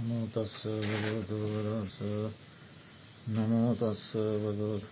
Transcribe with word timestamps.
නමෝතස්ස 0.00 0.54
භගවතුවරස 0.82 1.96
නමෝතස්ස 3.28 4.04
භගව 4.42 4.82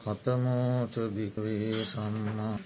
කතමෝච 0.00 0.94
භිකවේ 1.14 1.80
සම්මා 1.84 2.56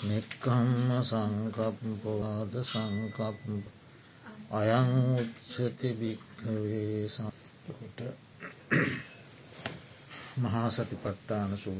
නෙක්කම්ම 0.00 0.90
සංකප්පවාද 1.02 2.52
සංකප් 2.62 3.18
අයං 4.52 4.90
උච්චති 5.14 5.88
භික්හවේ 5.94 7.08
සම්කොට 7.08 7.98
මහා 10.38 10.68
සතිපට්ටාන 10.70 11.52
සූ 11.56 11.78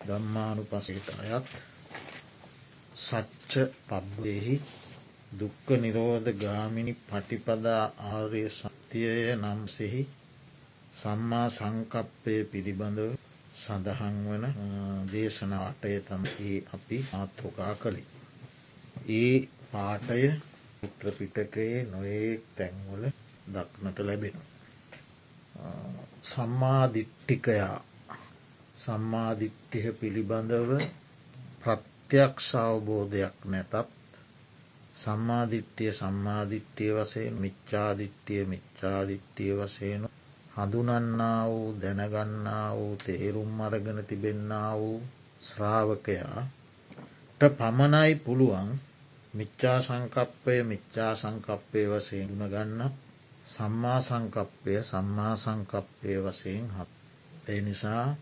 දම්මානු 0.00 0.62
පසට 0.64 1.08
අයත් 1.22 1.48
සච්ච 2.98 3.52
පබ්බෙහි। 3.88 4.56
දුක්ක 5.32 5.66
නිරෝධ 5.76 6.28
ගාමිණි 6.34 6.92
පටිපදා 7.02 7.84
ආර්ය 8.08 8.42
සත්‍යය 8.90 9.34
නම්සෙහි 9.36 10.02
සම්මා 10.92 11.48
සංකප්පය 11.48 12.32
පිළිබඳව 12.44 13.12
සඳහන් 13.54 14.16
වන 14.24 14.46
දේශනාවටය 15.10 15.92
තම 16.00 16.24
ඒ 16.40 16.56
අපි 16.68 16.98
ආතෘකා 17.12 17.74
කළි. 17.76 18.02
ඒ 19.12 19.36
පාටය 19.72 20.24
පුත්‍රපිටකයේ 20.78 21.76
නොඒක් 21.84 22.42
තැන්වල 22.56 23.04
දක්නට 23.52 23.98
ලැබෙන. 24.00 24.36
සම්මාධිට්ටිකයා 26.24 27.76
සම්මාධිට්ටිහ 28.76 29.86
පිළිබඳව 29.94 30.70
ප්‍රත්‍යක්ෂ 31.60 32.50
අවබෝධයක් 32.60 33.36
නැතත් 33.46 33.74
සම්මාධිට්්‍යය 35.00 35.92
සම්මාධිට්්‍යය 35.92 36.96
වසයෙන් 36.96 37.38
මිච්චාධිට්්‍යය 37.38 38.46
මිච්චාධිට්්‍යය 38.46 39.58
වසයනු 39.58 40.08
හඳුනන්නා 40.54 41.46
වූ 41.46 41.76
දැනගන්නා 41.80 42.74
වූ 42.74 42.98
තේරුම් 42.98 43.60
අරගෙන 43.60 44.04
තිබෙන්නා 44.04 44.76
වූ 44.76 45.02
ශ්‍රාවකයාට 45.42 47.52
පමණයි 47.52 48.16
පුළුවන් 48.16 48.80
මිච්චා 49.34 49.80
සංකප්පය 49.80 50.64
මිච්චා 50.64 51.16
සංකප්පය 51.16 51.88
වසයෙන් 51.88 52.44
ගන්න 52.44 52.90
සම්මා 53.44 54.00
සංකප්පය 54.00 54.82
සම්මා 54.82 55.36
සංකප්පය 55.36 56.20
වසයෙන් 56.20 56.70
හත්. 56.70 56.88
ඒ 57.46 57.60
නිසා 57.60 58.16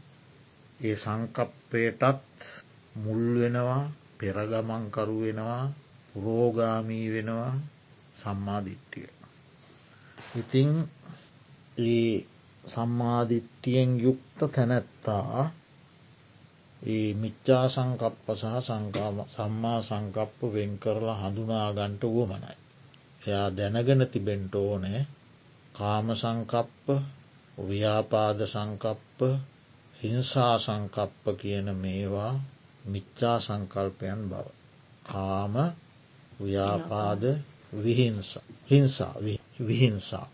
ඒ 0.80 0.97
සංකප්පයටත් 0.97 2.41
මුල් 2.97 3.34
වෙනවා 3.34 3.91
පෙරගමංකරු 4.19 5.20
වෙනවා 5.20 5.74
පුරෝගාමී 6.20 7.12
වෙනවා 7.12 7.52
සම්මාධිට්ටිය. 8.14 9.08
ඉතිං 10.36 10.70
ඒ 11.78 12.27
සම්මාධිට්ටියෙන් 12.64 13.91
යුක්ත 14.00 14.39
තැනැත්තා 14.46 15.50
ඒ 16.83 17.14
මිච්චා 17.14 17.64
සංකප්ප 17.69 18.27
සහ 18.33 18.44
සම්මා 19.28 19.80
සංකප්ප 19.83 20.41
වෙන් 20.52 20.72
කරලා 20.78 21.19
හඳුනාගන්ට 21.22 22.02
වුවමනයි. 22.05 22.56
එයා 23.22 23.48
දැනගෙන 23.56 24.02
තිබෙන්ට 24.06 24.55
ඕනෑ 24.56 25.06
කාම 25.74 26.06
සංකප්ප 26.16 26.86
ව්‍යාපාද 27.58 28.39
සංකප්ප 28.46 29.19
හිංසා 30.00 30.55
සංකප්ප 30.58 31.24
කියන 31.41 31.69
මේවා 31.77 32.33
මිච්චා 32.84 33.39
සංකල්පයන් 33.41 34.20
බව. 34.28 34.46
කාම 35.05 35.55
ව්‍යාපාද 36.44 37.22
හිංසා 38.70 39.14
විහිංසා. 39.69 40.31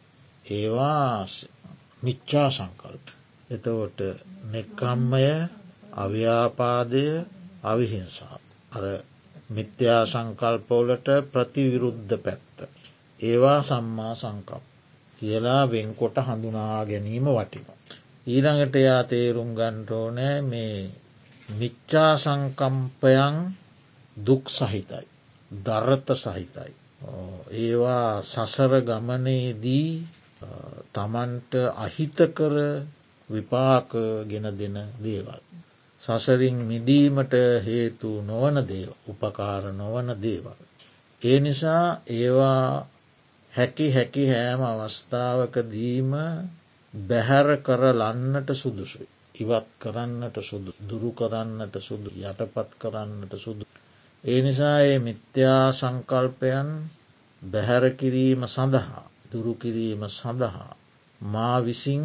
ඒවා 0.51 1.27
මිච්චා 2.03 2.51
සංකල්ප. 2.51 3.07
එතවට 3.51 4.01
නෙක්කම්මය 4.53 5.49
අව්‍යාපාදය 5.93 7.05
අවිහිංසා. 7.63 8.39
අර 8.73 8.85
මිත්‍යා 9.51 10.07
සංකල්පවලට 10.07 11.09
ප්‍රතිවිරුද්ධ 11.33 12.15
පැත්ත. 12.19 12.57
ඒවා 13.21 13.63
සම්මා 13.63 14.15
සංකප්. 14.15 14.63
කියලා 15.19 15.71
වෙන්කොට 15.71 16.17
හඳුනා 16.19 16.85
ගැනීම 16.85 17.27
වටින. 17.29 17.67
ඊළඟට 18.27 18.75
යා 18.77 19.03
තේරුම් 19.05 19.51
ගන්ටෝනෑ 19.55 20.41
මේ 20.43 20.91
මිච්චා 21.59 22.17
සංකම්පයන් 22.17 23.37
දුක් 24.27 24.45
සහිතයි. 24.49 25.14
දරත 25.51 26.09
සහිතයි. 26.17 26.73
ඒවා 27.55 28.23
සසර 28.23 28.73
ගමනේදී 28.83 29.89
තමන්ට 30.93 31.53
අහිතකර 31.77 32.55
විපාක 33.31 33.91
ගෙන 34.25 34.47
දෙන 34.53 34.77
දේවල්. 34.99 35.41
සසරින් 36.03 36.57
මිදීමට 36.63 37.35
හේතු 37.63 38.11
නොවන 38.23 38.57
දේ 38.63 38.89
උපකාර 39.07 39.65
නොවන 39.73 40.09
දේවල්. 40.19 40.59
ඒ 41.23 41.39
නිසා 41.41 41.87
ඒවා 42.09 42.87
හැකි 43.53 43.87
හැකි 43.91 44.25
හෑම 44.29 44.61
අවස්ථාවක 44.65 45.55
දීම 45.67 46.13
බැහැර 46.95 47.49
කරලන්නට 47.59 48.49
සුදුසුයි. 48.55 49.09
ඉවත් 49.35 49.69
කරන්නට 49.79 50.37
සුදු 50.43 50.71
දුරු 50.83 51.11
කරන්නට 51.13 51.75
සුදු 51.81 52.11
යටපත් 52.21 52.71
කරන්නට 52.79 53.33
සුදු. 53.37 53.65
ඒ 54.25 54.41
නිසා 54.41 54.79
ඒ 54.83 54.99
මිත්‍යා 54.99 55.65
සංකල්පයන් 55.73 56.69
බැහැරකිරීම 57.43 58.45
සඳහා 58.49 59.03
දුරුකිරීම 59.31 60.03
සඳහා 60.11 60.71
මා 61.21 61.57
විසින් 61.61 62.05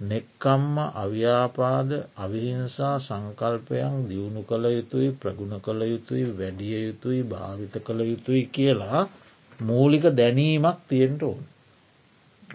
නෙක්කම්ම 0.00 0.74
අව්‍යාපාද 0.96 1.90
අවිහිංසා 2.16 2.96
සංකල්පයන් 2.98 3.94
දියුණු 4.08 4.42
කළ 4.42 4.66
යුතුයි 4.68 5.10
ප්‍රගුණ 5.14 5.54
කළ 5.60 5.82
යුතුයි 5.84 6.24
වැඩිය 6.32 6.80
යුතුයි 6.80 7.20
භාවිත 7.24 7.74
කළ 7.80 8.00
යුතුයි 8.02 8.42
කියලා 8.48 9.02
මූලික 9.60 10.04
දැනීමක් 10.12 10.80
තියෙන්ට 10.88 11.22
ඕන්. 11.22 11.44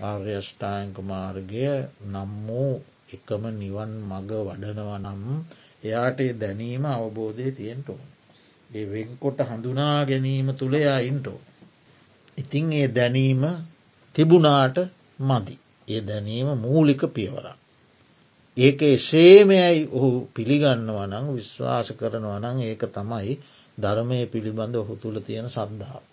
ආර්යෂ්ඨායක 0.04 0.98
මාර්ගය 1.04 1.64
නම් 2.06 2.34
වූ 2.48 2.74
එකම 3.14 3.44
නිවන් 3.54 3.92
මග 4.04 4.32
වඩනව 4.42 4.92
නම් 5.00 5.24
එයාට 5.84 6.20
දැනීම 6.38 6.84
අවබෝධය 6.88 7.48
තියෙන්ට 7.54 7.90
ඕන්. 7.90 8.15
ඒ 8.70 8.86
වෙන්කොට 8.86 9.40
හඳුනා 9.42 10.06
ගැනීම 10.06 10.48
තුළයා 10.54 11.00
ඉන්ටෝ. 11.02 11.40
ඉතිං 12.38 12.66
ඒ 12.74 12.88
දැනීම 12.90 13.44
තිබුණාට 14.16 14.78
මදි. 15.22 15.56
ඒ 15.88 16.02
දැනීම 16.02 16.48
මූලික 16.58 17.02
පියවර. 17.10 17.46
ඒක 18.58 18.80
එසේමයයි 18.88 19.80
ඔහු 19.92 20.10
පිළිගන්නව 20.34 20.98
නං 21.04 21.26
විශ්වාස 21.34 21.88
කරනවා 21.94 22.40
නං 22.42 22.58
ඒක 22.62 22.84
තමයි 22.90 23.34
ධර්මය 23.78 24.20
පිළිබඳ 24.28 24.76
ඔහු 24.76 24.94
තුළ 24.96 25.18
තියෙන 25.20 25.48
සද්ධාව. 25.50 26.04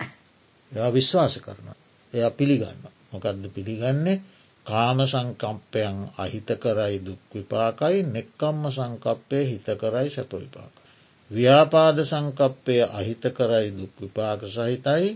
එයා 0.72 0.90
විශ්වාස 0.90 1.34
කරන. 1.38 1.68
එයා 2.14 2.32
පිළිගන්න. 2.32 2.82
මොකක්ද 3.12 3.44
පිළිගන්නේ 3.50 4.22
කාම 4.66 4.98
සංකම්පයන් 5.04 5.96
අහිත 6.16 6.50
කරයි 6.56 6.96
දුක් 7.00 7.20
විපාකයි 7.32 7.98
නෙක්කම්ම 8.08 8.62
සංකප්පය 8.70 9.38
හිත 9.44 9.66
කරයි 9.76 10.08
සැප 10.10 10.32
විපාක. 10.34 10.74
ව්‍යාපාද 11.32 11.98
සංකප්පය 12.04 12.76
අහිත 12.90 13.24
කරයි 13.30 13.68
දුක් 13.72 13.92
විපාක 13.98 14.40
සහිතයි 14.46 15.10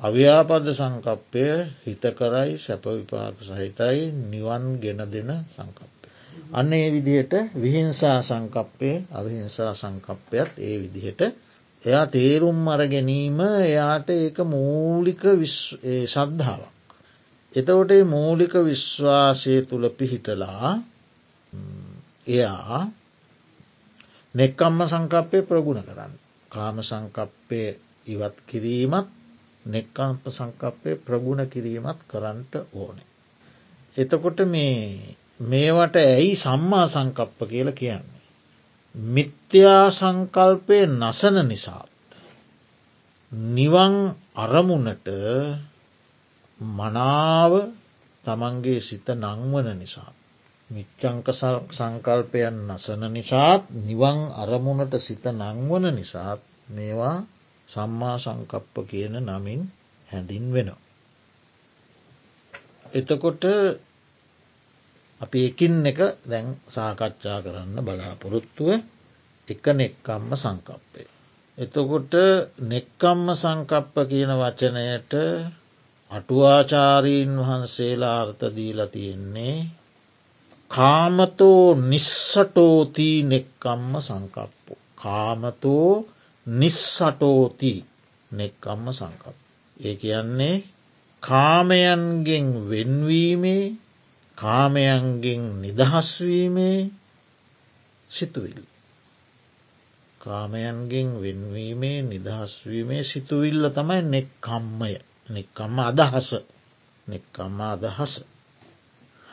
අව්‍යාපද 0.00 0.66
සංකප්පය 0.72 1.44
හිත 1.80 2.04
කරයි 2.12 2.52
සැප 2.56 2.84
විපාක 2.90 3.36
සහිතයි 3.40 4.00
නිවන් 4.26 4.64
ගෙන 4.78 5.00
දෙන 5.06 5.30
සංකප්පය. 5.50 6.06
අන්න 6.52 6.72
ඒ 6.72 6.88
විදිහට 6.90 7.34
විහිංසා 7.54 8.18
සංකප්පය 8.22 8.90
අවිහිංසා 9.12 9.72
සංකප්පයත් 9.74 10.50
ඒ 10.60 10.76
විදිහට 10.78 11.22
එයා 11.84 12.06
තේරුම් 12.08 12.60
අර 12.68 12.82
ගැනීම 12.86 13.38
එයාට 13.40 14.08
ඒක 14.12 14.38
මූලික 14.46 15.22
ශද්ධාවක්. 16.06 16.72
එතවට 17.54 17.92
මූලික 18.06 18.54
විශ්වාසය 18.62 19.54
තුළ 19.62 19.86
පිහිටලා 19.90 20.70
එයා 22.28 22.80
නෙක්කම්ම 24.34 24.80
සංකප්පය 24.84 25.38
ප්‍රගුණ 25.42 25.82
කරන්න. 25.82 26.12
කාම 26.50 26.76
සංකප්පය 26.82 27.62
ඉවත් 28.06 28.36
කිරීමත් 28.46 29.08
නෙක්කම්ප 29.64 30.22
සංකප්පය 30.28 30.90
ප්‍රගුණ 30.98 31.42
කිරීමත් 31.46 32.00
කරන්නට 32.06 32.54
ඕනේ. 32.74 33.08
එතකොට 33.96 34.38
මේ 34.46 35.16
මේවට 35.42 35.96
ඇයි 35.98 36.36
සම්මා 36.36 36.86
සංකප්ප 36.86 37.38
කියල 37.46 37.72
කියන්නේ. 37.72 38.20
මිත්‍යා 38.94 39.90
සංකල්පය 39.90 40.78
නසන 40.88 41.36
නිසාත්. 41.48 41.90
නිවන් 43.32 43.94
අරමුණට 44.36 45.08
මනාව 46.60 47.52
තමන්ගේ 48.24 48.80
සිත 48.80 49.06
නංවන 49.14 49.78
නිසා. 49.78 50.12
මිච්චංක 50.70 51.26
සංකල්පයන් 51.70 52.56
නසන 52.68 53.02
නිසාත් 53.10 53.62
නිවන් 53.80 54.18
අරමුණට 54.36 54.94
සිත 54.98 55.24
නංවන 55.32 55.84
නිසාත් 55.92 56.40
මේවා 56.68 57.16
සම්මා 57.68 58.16
සංකප්ප 58.18 58.74
කියන 58.86 59.14
නමින් 59.20 59.60
හැඳින් 60.08 60.46
වෙනවා. 60.48 60.80
එතකොට 62.92 63.44
අපි 65.20 65.38
එකින් 65.46 65.74
එක 65.84 66.00
දැන් 66.24 66.46
සාකච්ඡා 66.68 67.38
කරන්න 67.40 67.76
බලාපොරොත්තුව 67.80 68.68
එක 69.48 69.64
නෙක්කම්ම 69.72 70.30
සංකප්පය. 70.34 71.02
එතකොට 71.58 72.14
නෙක්කම්ම 72.64 73.26
සංකප්ප 73.34 73.94
කියන 74.08 74.32
වචනයට 74.34 75.12
අටුවාචාරීන් 76.10 77.32
වහන්සේලා 77.38 78.16
අර්ථදීල 78.20 78.80
තියෙන්නේ 78.86 79.56
කාමතෝ 80.70 81.74
නිස්සටෝතිී 81.82 83.22
නෙක්කම්ම 83.22 83.92
සංකප්පු. 84.00 84.72
කාමතෝ 84.96 85.90
නිස්සටෝති 86.46 87.72
නෙක්කම්ම 88.30 88.84
සංකප්. 88.92 89.36
ඒ 89.76 89.94
කියන්නේ 89.94 90.56
කාමයන්ගෙන් 91.22 92.48
වෙන්වීමේ 92.70 93.64
කාමයන්ගෙන් 94.38 95.42
නිදහස්වීමේ 95.62 96.78
සිතුවිල්. 98.10 98.62
කාමයන්ගෙන් 100.20 101.08
වෙන්වීමේ 101.22 101.98
නිදහස්වීමේ 102.04 103.02
සිතුවිල්ල 103.02 103.64
තමයි 103.70 104.00
නෙක්කම්මය 104.04 104.92
නෙක්කම්ම 105.28 105.76
අදහස 105.80 106.30
නෙක්කම්ම 107.06 107.58
අදහස. 107.66 108.12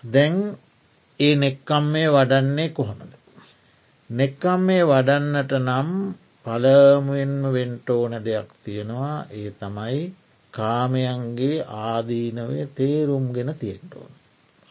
දැන් 0.04 0.38
ඒ 1.20 1.36
නෙක්කම්මේ 1.36 2.08
වඩන්නේ 2.10 2.70
කොහොමද. 2.70 3.12
නෙක්කම්මේ 4.10 4.84
වඩන්නට 4.84 5.54
නම් 5.60 5.90
පළමුුවෙන්ම 6.46 7.44
වෙන්ටෝන 7.54 8.14
දෙයක් 8.22 8.50
තියෙනවා 8.64 9.16
ඒ 9.32 9.50
තමයි 9.54 10.04
කාමයන්ගේ 10.54 11.58
ආදීනවය 11.82 12.60
තේරුම්ගෙන 12.74 13.52
තියෙන්ටෝන. 13.56 14.12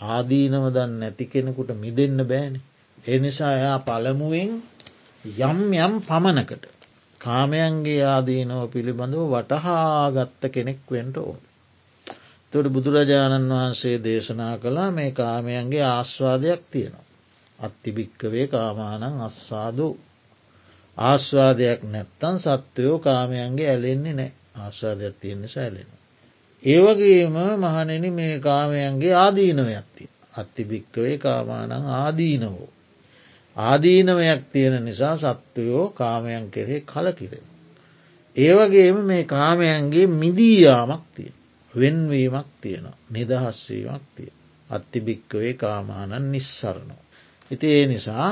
ආදීනව 0.00 0.64
දන්න 0.68 0.94
නැති 1.00 1.26
කෙනෙකුට 1.26 1.70
මිදන්න 1.76 2.20
බෑන. 2.24 2.54
එනිසා 3.08 3.52
එයා 3.54 3.78
පළමුුවෙන් 3.80 4.52
යම් 5.40 5.60
යම් 5.76 5.94
පමණකට 6.02 6.64
කාමයන්ගේ 7.20 8.02
ආදීනව 8.06 8.62
පිළිබඳව 8.70 9.22
වටහා 9.32 10.12
ගත්ත 10.12 10.42
කෙනෙක් 10.50 10.80
වෙන්ට 10.90 11.16
ඕන. 11.18 11.40
තොට 12.52 12.68
බුදුරජාණන් 12.68 13.50
වහන්සේ 13.50 13.96
දේශනා 14.04 14.54
කළා 14.58 14.90
මේ 14.90 15.10
කාමයන්ගේ 15.12 15.84
ආස්වාදයක් 15.84 16.62
තියෙනවා. 16.70 17.04
අත්තිභික්කවේ 17.58 18.46
කාමානං 18.46 19.20
අස්සාදූ. 19.20 19.94
ආස්වාදයක් 20.96 21.80
නැත්තන් 21.84 22.38
සත්වයෝ 22.38 22.98
කාමයන්ගේ 22.98 23.70
ඇලෙන්නේ 23.70 24.14
නෑ 24.14 24.32
ආස්වාදයක් 24.56 25.14
තියෙන්නේ 25.20 25.48
සැලෙන. 25.48 25.90
ඒවගේම 26.62 27.36
මහනෙන 27.58 28.06
මේ 28.12 28.40
කාමයන්ගේ 28.40 29.14
ආදීනවයක්ති. 29.14 30.08
අත්තිභික්කවේ 30.36 31.18
කාමානං 31.18 31.72
ආදීනවෝ. 31.72 32.68
ආදීනවයක් 33.56 34.42
තියෙන 34.52 34.84
නිසා 34.84 35.16
සත්වයෝ 35.16 35.86
කාමයන් 35.90 36.50
කෙරේ 36.50 36.80
කලකිරෙන. 36.82 37.46
ඒවගේම 38.36 38.96
මේ 39.02 39.24
කාමයන්ගේ 39.26 40.06
මිදීයාමක් 40.14 41.04
තියෙන. 41.14 41.35
වෙන්වීමක් 41.76 42.48
තියෙනවා. 42.60 42.98
නිදහස්වීමක් 43.10 44.04
තිය. 44.16 44.32
අත්තිභික්කවේ 44.70 45.52
කාමානන් 45.54 46.32
නිස්සරණෝ. 46.32 47.02
ඉති 47.50 47.66
ඒ 47.72 47.86
නිසා 47.86 48.28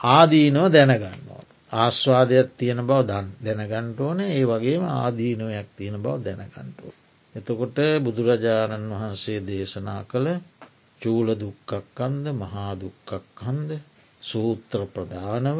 ආදීනෝ 0.00 0.68
දැනගන්නවා. 0.68 1.42
ආස්වාදයක් 1.72 2.48
තියෙන 2.52 2.80
බව 2.82 3.00
දන් 3.04 3.26
දැනගන්ට 3.44 3.98
ඕන 4.00 4.20
ඒ 4.22 4.44
වගේම 4.44 4.84
ආදීනවයක් 4.92 5.68
තියෙන 5.76 5.96
බව 5.98 6.14
දැනගන්ටුව. 6.24 6.94
එතකොට 7.34 7.78
බුදුරජාණන් 8.04 8.92
වහන්සේ 8.92 9.40
දේශනා 9.42 10.02
කළ 10.04 10.28
චූල 11.00 11.28
දුක්කක්කන්ද 11.34 12.26
මහාදුක්කක් 12.34 13.40
හන්ද 13.40 13.70
සූත්‍ර 14.22 14.80
ප්‍රධානව 14.86 15.58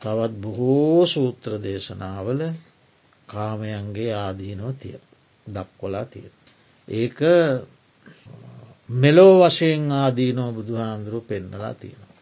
තවත් 0.00 0.32
බොහෝ 0.40 1.00
සූත්‍ර 1.06 1.52
දේශනාවල 1.62 2.40
කාමයන්ගේ 3.28 4.12
ආදීනව 4.16 4.70
තිය 4.76 4.96
දක්කොලා 5.46 6.04
තිය. 6.04 6.28
ඒක 6.88 7.18
මෙලෝ 8.90 9.34
වශයෙන් 9.40 9.92
ආදීනෝ 9.92 10.52
බුදුහාන්දුරු 10.52 11.20
පෙන්නලා 11.22 11.74
තියෙනවා. 11.74 12.12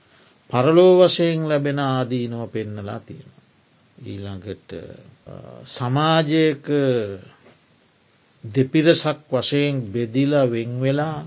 පරලෝ 0.50 0.94
වශයෙන් 0.98 1.48
ලැබෙන 1.48 1.78
ආදීනෝ 1.80 2.46
පෙන්නලා 2.48 3.00
තියෙන. 3.00 3.30
ඊළඟට 3.98 4.70
සමාජයක 5.66 6.64
දෙපිරසක් 8.44 9.18
වශයෙන් 9.30 9.74
බෙදිලා 9.84 10.46
වෙංවෙලා 10.46 11.18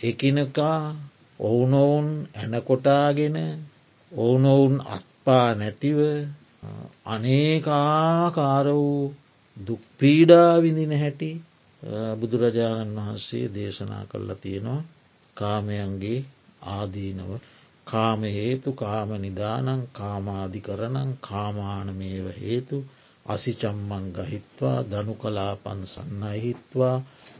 එකිනකා 0.00 0.94
ඔවුනොවුන් 1.40 2.08
ඇනකොටාගෙන 2.34 3.36
ඔවුනොවුන් 4.12 4.74
අත්පා 4.88 5.48
නැතිව 5.54 5.98
අනේකාකාර 7.06 8.66
වූ 8.72 9.14
දුක්පීඩා 9.56 10.62
විඳින 10.62 10.94
හැටි 10.94 11.30
බුදුරජාණන් 12.18 12.96
වහන්සේ 12.96 13.46
දේශනා 13.50 14.04
කරලා 14.06 14.38
තියෙනවා 14.38 14.80
කාමයන්ගේ 15.36 16.20
ආදීනව 16.70 17.30
කාම 17.86 18.22
හේතු 18.30 18.70
කාම 18.74 19.10
නිදානං 19.18 19.80
කාමාදි 19.92 20.60
කරනං 20.60 21.10
කාමානමේව 21.20 22.26
හේතු 22.36 22.76
අසිචම්මන් 23.26 24.06
ගහිත්වා 24.12 24.78
දනු 24.84 25.14
කලාපන් 25.16 25.80
සන්නහිත්වා 25.86 26.96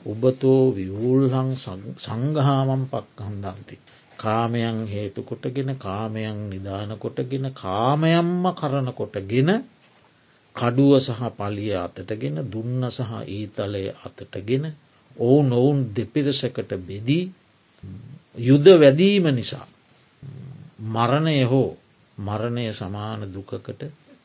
උබතෝ 0.07 0.63
විවූල්හං 0.73 1.51
සංගහාමම් 1.99 2.83
පක්කහන්දන්ති. 2.87 3.77
කාමයන් 4.19 4.79
හේතු 4.87 5.21
කොටගෙන 5.23 5.71
කාමයන් 5.79 6.39
නිධාන 6.51 6.93
කොටගෙන 6.99 7.47
කාමයම්ම 7.55 8.45
කරන 8.55 8.89
කොටගෙන 8.93 9.51
කඩුව 10.57 10.93
සහ 10.99 11.23
පලිය 11.33 11.73
අතටගෙන 11.77 12.37
දුන්න 12.47 12.83
සහ 12.89 13.13
ඊතලය 13.29 13.85
අතටගෙන 14.01 14.65
ඔවුන් 15.21 15.49
ඔවුන් 15.53 15.79
දෙපිරසකට 15.93 16.71
බෙදී 16.81 17.25
යුද 18.41 18.67
වැදීම 18.77 19.27
නිසා 19.31 19.67
මරණය 20.89 21.37
හෝ 21.45 21.71
මරණය 22.19 22.65
සමාන 22.73 23.21
දුකකට 23.31 23.83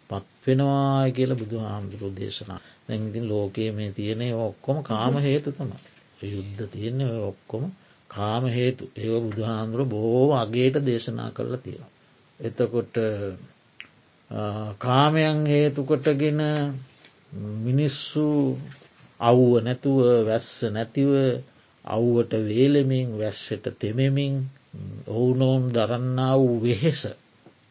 පත්වෙනවා 0.10 1.12
කියල 1.12 1.32
බුදු 1.36 1.58
හාමුදුරු 1.60 2.08
දේශනා 2.14 2.62
දැඟතින් 2.86 3.26
ලෝකයේ 3.28 3.72
මේ 3.72 3.92
තියනෙ 3.92 4.28
ඔක්කොම 4.40 4.78
කාම 4.84 5.14
හේතු 5.20 5.50
තම 5.52 5.72
යුද්ධ 6.26 6.64
තියෙන 6.68 7.00
ඔක්කොම 7.24 7.64
කාම 8.10 8.44
හේතු. 8.48 8.90
ඒව 8.96 9.14
බුදුහාන්දුර 9.24 9.82
බොහෝ 9.86 10.34
අගේට 10.34 10.76
දේශනා 10.82 11.30
කරලා 11.32 11.60
තියෙන. 11.60 11.88
එතකොට 12.40 12.96
කාමයන් 14.80 15.46
හේතුකොටගෙන 15.46 16.42
මිනිස්සු 17.60 18.58
අව්ව 19.20 19.52
නැතුව 19.62 20.00
වැස්ස 20.26 20.52
නැතිව 20.70 21.12
අව්වට 21.86 22.34
වේලමින් 22.46 23.08
වැස්සට 23.16 23.66
තෙමෙමින් 23.80 24.36
ඔවුනොවුන් 25.10 25.66
දරන්නා 25.70 26.36
වූ 26.38 26.62
වෙහෙස 26.62 27.02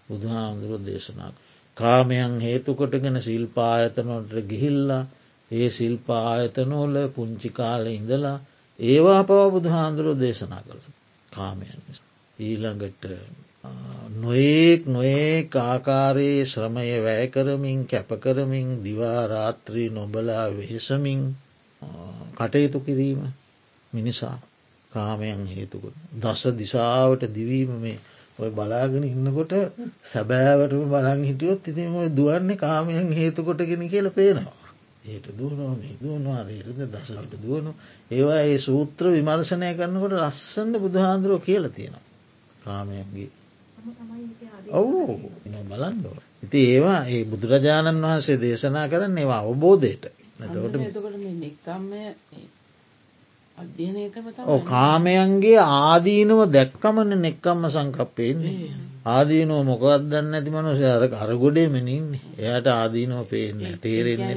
බුදුහාමුදුරුව 0.08 0.82
දේශනා. 0.84 1.32
කාමයන් 1.76 2.40
හේතුකොටගෙන 2.40 3.16
සිල්පායතනොට 3.20 4.32
ගිහිල්ලා 4.44 5.04
ඒ 5.50 5.68
සිල්පායතනෝල 5.70 6.96
පුංචි 7.08 7.50
කාල 7.50 7.86
ඉඳලා 7.88 8.38
ඒවා 8.78 9.22
පව 9.24 9.40
බුදුහාන්දුරුව 9.52 10.16
දේශනා 10.18 10.62
කළ 10.62 10.82
කාමයන් 11.32 11.80
ඊළඟට 12.38 13.04
නොඒක් 14.14 14.86
නොඒ 14.86 15.48
ආකාරයේ 15.60 16.44
ශ්‍රමය 16.44 16.90
වැය 17.00 17.26
කරමින් 17.28 17.80
කැපකරමින් 17.86 18.68
දිවාරාත්‍රී 18.84 19.88
නොබලා 19.90 20.44
වෙහෙසමින් 20.50 21.20
කටයුතු 22.34 22.78
කිරීම 22.80 23.20
මිනිසා 23.92 24.36
කාමයන් 24.92 25.42
හේතුකොට. 25.48 25.96
දස 26.14 26.42
දිසාවට 26.54 27.22
දිවීම 27.30 27.70
මේ 27.78 27.98
ඔය 28.38 28.50
බලාගෙන 28.50 29.04
ඉන්නකොට 29.04 29.52
සැබෑවටම 30.04 30.84
බලන් 30.86 31.22
හිටියොත් 31.22 31.62
ඉතිම 31.64 31.96
ඔය 31.96 32.08
දුවන්නේ 32.10 32.56
කාමයන් 32.58 33.12
හේතුකොටගෙන 33.12 33.84
කියල 33.86 34.10
පේනවා. 34.10 34.56
ඒට 35.04 35.26
දුවනෝ 35.34 35.72
දුවනවා 36.00 36.42
රේරද 36.42 36.78
දසට 36.86 37.32
දුවනු 37.38 37.70
ඒවා 38.10 38.40
ඒ 38.42 38.58
සූත්‍ර 38.58 39.04
විමර්ශනය 39.08 39.68
කරන්නකොට 39.74 40.14
ලස්සන්න 40.18 40.72
බුදුහාන්දුරුව 40.76 41.42
කියල 41.42 41.64
තියෙනවා. 41.70 42.06
කාමයන්ගේ 42.62 43.30
ඔවු. 44.72 45.00
බලන්ඩෝ. 45.64 46.16
ඉති 46.42 46.58
ඒවා 46.66 47.00
ඒ 47.06 47.22
බුදුරජාණන් 47.24 48.02
වහන්සේ 48.02 48.38
දේශනා 48.38 48.86
කරන්න 48.88 49.18
ඒවා 49.18 49.40
අවබෝධයට. 49.42 50.04
නැතකොට 50.38 50.74
ඕ 54.46 54.60
කාමයන්ගේ 54.64 55.58
ආදීනුව 55.58 56.40
දැක්කමන 56.48 57.10
නෙක්කම්ම 57.18 57.64
සංකප්පයන්නේ 57.68 58.70
ආදීනුව 59.06 59.60
මොකත් 59.64 60.04
දන්න 60.04 60.34
ඇති 60.34 60.50
මනුසය 60.50 60.84
අර 60.86 61.04
අරගොඩේ 61.16 61.68
මනින්නේ 61.68 62.22
එයට 62.46 62.68
ආදීනුව 62.72 63.24
පේන්න 63.26 63.64
තේරෙන්නේ 63.80 64.36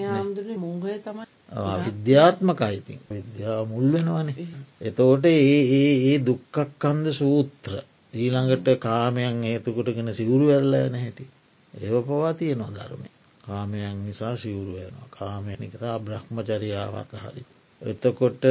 විද්‍යාත්මකයිතින් 1.85 2.99
විද්‍යාව 3.09 3.63
මුල් 3.67 3.87
වෙනවනේ. 3.93 4.47
එතෝට 4.81 5.25
ඒ 5.27 5.61
ඒ 5.71 5.93
ඒ 6.03 6.17
දුක්කක් 6.21 6.55
කන්ද 6.79 7.05
සූත්‍ර 7.13 7.73
ඊළඟට 8.13 8.67
කාමයන් 8.79 9.43
හේතුකොටගෙන 9.43 10.13
සිවුරු 10.13 10.45
වෙල්ලෑන 10.47 10.95
හැටි. 10.95 11.25
ඒව 11.73 11.95
පවා 12.03 12.33
තියෙනවා 12.33 12.71
ධර්මය. 12.71 13.09
කාමයන් 13.43 13.97
නිසා 14.05 14.35
සිවුරු 14.37 14.71
වෙනවා 14.73 15.07
කාමයනිකතා 15.11 15.99
බ්‍රහ්මචරියාවත 15.99 17.11
හරි. 17.15 17.43
එතකොට 17.81 18.43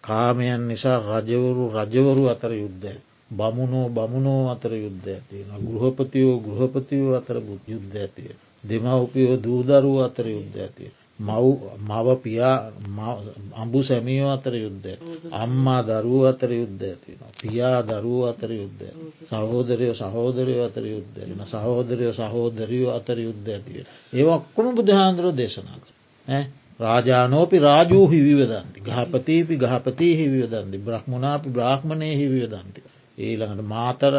කාමයන් 0.00 0.62
නිසා 0.68 0.98
රජවරු 1.00 1.64
රජවරු 1.74 2.24
අතර 2.28 2.52
යුද්ධ 2.54 2.88
බමුණෝ 3.30 3.88
බමුණෝ 3.88 4.42
අතර 4.50 4.72
යුද්ධ 4.74 5.08
ඇතියෙන 5.08 5.50
ගෘහපතියෝ 5.68 6.36
ගෘහපතියෝ 6.38 7.16
අතර 7.16 7.36
බුද් 7.40 7.62
යුද්ධ 7.66 7.96
ඇතිය 7.96 8.32
දෙමවපියෝ 8.64 9.36
දූදරුව 9.38 9.96
අතර 10.00 10.26
යුද්ධ 10.28 10.58
ඇතිය 10.58 10.90
මව 11.20 12.06
පියා 12.22 12.56
අඹු 13.56 13.82
සැමියෝ 13.82 14.30
අතර 14.30 14.54
යුද්ධ 14.56 14.88
අම්මා 15.34 15.82
දරුව 15.82 16.22
අතර 16.26 16.50
යුද්ධ 16.52 16.84
ඇතින 16.84 17.18
පියා 17.40 17.82
දරුව 17.82 18.22
අතර 18.28 18.50
යුද්ධ 18.52 18.84
සහෝදරයෝ 19.26 19.94
සහෝදරයෝ 19.94 20.64
අතර 20.64 20.84
යුද්ධ 20.86 21.18
වෙන 21.20 21.42
සහෝදරයෝ 21.46 22.12
සහෝදරයෝ 22.12 22.94
අතර 22.94 23.18
යුද්ධ 23.18 23.48
ඇතිය 23.48 23.84
ඒ 24.12 24.26
ඔක්කොම 24.28 24.74
බුදුහාන්දුරෝ 24.74 25.34
දේශනා 25.34 25.78
කර 25.78 25.92
රාජානෝපි 26.80 27.58
රාජූහි 27.58 28.18
විවදන්ති. 28.20 28.80
ගහපතීපි 28.80 29.54
ගහපතී 29.56 30.14
හිවිවදන්ති 30.16 30.78
බ්‍රහ්මණාපි 30.80 31.48
බ්‍රහ්මණය 31.50 32.10
හිවිවදන්ති 32.16 32.80
ඊළඟට 33.18 33.66
මාතර 33.66 34.14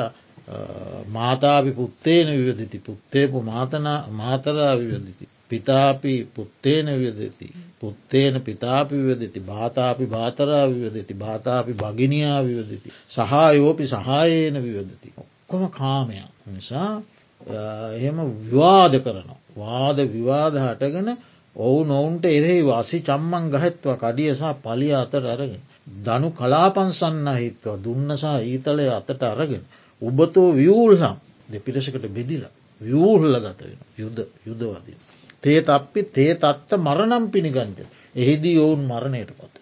මාතාපි 1.09 1.71
පුත්තේන 1.71 2.27
විවදිති. 2.35 2.79
පුත්තේපු 2.79 3.43
මාතනා 3.43 3.99
මාතරා 4.11 4.73
විවදිති. 4.77 5.25
පිතාපි 5.49 6.13
පුත්තේන 6.29 6.87
වියදති 6.95 7.47
පුත්තේන 7.79 8.41
පිතාපි 8.41 8.95
විවදති 8.97 9.39
භාතාපි 9.41 10.05
භාතරා 10.07 10.65
විවදති 10.69 11.13
භාතාපි 11.15 11.73
භගිනයා 11.73 12.39
විවදති 12.43 12.91
සහයෝපි 13.09 13.85
සහයේන 13.87 14.55
විවදති. 14.63 15.13
ඔක්කොම 15.17 15.63
කාමයක් 15.71 16.29
නිසා 16.47 17.01
එහෙම 17.93 18.17
විවාද 18.43 18.93
කරනවා. 18.99 19.39
වාද 19.55 19.97
විවාද 20.07 20.55
හටගෙන 20.57 21.09
ඔවු 21.55 21.79
නොවුන්ට 21.85 22.25
එරෙහි 22.27 22.61
වාසි 22.63 22.97
චම්මන් 23.01 23.45
ගහෙත්ව 23.51 23.89
කඩියසා 23.95 24.53
පලිය 24.55 24.93
අතට 24.93 25.15
අරගෙන. 25.25 25.61
දනු 25.99 26.29
කලාපන්සන්න 26.31 27.27
හිත්වා 27.35 27.77
දුන්නසා 27.79 28.37
ඊතලය 28.43 28.87
අතට 28.89 29.23
අරගෙන. 29.25 29.63
උබතෝ 30.01 30.49
වියූල්හම් 30.53 31.15
දෙපිරසකට 31.49 32.05
බෙදිලා 32.09 32.53
වියූහල්ල 32.81 33.35
ගත 33.37 33.61
වෙන 33.63 33.79
යුද 33.97 34.17
යුදවදින. 34.45 34.99
තේ 35.43 35.59
තප්පි 35.63 36.01
තේ 36.11 36.31
තත්ත 36.35 36.69
මරනම් 36.79 37.25
පිණිගංච 37.29 37.79
එහිදී 38.15 38.57
ඔවුන් 38.57 38.81
මරණයට 38.85 39.31
පත 39.33 39.55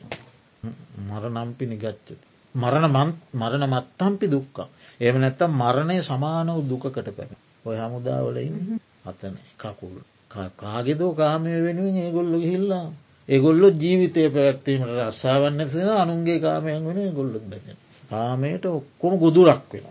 මරනම් 1.01 1.49
පිණිගච්චති. 1.53 2.13
මරණ 2.55 3.13
මරණ 3.33 3.65
මත්තම්පි 3.69 4.27
දුක්කා 4.27 4.67
එම 4.99 5.15
නැත්තම් 5.17 5.51
මරණය 5.53 5.97
සමාන 6.01 6.47
වූ 6.49 6.63
දුකට 6.63 7.09
පැන 7.11 7.31
ඔය 7.65 7.75
හමුදාවලයි 7.77 8.49
අතන 9.05 9.35
කකුල් 9.57 9.95
කාගෙදෝ 10.55 11.11
කාමය 11.13 11.51
වෙනුවෙන් 11.61 11.97
ඒගොල්ලු 11.97 12.37
හිල්ලා 12.43 12.85
ඒගොල්ලො 13.29 13.67
ජීවිතය 13.73 14.21
පැවැත්වීමට 14.27 14.93
රස්සාාවන්න 14.99 15.61
සෙන 15.67 15.89
අනුන්ගේ 15.95 16.39
කාමයන් 16.39 16.87
වෙන 16.87 17.13
ගොල්ලොත් 17.13 17.45
බැන 17.45 17.77
කාමයට 18.11 18.65
ඔක්කොම 18.69 19.13
ගොදුරක් 19.17 19.63
වෙන 19.71 19.85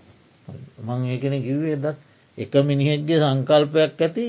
මං 0.86 1.00
ඒකන 1.06 1.36
කිව්වේ 1.40 1.76
දත් 1.78 1.96
එක 2.38 2.52
මිනිහෙක්ගේ 2.64 3.22
සංකල්පයක් 3.22 4.00
ඇති 4.00 4.24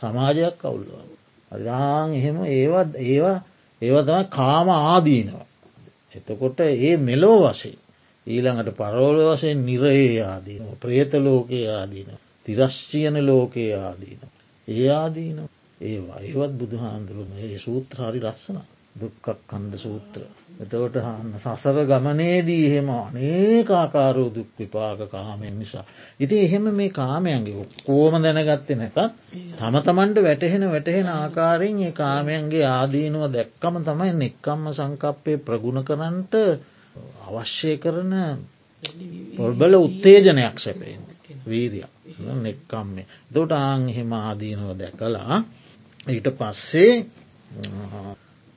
සමාජයක් 0.00 0.54
කවුල්ලවා. 0.56 1.06
අදාං 1.50 2.08
එහෙම 2.12 2.36
ඒවත් 2.46 2.90
ඒවා 3.02 3.38
ඒව 3.82 3.96
තම 4.02 4.24
කාම 4.30 4.68
ආදීනවා. 4.70 5.46
එතකොට 6.14 6.58
ඒ 6.60 6.96
මෙලෝ 6.98 7.38
වසේ 7.44 7.78
ඊළඟට 8.26 8.70
පරෝල 8.72 9.18
වසයෙන් 9.26 9.58
නිරයේ 9.64 10.22
ආදීන 10.24 10.64
ප්‍රේත 10.76 11.12
ලෝකයේ 11.18 11.68
ආදීන 11.72 12.10
තිරශ්චියන 12.46 13.16
ලෝකයේ 13.26 13.74
ආදීන. 13.80 14.20
ඒ 14.68 14.88
ආදීන 14.92 15.38
ඒවා 15.80 16.20
ඒවත් 16.20 16.52
බුදුහාන්දුරුම 16.52 17.30
ඒ 17.38 17.58
සූත්‍රහරි 17.58 18.20
ලස්සන 18.20 18.58
දුක්කක් 18.98 19.26
කන්ද 19.46 19.78
සූත්‍ර. 19.78 20.22
එතවට 20.58 20.96
සසර 21.38 21.76
ගමනේදී 21.84 22.62
එහෙම 22.66 22.88
අනේකාකාරෝ 22.92 24.30
දුක් 24.30 24.50
විපාක 24.58 25.00
කාමයෙන් 25.08 25.56
නිසා. 25.56 25.84
ඉති 26.20 26.40
එහෙම 26.40 26.66
මේ 26.72 26.90
කාමයන්ගේ 26.90 27.66
කෝම 27.82 28.14
දැනගත්තේ 28.18 28.76
නැතත් 28.76 28.98
තම 29.56 29.76
තමන්ට 29.80 30.18
වැටහෙන 30.22 30.64
වැටහෙන 30.68 31.10
ආකාරයෙන් 31.10 31.82
ඒ 31.82 31.92
කාමයන්ගේ 31.94 32.66
ආදීනුව 32.68 33.24
දැක්කම 33.30 33.76
තමයි 33.82 34.12
නෙක්කම්ම 34.16 34.64
සංකප්පය 34.72 35.32
ප්‍රගුණ 35.40 35.84
කරන්නට 35.84 36.34
අවශ්‍ය 37.26 37.72
කරන 37.78 38.14
පොල්බල 39.36 39.74
උත්තේජනයක් 39.76 40.56
සැපෙන් 40.58 41.02
වීරයක් 41.46 41.92
නෙක්කම්මේ 42.40 43.06
දොට 43.30 43.52
ආං 43.54 43.82
එහෙම 43.88 44.12
ආදීනුව 44.14 44.70
දැකලා 44.76 45.36
ඊට 46.06 46.28
පස්සේ 46.32 46.92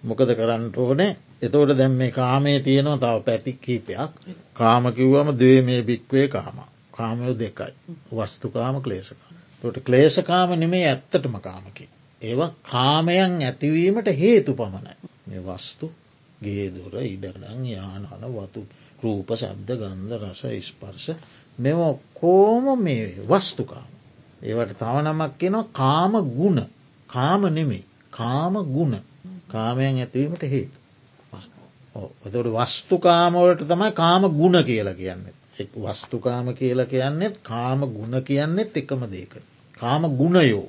මොකද 0.04 0.32
කරන්න 0.32 0.66
ඕනේ? 0.78 1.12
එතෝට 1.42 1.78
දැම් 1.78 1.92
මේ 1.94 2.12
කාමේ 2.12 2.60
තියෙනවා 2.60 2.98
තව 3.00 3.26
පැති 3.26 3.54
කීපයක්. 3.56 4.12
කාමකිව්වම 4.54 5.30
දේ 5.40 5.62
මේ 5.62 5.82
භික්වේ 5.84 6.28
කාම. 6.28 6.58
කාමයෝ 6.92 7.36
දෙකයි. 7.36 7.74
වස්තුකාම 8.14 8.82
ක්ලේෂකාම 8.82 9.36
තොට 9.62 9.78
ක්ලේෂකාම 9.80 10.50
නෙමේ 10.56 10.86
ඇත්තටම 10.88 11.36
කාමකි. 11.40 11.90
ඒවා 12.22 12.52
කාමයන් 12.64 13.34
ඇතිවීමට 13.42 14.08
හේතු 14.16 14.54
පමණයි. 14.54 14.96
මේ 15.28 15.42
වස්තු 15.42 15.92
ගේදුර 16.44 16.96
ඉඩගඩන් 17.04 17.66
යානන 17.68 18.08
වතු 18.34 18.62
රූප 19.04 19.30
සබ්ද 19.36 19.78
ගන්ධ 19.78 20.16
රස 20.22 20.42
ස්පර්ශ 20.64 21.10
මෙම 21.58 21.80
කෝම 22.16 22.66
මේ 22.80 23.06
වස්තුකාම. 23.30 23.90
ඒවට 24.42 24.78
තව 24.80 24.96
නමක් 25.04 25.32
කියෙන 25.38 25.58
කාම 25.74 26.14
ගුණ. 26.32 26.60
කාම 27.10 27.42
නෙමෙයි. 27.50 27.86
කාම 28.12 28.54
ගුණ. 28.68 28.96
කාමයන් 29.52 29.98
ඇතිවීමට 29.98 30.44
හේතු. 30.46 30.78
එතට 32.26 32.52
වස්තුකාමවලට 32.56 33.64
තමයි 33.68 33.92
කාම 33.94 34.28
ගුණ 34.32 34.64
කියලා 34.64 34.94
කියන්නේ. 34.96 35.34
වස්තුකාම 35.78 36.54
කියලා 36.56 36.86
කියන්නෙත් 36.88 37.36
කාම 37.44 37.80
ගුණ 37.90 38.22
කියන්නෙත් 38.24 38.78
එකම 38.78 39.02
දේක. 39.12 39.34
කාම 39.78 40.04
ගුණයෝ. 40.14 40.68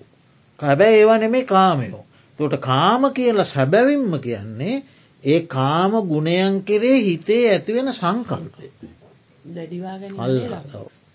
හැබැයි 0.58 0.98
ඒවා 0.98 1.18
නෙමේ 1.18 1.44
කාමයෝ. 1.46 2.04
තොට 2.38 2.54
කාම 2.60 3.02
කියලා 3.10 3.44
සැබැවිම්ම 3.46 4.18
කියන්නේ 4.20 4.82
ඒ 5.24 5.40
කාම 5.48 5.92
ගුණයන් 6.04 6.62
කෙරේ 6.62 6.98
හිතේ 7.00 7.44
ඇතිවෙන 7.50 7.92
සංකල්පය. 7.92 8.66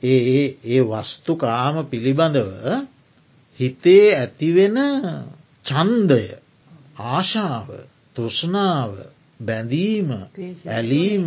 ඒ 0.04 0.44
ඒ 0.66 0.82
වස්තු 0.84 1.36
කාම 1.36 1.86
පිළිබඳව 1.86 2.52
හිතේ 3.60 4.06
ඇතිවෙන 4.16 4.78
චන්දය 5.66 6.24
ආශාව 6.98 7.68
තෘෂ්ණාව 8.16 8.92
බැඳීම 9.40 10.10
ඇලීම 10.68 11.26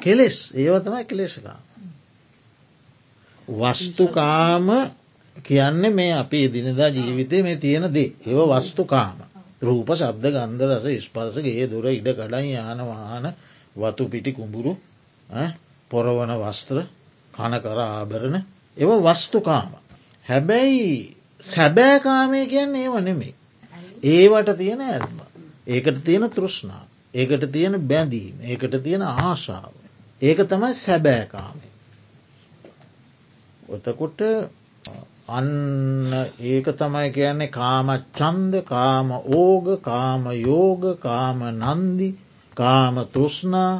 කෙලෙස් 0.00 0.36
ඒව 0.54 0.74
තමයි 0.80 1.04
කෙලෙසකා. 1.04 1.60
වස්තුකාම 3.48 4.68
කියන්න 5.36 5.82
මේ 5.90 6.12
අපි 6.14 6.44
එදිනදා 6.44 6.90
ජීවිතය 6.90 7.42
මේ 7.42 7.56
තියෙන 7.56 7.86
දේ 7.90 8.12
ඒව 8.22 8.40
වස්තුකාම. 8.52 9.18
රූප 9.58 9.88
ශබ්ද 9.90 10.24
ගන්ධ 10.26 10.64
රස 10.70 10.86
ස්පර්සගේ 11.02 11.66
දුර 11.66 11.86
ඉඩ 11.88 12.08
කඩයි 12.10 12.52
යානවාන 12.52 13.26
වතු 13.76 14.04
පිටි 14.06 14.32
කුඹුරු 14.32 14.72
පොරවන 15.90 16.32
වස්ත්‍ර 16.36 16.78
කනකර 17.32 17.78
ආභරණ 17.80 18.36
එව 18.76 18.90
වස්තුකාම. 19.02 19.72
හැබැයි 20.26 21.16
සැබෑකාමය 21.42 22.46
කියන්නේ 22.46 22.84
ඒව 22.84 22.96
නෙමේ. 23.00 23.34
ඒවට 24.06 24.52
තියෙන 24.56 24.80
ඇල්ම. 24.82 25.16
ඒකට 25.68 26.04
තියෙන 26.04 26.30
තෘෂ්ණා. 26.30 26.84
ඒකට 27.14 27.50
තියෙන 27.52 27.80
බැඳීම. 27.84 28.36
ඒකට 28.42 28.76
තියෙන 28.82 29.02
ආශාව. 29.04 29.72
ඒක 30.22 30.38
තමයි 30.46 30.74
සැබෑකාමය. 30.76 31.66
ඔතකොට 33.68 34.20
අන්න 35.28 35.50
ඒක 36.40 36.66
තමයි 36.74 37.10
කියන්නේ 37.12 37.50
කාම 37.50 37.88
චන්ද 38.14 38.64
කාම 38.64 39.10
ඕග 39.34 39.66
කාම 39.82 40.24
යෝග 40.38 40.84
කාම 41.00 41.42
නන්දි 41.52 42.10
කාම 42.56 42.94
තෘෂ්ණා 43.08 43.72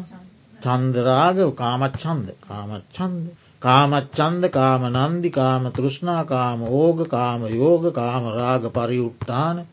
චන්දරාග 0.61 1.39
කාමච්චන්ද 1.55 2.29
කාමච්චන්ද 2.43 3.27
කාමච්චන්ද 3.63 4.45
කාම 4.51 4.83
නන්දි 4.91 5.31
කාම 5.31 5.71
තෘෂ්ණා 5.71 6.23
කාම 6.25 6.63
ඕග 6.65 7.07
කාම 7.09 7.47
යෝග 7.53 7.85
කාම 7.93 8.25
රාග 8.33 8.65
පරියුට්ටාන 8.71 9.67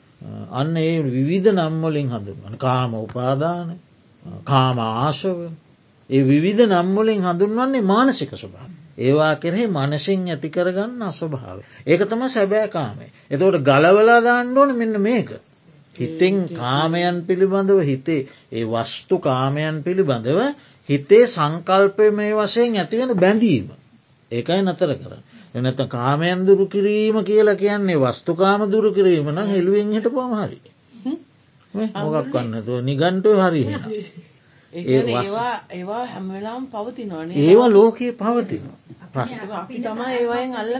අන්න 0.51 0.77
ඒ 0.77 0.99
විවිධ 1.07 1.49
නම්වලින් 1.51 2.07
හඳුන්වන 2.09 2.55
කාම 2.57 2.93
උපාදාන 2.97 3.67
කාම 4.43 4.77
ආශව 4.79 5.39
ඒ 6.09 6.23
විවිධ 6.23 6.63
නම්වලින් 6.67 7.21
හඳුන්වන්නේ 7.21 7.81
මානසික 7.83 8.31
ස්වභාව. 8.33 8.71
ඒවා 8.97 9.35
කෙරෙහි 9.35 9.67
මනසින් 9.67 10.27
ඇති 10.27 10.49
කරගන්න 10.49 11.01
අස්වභාව. 11.01 11.57
ඒක 11.87 12.01
තම 12.01 12.21
සැබෑකාමේ. 12.27 13.09
එතවට 13.31 13.61
ගලවලා 13.61 14.37
ඕන 14.55 14.75
මෙන්න 14.77 15.01
මේක. 15.01 15.29
හිතෙන් 15.95 16.37
කාමයන් 16.49 17.17
පිළිබඳව 17.21 17.79
හිතේ 17.81 18.21
ඒ 18.51 18.65
වස්තු 18.65 19.19
කාමයන් 19.19 19.83
පිළිබඳව 19.83 20.39
හිතේ 20.89 21.25
සංකල්පය 21.27 22.11
මේ 22.11 22.33
වශයෙන් 22.33 22.77
ඇතිවෙන 22.77 23.15
බැඳීම. 23.15 23.67
ඒකයි 24.33 24.61
නතර 24.61 24.91
කර. 24.95 25.13
එනත 25.55 25.79
කාමයන් 25.87 26.39
දුරු 26.43 26.65
කිරීම 26.67 27.17
කියලා 27.23 27.55
කියන්නේ 27.55 27.97
වස්තුකාම 27.97 28.61
දුරු 28.67 28.89
කිරීම 28.91 29.27
නම් 29.29 29.47
හෙළුවෙන් 29.47 29.91
හිට 29.91 30.07
පොමහරි. 30.09 30.59
මොකක් 31.73 32.33
වන්නතුව 32.33 32.79
නිගන්ටය 32.81 33.31
හරිහෙන. 33.37 33.81
ඒවා 34.73 35.55
ඒවා 35.71 36.05
හැමවෙලාම් 36.05 36.63
පවතිනවන 36.67 37.31
ඒවා 37.37 37.69
ලෝකයේ 37.69 38.13
පවතින 38.13 38.63
අපි 39.53 39.75
තමා 39.79 40.11
ඒවයෙන් 40.11 40.55
අල්ල 40.55 40.71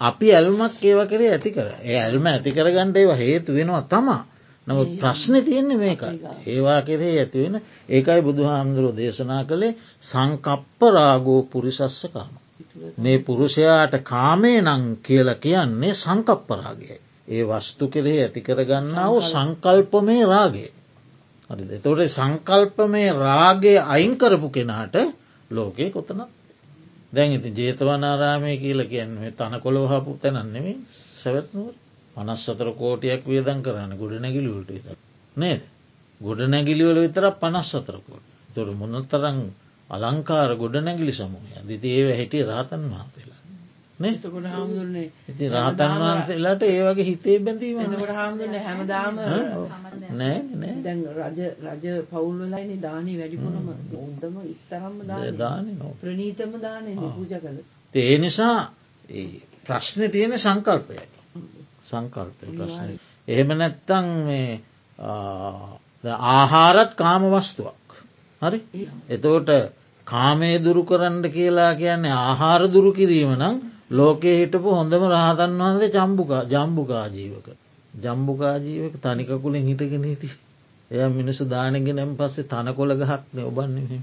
අපි 0.00 0.26
ඇල්මක් 0.32 0.82
ඒව 0.82 1.00
කරේ 1.06 1.30
ඇති 1.30 1.50
කර 1.50 1.68
ඒ 1.82 1.98
ඇල්ම 1.98 2.26
ඇති 2.26 2.50
කරගන්නට 2.52 2.96
ඒවා 2.96 3.18
හේතු 3.18 3.50
වෙනවා 3.54 3.84
තමා. 3.84 4.22
නමුත් 4.66 4.90
ප්‍රශ්න 4.98 5.34
තියෙන්නේ 5.42 5.78
මේක 5.78 6.02
ඒවා 6.46 6.80
කෙරේ 6.82 7.14
ඇතිවෙන 7.16 7.56
ඒකයි 7.88 8.20
බුදු 8.22 8.42
හාමුදුරුව 8.44 8.92
දේශනා 8.96 9.42
කළේ 9.44 9.78
සංකප්ප 10.02 10.80
රාගෝ 10.90 11.40
පුරිසස්සකාම 11.44 12.32
මේ 12.98 13.18
පුරුෂයාට 13.20 13.94
කාමය 14.04 14.54
නං 14.60 14.84
කියල 15.00 15.28
කියන්නේ 15.36 15.94
සංකප්පරාගයයි 15.94 16.96
ඒ 17.28 17.42
වස්තු 17.44 17.84
කෙරෙහි 17.88 18.18
ඇති 18.20 18.40
කරගන්නාව 18.42 19.14
සංකල්පමේ 19.24 20.22
රාගේ 20.26 20.70
හරිද 21.50 21.72
තොට 21.80 22.02
සංකල්ප 22.08 22.76
මේ 22.88 23.10
රාගේ 23.18 23.78
අයිංකරපු 23.88 24.48
කෙනාට 24.50 24.96
ලෝකයේ 25.50 25.90
කොතන 25.90 26.20
දැන් 27.12 27.32
ඉති 27.32 27.50
ජේතවනාරාමය 27.52 28.54
කියල 28.58 28.80
කියන්නේ 28.86 29.30
තන 29.32 29.54
කොළොහපු 29.60 30.10
තැනන්නෙමේ 30.16 30.78
සැවත්නුව 31.18 31.68
පනස් 32.16 32.40
සතර 32.44 32.70
කෝටියක් 32.74 33.22
වියදන් 33.24 33.60
කරන්න 33.62 33.92
ගොඩ 33.96 34.14
නැගිලිවලට 34.18 34.70
විතර 34.70 34.96
නේද? 35.36 35.62
ගොඩ 36.20 36.40
නැගිලිවල 36.46 36.98
විතර 36.98 37.24
පනස් 37.34 37.68
සතරකෝට 37.70 38.24
තොට 38.54 38.70
මොනතරං 38.74 39.38
අලංකාර 39.90 40.50
ගොඩ 40.56 40.76
නැගිලි 40.80 41.12
සමූය 41.12 41.64
දිති 41.64 41.88
ඒව 41.90 42.08
හැටිය 42.12 42.44
රහතන් 42.44 42.82
වහන්සේලා. 42.86 43.38
එතකොට 44.00 44.46
හාමුදුරන්නේ 44.46 45.10
ඉති 45.26 45.48
රහතන් 45.48 45.94
වහන්සේලාට 45.98 46.62
ඒ 46.64 46.82
වගේ 46.84 47.04
හිතේ 47.04 47.38
බැඳීම 47.40 47.80
එතකොට 47.80 48.12
හාමුදුරන්නේ 48.12 48.62
හැමදාම 48.62 49.16
නෑ 49.16 50.38
නෑ. 50.52 50.74
දැන් 50.80 51.00
රජ 51.14 51.40
රජ 51.64 51.86
පවුල් 52.06 52.36
වෙලායිනි 52.36 52.76
දානී 52.78 53.16
වැඩිපුරම. 53.16 53.66
බෞද්ධම 53.88 54.36
ඉස්තරම්ම 54.46 54.96
දාන. 55.36 55.66
ප්‍රනීතම 55.98 56.52
දානය 56.60 56.94
පූජ 56.96 57.34
කළ. 57.36 57.58
ඒ 57.94 58.18
නිසා 58.18 58.58
ප්‍රශ්න 59.64 60.10
තියෙන 60.10 60.38
සංකල්පයයි. 60.38 61.08
සංකල්පය 61.84 62.44
ප්‍රශ්න. 62.52 62.98
එහෙම 63.28 63.50
නැත්තං 63.54 64.06
මේ 64.24 64.60
ආහාරත් 66.30 66.94
කාම 66.96 67.22
වස්තුවක්. 67.30 67.98
හරි? 68.42 68.62
එතෝට 69.08 69.50
කාමය 70.08 70.50
දුරු 70.58 70.82
කරන්න 70.84 71.24
කියලා 71.28 71.72
කියන්නේ 71.74 72.18
ආහාර 72.18 72.60
දුරු 72.68 72.90
කිරීම 72.92 73.32
නම් 73.34 73.54
ලෝකයේ 73.92 74.36
හිටපු 74.36 74.68
හොඳම 74.72 75.02
රහතන් 75.06 75.56
වහන්සේ 75.58 75.90
චම්බුකා 75.90 76.42
ජම්බුකාජීවක 76.46 77.48
ජම්බුකාජීවක 77.94 78.94
තනිකකුලින් 78.98 79.64
හිටගෙන 79.64 80.04
හිති 80.04 80.28
එය 80.90 81.08
මිනිසු 81.10 81.44
දානගෙනම් 81.46 82.12
පස්සේ 82.14 82.46
තනකොළ 82.46 82.92
ගහක්න 82.96 83.38
ඔබන්නේ 83.42 84.00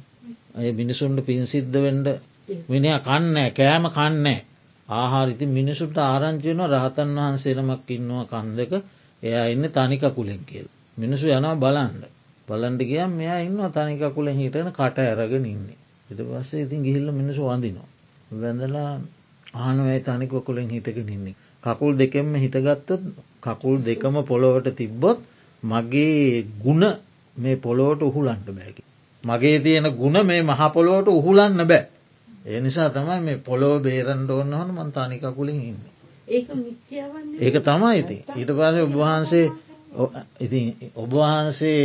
ඇය 0.55 0.71
මිනිසුන්ට 0.73 1.19
පින්සිද්ධ 1.23 1.77
වෙන්ඩ 1.79 2.07
මිනිහ 2.67 2.97
කන්නෑ 3.01 3.49
කෑම 3.51 3.85
කන්නෑ 3.91 4.37
ආහාරිති 4.87 5.45
මිනිසුට 5.49 5.97
ආරංචියන 5.99 6.61
රහතන් 6.65 7.15
වහන්සේනමක් 7.17 7.89
ඉන්නවා 7.91 8.25
කන්දක 8.27 8.73
එයා 9.23 9.45
ඉන්න 9.47 9.65
තනිකකුලෙන් 9.69 10.41
කියල්. 10.45 10.67
මිනිසු 10.97 11.25
යනවා 11.29 11.55
බලන්ඩ 11.57 12.03
බලන්ඩ 12.47 12.81
ගියම් 12.83 13.11
මෙයා 13.13 13.39
ඉන්න 13.41 13.59
තනිකකුලෙන් 13.71 14.35
හිටන 14.35 14.69
කට 14.71 14.97
ඇරගෙන 15.01 15.45
ඉන්නේ. 15.47 15.77
ඉට 16.09 16.19
පස්සේ 16.21 16.61
ඉතින් 16.61 16.81
ගිහිල්ල 16.81 17.11
මිනිසු 17.11 17.41
වඳනවා. 17.43 17.89
වැඳලා 18.33 18.91
ආනුවයි 19.57 19.99
තනිකොකුලෙන් 20.01 20.69
හිටගෙන 20.69 21.09
ඉන්නේ. 21.09 21.35
කකුල් 21.63 21.93
දෙකෙන්ම 21.95 22.35
හිටගත්තොත් 22.35 23.01
කකුල් 23.41 23.75
දෙකම 23.79 24.15
පොළොවට 24.23 24.75
තිබ්බොත් 24.75 25.19
මගේ 25.63 26.45
ගුණ 26.59 26.83
මේ 27.35 27.55
පොළොවට 27.57 28.01
උහුලන්ට 28.01 28.47
බෑකි. 28.49 28.83
මගේ 29.23 29.57
තියෙන 29.59 29.87
ගුණ 29.93 30.17
මේ 30.23 30.41
මහපොළොවට 30.43 31.07
උහුලන්න 31.09 31.59
බෑ. 31.63 31.83
ඒ 32.45 32.59
නිසා 32.61 32.89
තමයි 32.91 33.19
මේ 33.21 33.37
පොළොව 33.39 33.81
බේරන්ඩ 33.81 34.29
ඕන්න 34.29 34.53
හොන 34.53 34.69
මන්තානිකකුලින් 34.71 35.61
ඉන්න. 35.63 35.81
ඒක 36.27 37.57
තමයි 37.59 37.97
ඉති 37.97 38.17
ඊට 38.35 38.51
පස 38.51 38.75
ඔබවහන්සේ 38.81 39.47
ඉති 40.39 40.59
ඔබවහන්සේ 40.95 41.81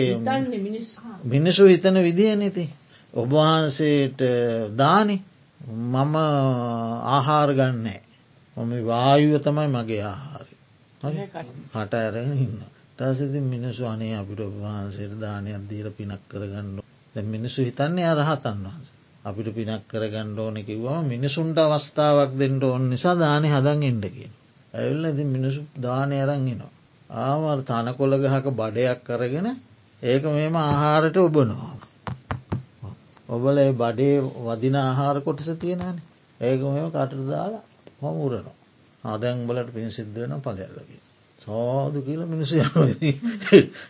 මිනිසු 1.24 1.64
හිතන 1.64 1.96
විදිහ 1.98 2.33
නති 2.37 2.64
ඔබවහන්සේට 3.14 4.20
දානි. 4.75 5.16
මම 5.61 6.14
ආහාර 7.09 7.51
ගන්නෑ. 7.53 8.03
මම 8.57 8.73
වායුව 8.85 9.35
තමයි 9.40 9.68
මගේ 9.68 10.03
ආහාරය. 10.05 10.55
හට 11.73 11.92
ඇරගෙන 11.94 12.38
ඉන්න 12.38 12.62
ටසිති 12.96 13.40
මිනිසු 13.42 13.83
අනේ 13.87 14.14
අපිට 14.14 14.40
ඔබවහන්සේට 14.40 15.14
දානයක් 15.18 15.68
දීර 15.68 15.87
පිනක් 15.92 16.23
කරගන්න 16.29 16.81
දැ 17.14 17.25
මිනිසු 17.25 17.59
හිතන්නේ 17.62 18.07
අරහතන් 18.07 18.59
වහන්ස. 18.64 18.88
අපිට 19.23 19.49
පිනක් 19.51 19.83
කරගන්න 19.87 20.38
ඕන 20.38 20.57
කිව්වම 20.62 21.05
මිනිසුන්ට 21.07 21.59
අවස්ථාවක් 21.59 22.33
දෙන්නට 22.35 22.64
ඔන්න 22.66 22.85
නිසා 22.88 23.14
දානය 23.16 23.49
හදන් 23.49 23.83
එඩකින් 23.85 24.33
ඇවිල්ල 24.75 25.05
ඉති 25.07 25.25
මිනිසු 25.27 25.61
දානය 25.79 26.16
අරංගෙනවා 26.18 26.73
ආමර 27.11 27.61
තනකොළ 27.64 28.14
ගහක 28.18 28.46
බඩයක් 28.53 29.01
කරගෙන 29.03 29.49
ඒක 30.03 30.25
මෙම 30.31 30.55
ආහාරට 30.59 31.16
ඔබනවා 31.18 31.89
ඔබල 33.30 33.58
බඩේ 33.74 34.16
වදින 34.44 34.76
ආහාර 34.78 35.16
කොටස 35.22 35.50
තියෙනන 35.56 35.98
ඒක 36.40 36.60
මෙම 36.66 36.88
කටට 36.88 37.28
දාලා 37.28 37.64
හොම 38.00 38.16
උරනවා. 38.18 38.56
ආදැන් 39.04 39.46
බලට 39.46 39.70
පින් 39.72 39.90
සිද්ධ 39.90 40.14
වෙන 40.14 40.34
පලයල්ලකි 40.40 40.98
සෝදු 41.38 41.98
කියල 42.02 42.22
මිනිසු 42.26 42.54
යන 42.56 42.68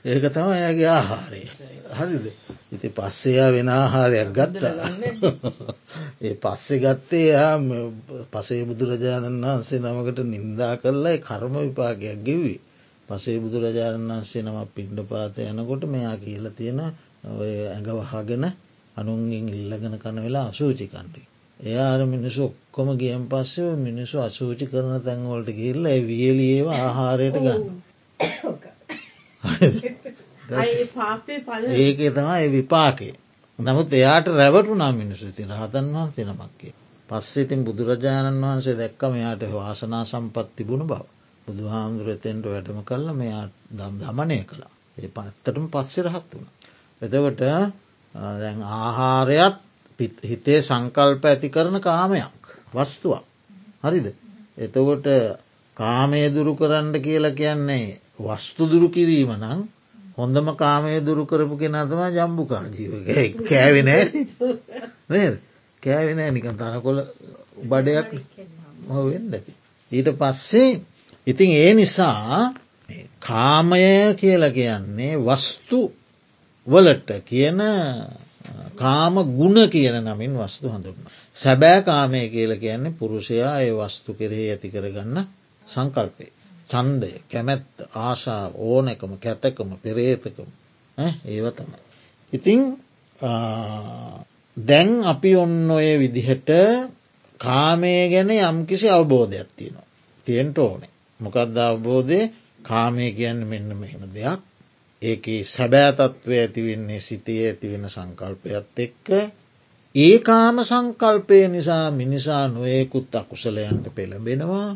ඒක 0.05 0.25
තම 0.29 0.49
ඇගේ 0.49 0.91
ආහාරය. 0.91 1.43
හරිද? 1.91 2.27
ඉති 2.71 2.89
පස්සෙයා 2.91 3.51
වෙන 3.51 3.69
ආහාරයක් 3.71 4.31
ගත්තා. 4.31 4.87
ඒ 6.21 6.35
පස්සෙ 6.37 6.75
ගත්තේ 6.79 7.27
යා 7.29 7.55
පසේ 8.33 8.63
බුදුරජාණන් 8.65 9.43
වහන්සේ 9.43 9.81
නමකට 9.81 10.21
නින්දා 10.27 10.75
කරලා 10.77 11.19
කර්ම 11.21 11.55
විපාකයක් 11.61 12.23
ගෙවී 12.23 12.59
පසේ 13.09 13.39
බුදුරජාණන් 13.39 14.11
වහන්සේ 14.11 14.43
නම 14.43 14.59
පිණ්ඩ 14.71 15.01
පාත 15.05 15.35
යනකොට 15.43 15.83
මෙයා 15.87 16.17
කියල 16.19 16.47
තියෙන 16.53 16.81
ඔය 17.33 17.53
ඇඟ 17.67 17.91
වහගෙන 18.01 18.45
අනුන්ගෙන් 18.97 19.47
ඉල්ලගෙන 19.51 19.95
කන 19.99 20.17
වෙලා 20.19 20.47
අසූචිකණ්ඩි. 20.49 21.23
එයාර 21.61 22.01
මිනිසු 22.07 22.41
ඔක්කොම 22.45 22.89
ගියම් 22.97 23.23
පස්සේ 23.27 23.77
මිනිසු 23.79 24.17
අසූචි 24.21 24.65
කරන 24.67 24.95
තැන්වලට 25.01 25.51
ගිල්ල 25.55 25.85
වියලියව 26.03 26.67
ආහාරයට 26.71 27.37
ගන්න. 27.37 27.65
ඒක 31.77 31.99
තමයි 32.11 32.47
විපාකේ. 32.51 33.15
නමුත් 33.59 33.89
එයාට 33.93 34.27
රැවටුනා 34.33 34.93
මිනිසු 34.95 35.27
ති 35.33 35.43
රහතන් 35.45 35.87
වහන්සේ 35.93 36.27
නමක්කේ. 36.27 36.75
පස්සේ 37.09 37.43
ඉතින් 37.43 37.61
බුදුරජාණන් 37.63 38.43
වහන්සේ 38.43 38.77
දැක්කම 38.77 39.13
එයාට 39.15 39.43
වාසනා 39.53 40.05
සම්පත් 40.05 40.49
තිබුණ 40.57 40.85
බව. 40.87 41.03
බුදු 41.47 41.65
හාමුදුරතෙන්ට 41.67 42.45
වැඩම 42.47 42.81
කල්ල 42.85 43.07
මෙයා 43.15 43.45
දම් 43.73 43.95
දමනය 44.01 44.39
කළා. 44.45 44.73
ඒ 44.97 45.09
පත්තටම 45.09 45.67
පස්සෙ 45.69 46.01
රහත් 46.03 46.29
වුණ. 46.33 46.49
එතවට 47.03 47.43
දැන් 48.15 48.63
ආහාරයක් 48.63 49.55
හිතේ 50.23 50.61
සංකල්ප 50.61 51.25
ඇති 51.25 51.49
කරන 51.49 51.81
කාමයක් 51.81 52.45
වස්තුවක්. 52.73 53.25
හරිද? 53.83 54.07
එතකොට 54.59 55.07
කාමය 55.77 56.23
දුරු 56.29 56.53
කරන්න 56.55 56.95
කියලා 56.99 57.31
කියන්නේ 57.33 58.01
වස්තු 58.21 58.67
දුරු 58.67 58.89
කිරීම 58.91 59.33
නම් 59.35 59.61
හොඳම 60.17 60.49
කාමය 60.55 61.01
දුරු 61.01 61.27
කරපු 61.27 61.57
කෙනතම 61.57 62.01
ජම්බුකාජීව 62.11 62.93
කෑවෙනෑ 63.43 64.05
නේද? 65.09 65.35
කෑවෙනෑ 65.83 66.31
නිකන් 66.31 66.55
තනකොළ 66.55 67.01
බඩයක් 67.65 68.09
හවෙන්න 68.89 69.31
ඇති 69.31 69.53
ඊට 69.93 70.11
පස්සේ 70.15 70.81
ඉතින් 71.27 71.51
ඒ 71.57 71.73
නිසා 71.75 72.53
කාමය 73.21 73.81
කියලා 74.17 74.51
කියන්නේ 74.51 75.15
වස්තු 75.19 75.81
වලට 76.67 77.11
කියන 77.25 77.61
කාම 78.77 79.15
ගුණ 79.31 79.69
කියන 79.69 79.97
නමින් 80.03 80.37
වස්තු 80.37 80.69
හඳුන්න. 80.69 81.09
සැබෑ 81.35 81.83
කාමය 81.83 82.29
කියල 82.29 82.57
කියන්නේ 82.57 82.93
පුරුෂයා 82.93 83.61
ඒ 83.61 83.73
වස්තු 83.73 84.15
කෙරෙහි 84.15 84.51
ඇති 84.51 84.69
කරගන්න 84.69 85.27
සංකල්පය. 85.67 86.27
චන්දය 86.71 87.13
කැමැත්ත 87.27 87.87
ආශාව 87.99 88.53
ඕනැකම 88.57 89.13
කැතකම 89.19 89.71
පෙරේතකම 89.79 90.49
ඒව 91.27 91.47
තමයි. 91.53 91.81
ඉතිං 92.33 92.61
දැන් 94.57 94.91
අපි 95.05 95.37
ඔන්න 95.37 95.71
ඔය 95.71 95.89
විදිහට 95.99 96.51
කාමය 97.41 97.95
ගැන 98.09 98.31
යම්කිසි 98.33 98.89
අවබෝධයක් 98.89 99.49
තියෙනවා. 99.57 99.89
තියෙන්ට 100.27 100.59
ඕනේ. 100.59 100.93
මොකක්ද 101.21 101.57
අවබෝධය 101.61 102.21
කාමය 102.63 103.13
කියන්න 103.13 103.41
මෙන්න 103.45 103.77
මෙහෙම 103.77 104.03
දෙයක් 104.11 104.50
ඒක 105.03 105.25
සැබෑතත්වය 105.47 106.35
ඇතිවෙන්නේ 106.39 107.01
සිතේ 107.01 107.43
ඇතිවෙන 107.47 107.87
සංකල්පයත් 107.89 108.79
එක්ක. 108.79 109.07
ඒ 109.95 110.19
කාම 110.21 110.57
සංකල්පය 110.63 111.39
නිසා 111.49 111.91
මිනිසා 111.93 112.45
නොයෙකුත් 112.49 113.15
අකුසලයන්ට 113.15 113.87
පෙළඹෙනවා. 113.95 114.69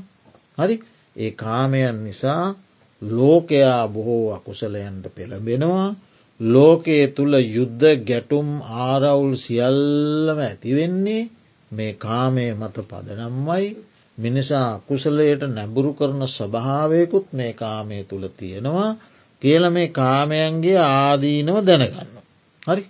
හරි? 0.59 0.77
ඒ 1.17 1.31
කාමයන් 1.33 1.99
නිසා 2.05 2.45
ලෝකයා 3.03 3.89
බොහෝ 3.89 4.35
අකුසලයන්ට 4.35 5.07
පෙළඹෙනවා. 5.15 5.89
ලෝකයේ 6.41 7.07
තුළ 7.09 7.35
යුද්ධ 7.49 7.87
ගැටුම් 8.05 8.49
ආරවුල් 8.81 9.35
සියල්ලම 9.37 10.39
ඇතිවෙන්නේ 10.41 11.23
මේ 11.71 11.93
කාමය 11.97 12.47
මත 12.55 12.77
පදනම්වයි 12.83 13.67
මිනිසා 14.19 14.67
අකුසලයට 14.75 15.43
නැබුරු 15.49 15.93
කරන 15.93 16.23
ස්වභාවයකුත් 16.29 17.27
මේ 17.33 17.53
කාමය 17.55 18.05
තුළ 18.05 18.25
තියෙනවා. 18.31 18.91
කියල 19.43 19.65
මේ 19.71 19.89
කාමයන්ගේ 19.91 20.79
ආදීනව 20.79 21.59
දැනගන්න. 21.63 22.15
හරි 22.63 22.85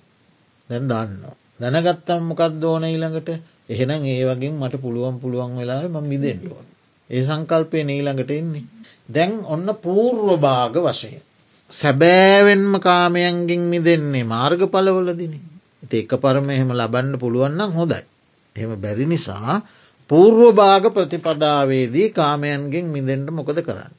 දැන් 0.68 0.84
දන්නවා. 0.84 1.34
දැනගත්තම් 1.60 2.22
මොකක් 2.24 2.42
දෝන 2.56 2.84
ඊළඟට 2.84 3.28
එහෙනම් 3.68 4.02
ඒ 4.06 4.22
වගේ 4.24 4.52
මට 4.52 4.80
පුළුවන් 4.80 5.20
පුළුවන් 5.20 5.56
වෙලා 5.56 5.82
ම 5.84 5.96
මිදෙන්ටුවන්. 6.04 6.66
ඒ 7.10 7.22
සංකල්පය 7.22 7.78
නීළඟට 7.82 8.30
එන්නේ. 8.32 8.64
දැන් 9.08 9.32
ඔන්න 9.46 9.68
පූර්ව 9.76 10.28
භාග 10.38 10.74
වශයෙන්. 10.80 11.22
සැබෑවෙන්ම 11.70 12.72
කාමයන්ගෙන් 12.80 13.62
මිදෙන්නේ 13.66 14.24
මාර්ග 14.24 14.60
පලවලදින. 14.66 15.34
ඒක 15.90 16.12
පරම 16.16 16.46
එහෙම 16.50 16.70
ලබන්න 16.72 17.18
පුළුවන්නම් 17.18 17.72
හොඳයි. 17.72 18.02
එහෙම 18.56 18.72
බැරි 18.76 19.06
නිසා 19.06 19.60
පූර්ව 20.10 20.40
භාග 20.52 20.84
ප්‍රතිපදාවේදී 20.90 22.08
කාමයන්ගෙන් 22.12 22.86
මිදෙන්ට 22.86 23.28
මොකද 23.30 23.58
කරන්න. 23.58 23.92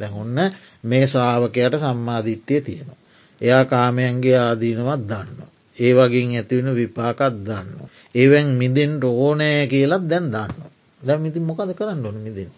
දැන් 0.00 0.14
ඔන්න 0.14 0.38
මේ 0.84 1.04
ශ්‍රාවකයට 1.06 1.74
සම්මාධිට්්‍යය 1.76 2.60
තියෙනවා. 2.60 2.98
එයා 3.40 3.64
කාමයන්ගේ 3.66 4.38
ආදීනවත් 4.38 5.02
දන්න. 5.08 5.50
ඒ 5.76 5.92
වගේ 5.94 6.26
ඇතිවෙන 6.32 6.74
විපාකත් 6.74 7.36
දන්න. 7.40 7.68
ඒවැන් 8.14 8.48
මිදෙන්ට 8.54 9.04
ඕනෑ 9.06 9.66
කියලත් 9.66 10.04
දැන් 10.04 10.26
දන්න. 10.30 10.52
දැ 11.02 11.18
ඉතින් 11.24 11.44
මොකද 11.44 11.70
කරන්න 11.74 12.06
ඕන 12.06 12.18
මිදෙන්ට. 12.18 12.56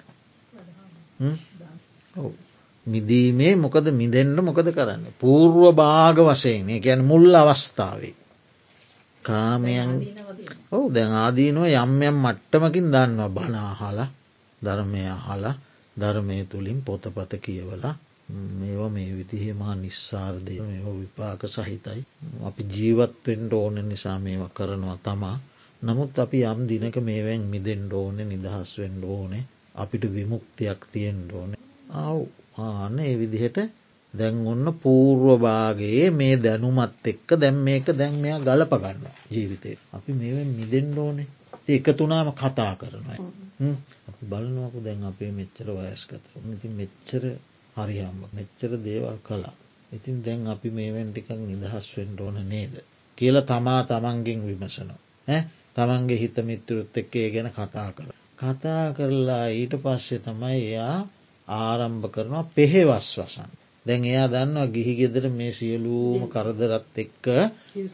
මිදීමේ 2.86 3.54
මොකද 3.56 3.86
මිදෙන්ට 3.92 4.38
මොකද 4.40 4.68
කරන්න. 4.70 5.04
පූර්ව 5.18 5.74
භාග 5.74 6.18
වශයෙන් 6.20 6.68
ගැන 6.80 7.00
මුල් 7.04 7.34
අවස්ථාවේ. 7.34 8.14
කාමයන් 9.24 9.90
ඔහු 10.70 10.86
දැන් 10.90 11.12
ආදීනුව 11.16 11.66
යම් 11.66 11.92
යම් 12.02 12.16
මට්ටමකින් 12.18 12.86
දන්නවා 12.90 13.28
බනාහලා 13.28 14.08
ධර්මය 14.62 15.02
හලා 15.20 15.54
ධර්මය 15.96 16.38
තුළින් 16.44 16.80
පොතපත 16.82 17.32
කියවලා 17.40 17.94
මේවා 18.58 18.88
මේ 18.88 19.10
විදිහමා 19.16 19.74
නිස්සාර්දය 19.74 20.54
මේ 20.60 20.92
විපාක 21.00 21.42
සහිතයි. 21.46 22.00
අපි 22.42 22.62
ජීවත්වෙන්ට 22.74 23.52
ඕන 23.52 23.76
නිසා 23.88 24.18
මේවා 24.18 24.54
කරනවා 24.56 24.98
තමා. 25.04 25.36
නමුත් 25.82 26.18
අපි 26.18 26.38
යම් 26.44 26.60
දිනක 26.68 26.96
මේවැන් 27.00 27.44
මිදෙන්ට 27.52 27.92
ඕන 27.92 28.16
නිදහස්වෙන්ඩ 28.24 29.04
ඕනේ 29.06 29.44
අපිට 29.74 30.04
විමුක්තියක් 30.14 30.80
තියෙන්ට 30.92 31.30
ඕන. 31.32 31.50
ආව් 31.96 32.18
ආන්න 32.58 32.98
ඒ 32.98 33.14
විදිහට 33.18 33.58
දැන් 34.14 34.36
ඔන්න 34.46 34.66
පූර්වභාගයේ 34.82 36.08
මේ 36.12 36.34
දැනුමත් 36.36 37.06
එක්ක 37.06 37.28
දැම් 37.42 37.56
මේක 37.68 37.86
දැන් 38.00 38.14
මෙයා 38.22 38.40
ගලපගන්න 38.40 39.06
ජීවිතය. 39.30 39.72
අපි 39.92 40.10
මේ 40.12 40.44
මිදෙන්ඩ 40.50 40.98
ඕනේ 40.98 41.28
එක 41.68 41.86
තුනාම 41.92 42.28
කතා 42.32 42.74
කරනවා. 42.74 43.18
අපි 44.08 44.24
බලනවකු 44.24 44.78
දැන් 44.80 45.02
අපේ 45.04 45.32
මෙච්චර 45.32 45.66
වයස්කත 45.70 46.24
ඉති 46.48 46.68
මෙච්චර 46.70 47.22
හරිහම්ම 47.76 48.20
මෙච්චර 48.30 48.70
දේවල් 48.78 49.18
කලා. 49.20 49.54
ඉතින් 49.92 50.16
දැන් 50.20 50.46
අපි 50.46 50.68
මේවෙන් 50.70 51.08
ටිකක් 51.10 51.30
නිදහස් 51.42 51.86
වෙන්ඩ 51.94 52.18
ඕන 52.20 52.38
නේද. 52.44 52.74
කියලා 53.18 53.44
තමා 53.44 53.80
තමන්ගෙන් 53.84 54.40
විමසනවා. 54.42 55.00
තමන්ගේ 55.74 56.18
හිත 56.18 56.36
මිත්තුරුත් 56.40 56.94
එක්කේ 56.94 57.28
ගැන 57.30 57.48
කතා 57.50 57.90
කර. 57.92 58.08
කතා 58.38 58.84
කරලා 58.92 59.46
ඊට 59.50 59.74
පස්සේ 59.78 60.20
තමයි 60.20 60.58
එයා 60.62 60.98
ආරම්භ 61.48 62.06
කරනවා 62.10 62.50
පෙහෙවස් 62.50 63.08
වසන්. 63.16 63.50
දැන් 63.86 64.02
එයා 64.04 64.28
දන්නවා 64.28 64.66
ගිහි 64.66 64.94
ගෙදර 64.94 65.24
මේ 65.30 65.52
සියලූම 65.52 66.22
කරදරත් 66.28 66.96
එක්ක 66.96 67.24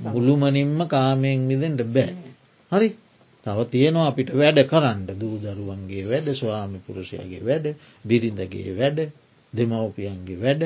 මුළුමනින්ම 0.06 0.80
කාමයෙන් 0.86 1.40
මිදෙන්ට 1.42 1.82
බෑ. 1.88 2.12
හරි 2.72 2.88
තව 3.48 3.68
තියෙනවා 3.68 4.08
අපිට 4.08 4.34
වැඩ 4.34 4.58
කරන්න 4.66 5.06
දූ 5.16 5.36
දරුවන්ගේ 5.40 6.04
වැඩ 6.06 6.28
ස්වාමි 6.34 6.84
පුරුෂයගේ 6.84 7.42
වැඩ 7.44 7.66
බිරිඳගේ 8.04 8.76
වැඩ 8.76 8.98
දෙමවපියන්ගේ 9.52 10.38
වැඩ 10.38 10.62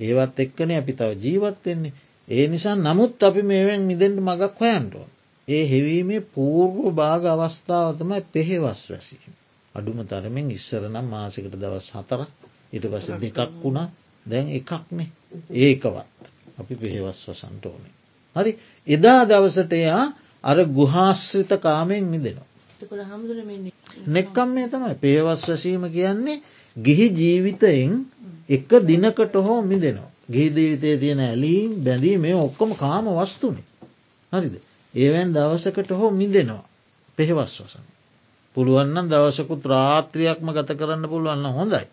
ඒවත් 0.00 0.36
එක්කනේ 0.40 0.78
අපි 0.78 0.92
තව 0.94 1.10
ජීවත්වෙන්නේ 1.18 1.96
ඒ 2.28 2.46
නිසා 2.46 2.76
නමුත් 2.76 3.20
අපි 3.20 3.42
මේවෙන් 3.42 3.82
මිදෙන්ට 3.82 4.18
මගක් 4.20 4.58
හොයන්ටුව. 4.58 5.06
ඒ 5.48 5.64
හෙවීමේ 5.64 6.26
පූර්ව 6.28 6.76
භාග 6.92 7.22
අවස්ථාව 7.26 7.88
තමයි 7.98 8.20
පෙහෙවස් 8.28 8.80
වැසීම. 8.86 9.32
අඩුම 9.74 9.98
තරමින් 10.04 10.48
ඉස්සරනම් 10.50 11.06
මාසකට 11.06 11.54
දවස් 11.54 11.88
හතර 11.92 12.20
ඉට 12.72 12.84
පස 12.86 13.06
දෙකක් 13.16 13.38
වුණා 13.56 13.88
දැන් 14.26 14.46
එකක්නේ 14.50 15.08
ඒකවත් 15.58 16.20
අපි 16.58 16.74
පෙහෙවස් 16.76 17.18
වසන්ට 17.26 17.64
ඕනේ. 17.66 17.94
හරි 18.36 18.52
එදා 18.86 19.20
දවසට 19.24 19.72
එයා 19.74 20.06
අර 20.44 20.58
ගුහාශ්‍රිත 20.68 21.52
කාමයෙන් 21.58 22.04
මිදෙනවා. 22.06 22.48
නෙක්කම් 24.08 24.48
මේ 24.50 24.68
තමයි 24.68 24.94
පේවස් 24.96 25.42
වසීම 25.46 25.84
කියන්නේ 25.88 26.42
ගිහි 26.76 27.06
ජීවිතයෙන් 27.12 27.92
එක 28.48 28.70
දිනකට 28.82 29.34
හෝ 29.36 29.60
මිදෙනවා. 29.64 30.10
ගිහිදීවිතය 30.28 30.98
තියෙන 30.98 31.20
ඇලීම් 31.20 31.70
බැඳී 31.80 32.16
මේ 32.18 32.34
ඔක්කොම 32.36 32.70
කාම 32.74 33.06
වස්තුනේ. 33.10 33.66
හරිද. 34.32 34.54
ඒවැන් 34.94 35.34
දවසකට 35.34 35.90
හෝ 35.92 36.10
මිදෙනවා 36.12 36.64
පෙහෙවස් 37.18 37.54
වසන. 37.58 37.86
පුළුවන්න 38.56 39.08
දවසකුත් 39.08 39.64
රාත්‍රියක්ම 39.66 40.48
ගත 40.50 40.70
කරන්න 40.74 41.08
පුළුවන්න 41.08 41.46
හොඳයි. 41.52 41.84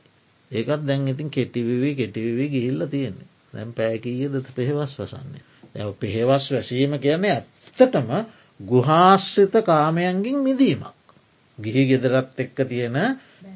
ඒකත් 0.52 0.82
දැන් 0.84 1.08
ඉතින් 1.08 1.30
කෙටිවිවී 1.30 1.96
කෙටිවිවී 1.96 2.50
ගිහිල්ල 2.50 2.88
තියෙන්නේ 2.88 3.30
දැන් 3.54 3.74
පෑකීය 3.74 4.30
දත 4.30 4.56
පෙහෙවස් 4.56 4.94
වසන්නේ. 4.98 5.44
ඇ 5.76 5.94
පෙහෙවස් 5.96 6.46
වැසීම 6.52 6.94
කියන්නේ 7.00 7.34
ඇත්තටම 7.34 8.10
ගුහාශ්‍රිත 8.60 9.54
කාමයන්ගින් 9.63 10.38
මිදීමක්. 10.39 10.93
ගිහි 11.58 11.84
ගෙදරත් 11.88 12.38
එක්ක 12.38 12.58
තියෙන 12.65 12.98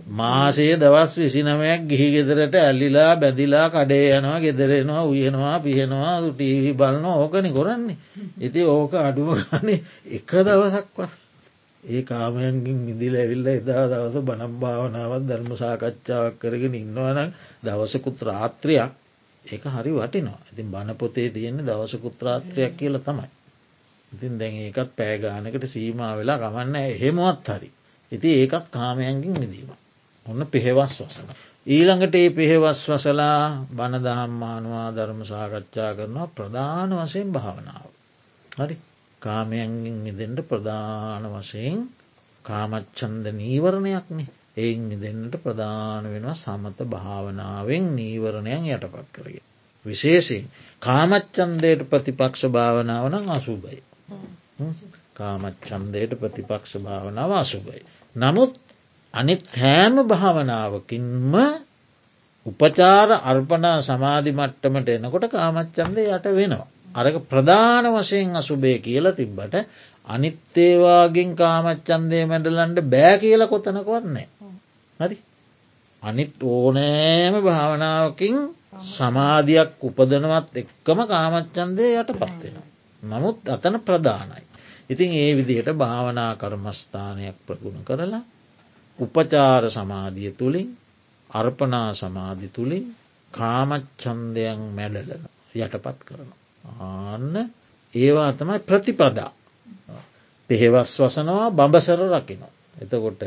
මාසයේ 0.10 0.76
දවස් 0.76 1.14
විසිනමයක් 1.16 1.88
ගිහි 1.88 2.08
ගෙදරට 2.12 2.56
ඇල්ලිලා 2.56 3.16
බැදිලා 3.16 3.68
කඩේ 3.70 4.06
යනවා 4.12 4.40
ගෙදරෙනවා 4.40 5.04
උයනවා 5.06 5.58
පිහෙනවා 5.60 6.16
ටීවි 6.24 6.72
බලන 6.74 7.06
ඕකනි 7.08 7.52
කොරන්නේ. 7.52 7.98
ඉති 8.40 8.62
ඕක 8.66 8.94
අඩුව 8.96 9.30
ගන්නේ 9.42 9.84
එක 10.10 10.30
දවසක්වා. 10.40 11.10
ඒ 11.84 12.02
කාමයන්ගින් 12.04 12.80
මිදිල 12.80 13.16
ඇවිල්ල 13.16 13.48
එදා 13.50 13.86
දවස 13.88 14.16
බනම් 14.22 14.54
භාවනාවත් 14.60 15.24
ධර්ම 15.26 15.52
සාකච්ඡාවක් 15.56 16.36
කරගෙන 16.38 16.76
ඉන්නවනම් 16.76 17.30
දවසකුත් 17.64 18.18
රාත්‍රයක් 18.22 18.92
ඒක 19.46 19.64
හරි 19.68 19.92
වටිනවා 19.94 20.42
ඉතින් 20.48 20.68
බණපොතේ 20.70 21.30
තියෙන්නේ 21.30 21.66
දවසකුත් 21.66 22.18
රාත්‍රයක් 22.22 22.74
කියල 22.78 22.98
තමයි. 23.00 23.30
ඉතින් 24.12 24.34
දැන් 24.38 24.56
ඒකත් 24.58 24.91
පෑගානකට 24.95 25.65
සීමා 25.67 26.12
වෙලා 26.15 26.38
ගමන්න 26.39 26.76
එහෙමවත් 26.78 27.47
හරි. 27.50 27.69
ඉති 28.12 28.30
ඒකත් 28.36 28.67
කාමයන්ගින් 28.69 29.36
මිදීම. 29.36 29.69
ඔන්න 30.26 30.41
පෙහෙවස් 30.47 30.93
වසන. 31.00 31.30
ඊළඟට 31.67 32.15
ඒ 32.15 32.30
පෙහෙවස් 32.32 32.80
වසලා 32.88 33.65
බණදහම්මානවා 33.71 34.88
ධර්ම 34.91 35.21
සාකච්ඡා 35.26 35.91
කරනවා 35.93 36.28
ප්‍රධාන 36.30 36.91
වශයෙන් 36.97 37.30
භාවනාව. 37.30 37.89
හරි 38.58 38.76
කාමයන්ගින් 39.21 39.97
මිදෙන්ට 40.00 40.39
ප්‍රධාන 40.43 41.24
වශයෙන් 41.34 41.80
කාමච්චන්ද 42.45 43.26
නීවරණයක්නේ 43.34 44.30
එයින් 44.58 44.82
මිදෙන්ට 44.84 45.36
ප්‍රධාන 45.39 46.04
වෙනවා 46.06 46.36
සමත 46.36 46.80
භාවනාවෙන් 46.88 47.86
නීවරණයන් 47.95 48.65
යටපත් 48.67 49.08
කරගේ. 49.13 49.43
විශේෂයෙන් 49.86 50.52
කාමච්චන්දයට 50.82 51.82
ප්‍රතිපක්ෂ 51.86 52.43
භාවනාවන 52.50 53.30
අසුබයි. 53.30 53.80
කාමච්චන්දයට 55.13 56.13
ප්‍රතිපක්ෂ 56.15 56.74
භාවනාව 56.80 57.32
අසුබයි. 57.36 57.82
නමුත් 58.15 58.52
අනිත් 59.13 59.43
හෑම 59.54 59.95
භාවනාවකින්ම 60.06 61.34
උපචාර 62.45 63.10
අර්පනා 63.24 63.78
සමාධි 63.82 64.32
මට්ටමට 64.32 64.89
එනකොට 64.91 65.26
කාමච්චන්දය 65.30 66.04
යට 66.08 66.28
වෙනවා. 66.32 66.67
අරක 66.95 67.15
ප්‍රධාන 67.24 67.86
වශයෙන් 67.89 68.36
අසුබේ 68.36 68.78
කියල 68.80 69.06
තිබ්බට 69.12 69.56
අනිත්තේවාගෙන් 70.08 71.30
කාමච්චන්දය 71.36 72.19
මැඩලන්ට 72.26 72.80
බෑ 72.86 73.13
කියල 73.17 73.41
කොතනකොත් 73.47 74.06
නෑ. 74.08 74.28
හරි 75.00 75.17
අනිත් 76.04 76.34
ඕනෑම 76.45 77.36
භාවනාවකින් 77.41 78.36
සමාධයක් 78.88 79.71
උපදනවත් 79.82 80.54
එක්කම 80.56 81.00
කාමච්චන්දය 81.06 81.86
යට 81.93 82.12
පත්වෙනවා. 82.13 82.71
නමුත් 83.04 83.38
අතන 83.48 83.76
ප්‍රධානයි. 83.80 84.44
ඉතින් 84.90 85.12
ඒ 85.14 85.32
විදිහට 85.34 85.70
භාවනා 85.74 86.36
කර්මස්ථානයක් 86.36 87.38
ප්‍රගුණ 87.42 87.84
කරලා 87.84 88.24
උපචාර 89.00 89.64
සමාධිය 89.70 90.32
තුළින් 90.34 90.70
අර්පනා 91.30 91.90
සමාධි 91.94 92.48
තුළින් 92.50 92.86
කාමච්චන්දයන් 93.32 94.62
මැඩලන 94.72 95.24
යටපත් 95.56 96.00
කරන. 96.02 96.30
ආන්න 96.80 97.36
ඒවා 97.96 98.32
තමයි 98.34 98.60
ප්‍රතිපදා. 98.62 99.32
පෙහෙවස් 100.50 100.92
වසනවා 101.00 101.52
බඹසර 101.52 102.02
රකිනවා. 102.10 102.54
එතකොට 102.78 103.22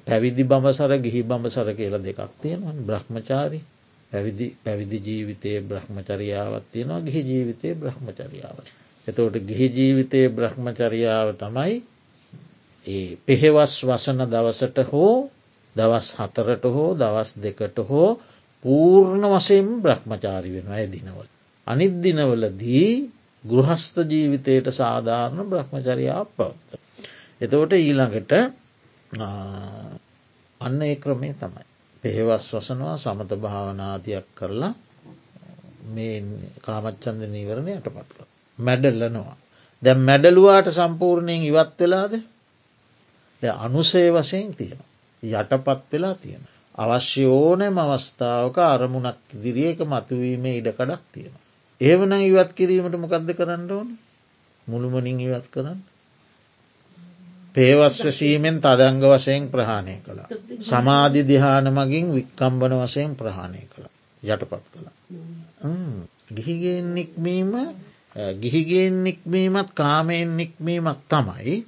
පැවිදි 0.00 0.44
බඹසර 0.44 0.92
ගිහි 0.98 1.22
බඹසර 1.24 1.68
කියල 1.72 1.94
දෙකක් 1.98 2.20
තියෙනවා 2.38 2.74
බ්‍රහ්මචාරී 2.82 3.64
පැවිදි 4.58 4.98
ජීවිතයේ 5.00 5.60
බ්‍රහ්මචරියාවත් 5.62 6.64
තියෙනවා 6.72 7.00
ගිහි 7.00 7.20
ජීවිතයේ 7.22 7.74
බ්‍රහ්මචරියාව. 7.76 8.58
එතවට 9.06 9.36
ගිහි 9.42 9.66
ජීවිතයේ 9.70 10.28
බ්‍රහ්මචරියාව 10.30 11.28
තමයි 11.36 11.74
ඒ 12.86 13.16
පෙහෙවස් 13.18 13.72
වසන 13.82 14.20
දවසට 14.26 14.78
හෝ 14.86 15.14
දවස් 15.76 16.08
හතරට 16.16 16.64
හෝ 16.66 16.90
දවස් 16.94 17.30
දෙකට 17.38 17.78
හෝ 17.84 18.10
පූර්ණ 18.64 19.24
වසයෙන් 19.28 19.68
බ්‍රහ්මචාරි 19.80 20.50
වෙන 20.52 20.68
ඇ 20.68 20.86
දිනවල. 20.88 21.28
අනිත් 21.66 21.94
දිනවලදී 21.98 23.10
ගෘහස්ත 23.44 23.96
ජීවිතයට 24.04 24.66
සාධාරණ 24.72 25.46
බ්‍රහ්මචරියාව 25.46 26.26
පවත්ත. 26.32 26.70
එතවට 27.40 27.72
ඊළඟට 27.74 28.32
අන්න 30.60 30.82
ඒ 30.82 30.96
ක්‍රමේ 30.96 31.34
තමයි. 31.34 31.64
පෙහෙවස් 32.04 32.44
වසනවා 32.50 32.96
සමත 32.96 33.30
භාවනාතියක් 33.36 34.26
කරලා 34.34 34.74
මේ 35.88 36.16
කාමච්චන්ද 36.60 37.22
නීවරණය 37.28 37.72
යටපත් 37.72 38.10
කර. 38.12 38.31
මැඩල්ලනවා. 38.62 39.36
දැ 39.82 39.96
මැඩලුවාට 40.00 40.68
සම්පූර්ණයෙන් 40.70 41.42
ඉවත් 41.44 41.76
වෙලාද 41.78 42.14
අනුසේ 43.60 44.08
වශයෙන් 44.12 44.50
තියෙන. 44.52 44.80
යටපත් 45.22 45.80
වෙලා 45.92 46.14
තියෙන. 46.16 46.42
අවශ්‍ය 46.74 47.24
ඕනෑම 47.28 47.78
අවස්ථාවක 47.78 48.58
අරමුණක් 48.64 49.18
දිරියක 49.36 49.80
මතුවීම 49.84 50.44
ඉඩකඩක් 50.50 51.02
තියෙන. 51.12 51.34
ඒවන 51.80 52.12
ඉවත් 52.20 52.52
කිරීමට 52.54 52.96
මොකක්ද 52.96 53.30
කරන්න 53.32 53.70
ඕන 53.70 53.88
මුළුමනින් 54.66 55.20
ඉවත් 55.20 55.46
කරන්න. 55.50 55.80
පේවස් 57.54 57.96
වසීමෙන් 58.00 58.56
තදංග 58.58 59.04
වසයෙන් 59.04 59.48
ප්‍රහාණය 59.48 59.96
කළා. 60.00 60.28
සමාධි 60.60 61.22
දිහාන 61.24 61.66
මගින් 61.70 62.06
වික්කම්බන 62.10 62.72
වසයෙන් 62.78 63.12
ප්‍රහාණය 63.14 63.62
කළ 63.66 63.86
යටපත් 64.22 64.64
කළා. 64.70 64.94
ගිහිගෙන් 66.30 66.94
නික්මීම 66.94 67.52
ගිහිගෙන් 68.14 69.04
නික්මීමත් 69.04 69.70
කාමයෙන් 69.72 70.36
නික්මීමක් 70.36 70.98
තමයි 71.08 71.64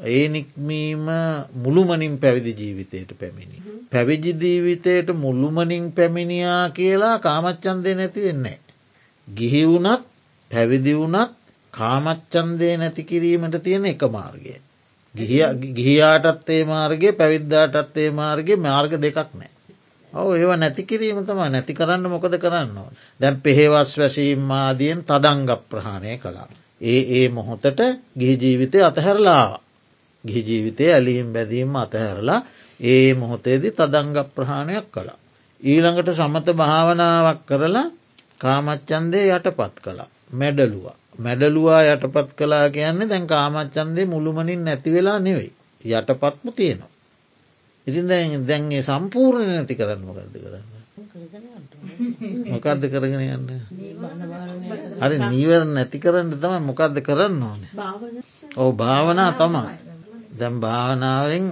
ඒ 0.00 0.28
නික්මීම 0.28 1.06
මුළුමනින් 1.54 2.18
පැවිදි 2.18 2.52
ජීවිතයට 2.52 3.10
පැමිණි. 3.14 3.62
පැවිජි 3.92 4.32
ජීවිතයට 4.34 5.08
මුළුමනින් 5.14 5.92
පැමිණියා 5.92 6.70
කියලා 6.70 7.18
කාමච්චන්දය 7.18 7.94
නැති 7.94 8.20
වෙන්නේ. 8.22 8.58
ගිහි 9.28 9.62
වුනත් 9.64 10.02
පැවිදි 10.50 10.94
වුනත් 10.94 11.30
කාමච්චන්දය 11.74 12.76
නැති 12.76 13.04
කිරීමට 13.04 13.62
තියෙන 13.62 13.86
එක 13.86 14.02
මාර්ගය. 14.10 14.54
ගිහියාටත් 15.14 16.50
ඒ 16.50 16.64
මාර්ගගේ 16.64 17.12
පැවිද්දාටත් 17.12 17.96
ඒ 17.96 18.10
මාර්ගගේ 18.12 18.56
මාර්ග 18.58 18.92
දෙකක් 18.98 19.30
නෑ. 19.32 19.53
ඔව 20.14 20.28
ඒව 20.32 20.50
නැති 20.54 20.82
කිරීම 20.84 21.18
තම 21.22 21.40
නැති 21.46 21.72
කරන්න 21.72 22.06
මොකද 22.06 22.34
කරන්න 22.36 22.76
ඕන. 22.76 22.92
දැන් 23.20 23.36
පෙහෙවස් 23.38 23.90
වැසීම් 23.94 24.50
ආදියෙන් 24.52 25.00
තදංග 25.02 25.50
ප්‍රහාණය 25.64 26.18
කළා. 26.18 26.48
ඒ 26.82 27.00
ඒ 27.16 27.28
මොහොතට 27.30 27.80
ගිහි 28.18 28.34
ජීවිතය 28.36 28.78
අතහැරලා 28.80 29.60
ගිහි 30.24 30.42
ජීවිතය 30.42 30.84
ඇලීම් 30.88 31.28
බැදීම 31.32 31.76
අතහැරලා 31.76 32.40
ඒ 32.80 33.14
මොහොතේදි 33.14 33.68
තදංග 33.70 34.18
ප්‍රහාණයක් 34.30 34.86
කළා. 34.90 35.18
ඊළඟට 35.60 36.10
සමත 36.12 36.46
භාවනාවක් 36.52 37.40
කරලා 37.44 37.86
කාමච්චන්දය 38.40 39.20
යටපත් 39.28 39.76
කළා. 39.80 40.08
මැඩලුවා. 40.32 40.96
මැඩලුවා 41.18 41.82
යටපත් 41.84 42.30
කලා 42.34 42.66
කියන්නේ 42.70 43.08
දැන් 43.08 43.26
කාමච්චන්දේ 43.26 44.06
මුළුමනින් 44.06 44.64
නැති 44.64 44.90
වෙලා 44.90 45.18
නෙවෙයි. 45.18 45.52
යටපත්ම 45.84 46.48
තියෙනවා. 46.50 46.93
ඉතින් 47.86 48.08
දැන් 48.08 48.46
දැන්ගේ 48.46 48.82
සම්පූර්ණ 48.82 49.50
නැති 49.50 49.74
කරන්න 49.74 50.02
මොකක්ද 50.02 50.36
කරන්න. 50.36 50.66
මොකක්ද 52.48 52.82
කරගෙන 52.88 53.22
යන්න. 53.28 53.48
හරි 55.00 55.16
නීවර 55.24 55.66
නැති 55.68 55.98
කරන්න 55.98 56.32
තමයි 56.36 56.60
මොකක්ද 56.62 57.02
කරන්න 57.02 57.42
ඕන. 57.42 57.60
ඕ 58.56 58.70
භාවනා 58.74 59.32
තමා. 59.34 59.68
දැම් 60.34 60.54
භාවනාවෙන් 60.60 61.46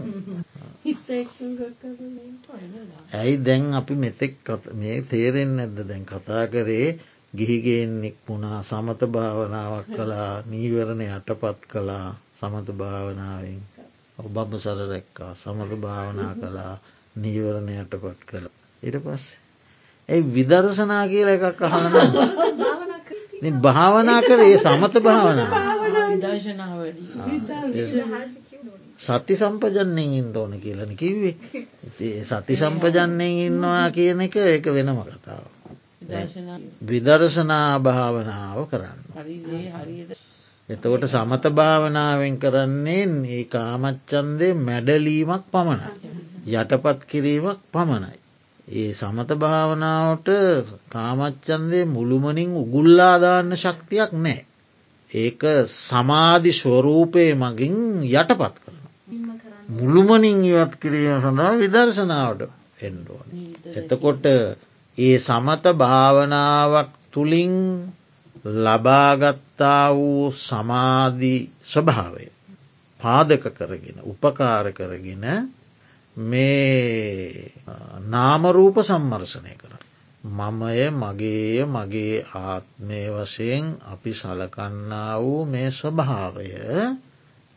ඇයි 3.12 3.36
දැන් 3.38 3.64
අපි 3.74 3.94
මෙතෙක් 3.96 4.34
මේ 4.74 4.98
තේරෙන් 5.04 5.50
නැද්ද 5.56 5.78
දැන් 5.84 6.04
කතා 6.04 6.44
කරේ 6.48 6.88
ගිහිගෙන්නෙක් 7.34 8.16
වුණා 8.24 8.58
සමත 8.62 9.00
භාවනාවක් 9.08 9.86
කළා 9.90 10.32
නීවරණ 10.44 11.02
යටපත් 11.08 11.60
කළා 11.66 12.08
සමත 12.34 12.68
භාවනාවෙන් 12.74 13.60
ඔබබ 14.22 14.56
සර 14.56 14.78
රැක්කා 14.86 15.34
සමත 15.34 15.72
භාවනා 15.78 16.32
කළා 16.36 16.74
නීවරණ 17.16 17.68
යටපත් 17.74 18.20
කළ. 18.26 18.46
ඉට 18.82 18.96
පස්සේ. 18.98 19.38
ඇයි 20.08 20.24
විදර්ශනා 20.30 21.04
කියල 21.06 21.28
එකක් 21.30 21.62
අහන 21.62 21.84
භාවනා 23.62 24.20
කරේ 24.22 24.58
සමත 24.58 24.94
භාවනා. 25.00 25.48
සති 28.98 29.34
සම්පජන්යෙන් 29.34 29.98
ඉන්න 30.12 30.36
ඕන 30.36 30.54
කියලන 30.58 30.96
කිව්වේ. 30.96 31.36
සති 32.24 32.56
සම්පජන්යෙන් 32.56 33.22
ඉන්නවා 33.22 33.90
කියන 33.90 34.20
එක 34.20 34.36
ඒක 34.38 34.66
වෙනම 34.68 35.02
කතාව. 35.04 35.44
විදර්ශනා. 36.82 37.78
භාවනාව 37.80 38.58
කරන්න. 38.66 39.00
එතකොට 40.72 41.04
සමත 41.06 41.44
භාවනාවෙන් 41.50 42.36
කරන්නේ 42.38 43.04
ඒ 43.28 43.44
කාමච්චන්දේ 43.46 44.58
මැඩලීමක් 44.58 45.44
පමණයි. 45.48 45.90
යටපත් 46.52 47.00
කිරීමක් 47.06 47.60
පමණයි. 47.70 48.16
ඒ 48.74 48.90
සමත 48.92 49.30
භාවනාවට 49.36 50.28
කාමච්චන්දේ 50.88 51.84
මුළුමනින් 51.86 52.50
උගුල්ලාදාන්න 52.54 53.50
ශක්තියක් 53.56 54.12
නෑ. 54.16 54.40
ඒක 55.10 55.42
සමාධි 55.80 56.52
ස්වරූපය 56.52 57.24
මගින් 57.34 57.76
යටපත් 58.10 58.54
කරන. 58.56 58.78
මුළුමනින් 59.70 60.38
ඉවත් 60.44 60.72
කිරීම 60.76 61.18
සඳහා 61.20 61.52
විදර්ශනාවට 61.54 62.42
එන්ඩුවන. 62.80 63.28
එතකොට 63.74 64.24
ඒ 64.98 65.16
සමත 65.18 65.64
භාවනාවක් 65.74 66.90
තුළින් 67.12 67.54
ලබාගත්තා 69.62 69.88
වූ 69.90 70.32
සමාධි 70.32 71.50
ස්වභාවය 71.62 72.26
පාදක 73.00 73.44
කරගෙන 73.50 73.98
උපකාර 74.02 74.72
කරගෙන 74.72 75.24
මේ 76.16 77.52
නාමරූප 78.04 78.76
සම්මර්ශනය 78.80 79.54
කර. 79.54 79.72
මමය 80.24 80.90
මගේය 80.92 81.64
මගේ 81.66 82.24
ආත්මය 82.36 83.00
වශයෙන් 83.10 83.64
අපි 83.84 84.12
සලකන්නා 84.12 85.14
වූ 85.16 85.44
මේ 85.46 85.70
ස්වභාවය 85.70 86.48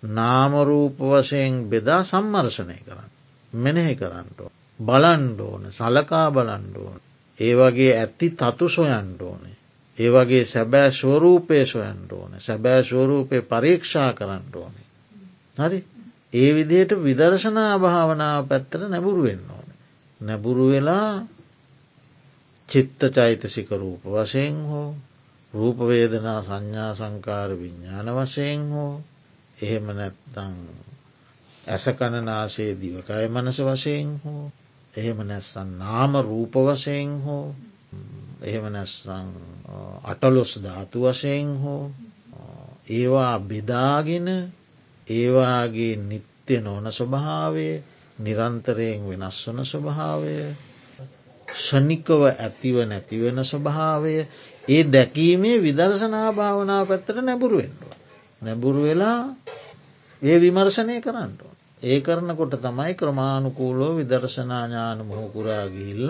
නාමරූප 0.03 0.97
වශයෙන් 1.01 1.53
බෙදා 1.65 2.03
සම්මර්ශනය 2.03 2.77
කරන්න. 2.79 3.11
මෙනෙහි 3.53 3.95
කරන්නට 3.95 4.39
බලන්ඩෝන 4.79 5.63
සලකා 5.71 6.27
බලන්ඩෝන. 6.31 6.99
ඒ 7.39 7.53
වගේ 7.55 7.93
ඇත්ති 7.93 8.27
තතු 8.31 8.69
සොයන්ට 8.69 9.21
ඕනේ. 9.21 9.64
ඒ 9.97 10.10
වගේ 10.10 10.45
සැබෑ 10.45 10.91
ස්වරූපය 10.91 11.60
සොයන්ට 11.65 12.12
ඕන 12.12 12.31
සැබෑ 12.39 12.81
ස්වරූපය 12.84 13.41
පරීක්ෂා 13.43 14.10
කරන්න 14.13 14.45
ඕනේ. 14.55 14.88
හරි 15.58 15.79
ඒ 16.34 16.49
විදියට 16.53 16.91
විදර්ශනා 16.99 17.73
භාවනාව 17.79 18.41
පැත්තර 18.47 18.81
නැබුරු 18.86 19.21
වෙන්න 19.23 19.45
ඕන. 19.49 19.69
නැබුරු 20.21 20.65
වෙලා 20.67 21.12
චිත්ත 22.69 22.99
චෛතසික 23.10 23.69
රූප 23.73 24.03
වශයෙන් 24.05 24.58
හෝ 24.63 24.89
රූපවේදනා 25.53 26.39
සංඥා 26.41 26.91
සංකාර 26.93 27.49
විඤ්ඥාන 27.53 28.08
වශයෙන් 28.15 28.62
හෝ 28.69 28.93
එහෙම 29.58 29.86
නැත්තං 29.91 30.55
ඇසකණනාසේ 31.63 32.71
දිවකය 32.75 33.27
මනස 33.27 33.60
වශයෙන් 33.62 34.10
හෝ 34.23 34.45
එහෙම 34.93 35.19
නැස්සන් 35.23 35.69
නාම 35.77 36.13
රූප 36.21 36.53
වශයෙන් 36.63 37.12
හෝ 37.21 37.45
එහෙම 38.41 38.65
නැස්සං 38.69 39.27
අටලොස් 40.03 40.51
ධාතු 40.60 40.97
වශයෙන් 41.03 41.51
හෝ 41.58 41.84
ඒවා 42.89 43.39
බෙදාගෙන 43.41 44.27
ඒවාගේ 45.08 45.95
නිත්‍ය 46.01 46.55
නොන 46.60 46.86
ස්වභාවය 46.89 47.69
නිරන්තරයෙන් 48.17 49.01
වෙනස් 49.03 49.38
වන 49.45 49.60
ස්වභාවය 49.63 50.36
ෂනිකව 51.47 52.21
ඇතිව 52.27 52.75
නැතිවෙන 52.84 53.39
ස්වභාවය 53.43 54.15
ඒ 54.67 54.84
දැකීමේ 54.86 55.58
විදර්ශනා 55.60 56.29
භාවනාව 56.31 56.88
පැත්තට 56.88 57.17
නැබුරුවෙන්ටුව. 57.19 57.91
නැබුරු 58.41 58.81
වෙලා 58.84 59.21
ඒ 60.21 60.38
විමර්ශනය 60.38 60.95
කරන්නට. 60.99 61.41
ඒ 61.81 61.99
කරනකොට 62.01 62.53
තමයි 62.58 62.93
ක්‍රමාණුකූලෝ 62.93 63.91
විදර්ශනාඥාන 63.95 64.99
මොහොකුරා 65.01 65.65
ගිල්ල 65.67 66.10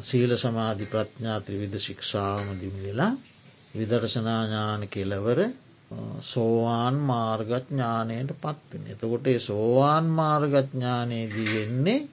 සීල 0.00 0.30
සමාධි 0.36 0.86
ප්‍රඥාත්‍රි 0.86 1.56
විද 1.58 1.74
ශික්ෂාවම 1.78 2.48
දිමිවෙලා 2.56 3.12
විදර්ශනාඥාන 3.74 4.88
කෙලවර 4.88 5.40
සෝවාන් 6.22 6.94
මාර්ගඥානයට 7.02 8.30
පත්වෙන. 8.36 8.86
එතකොට 8.86 9.26
සෝවාන් 9.40 10.06
මාර්ගඥානයේදී 10.12 11.48
වෙන්නේ 11.48 12.08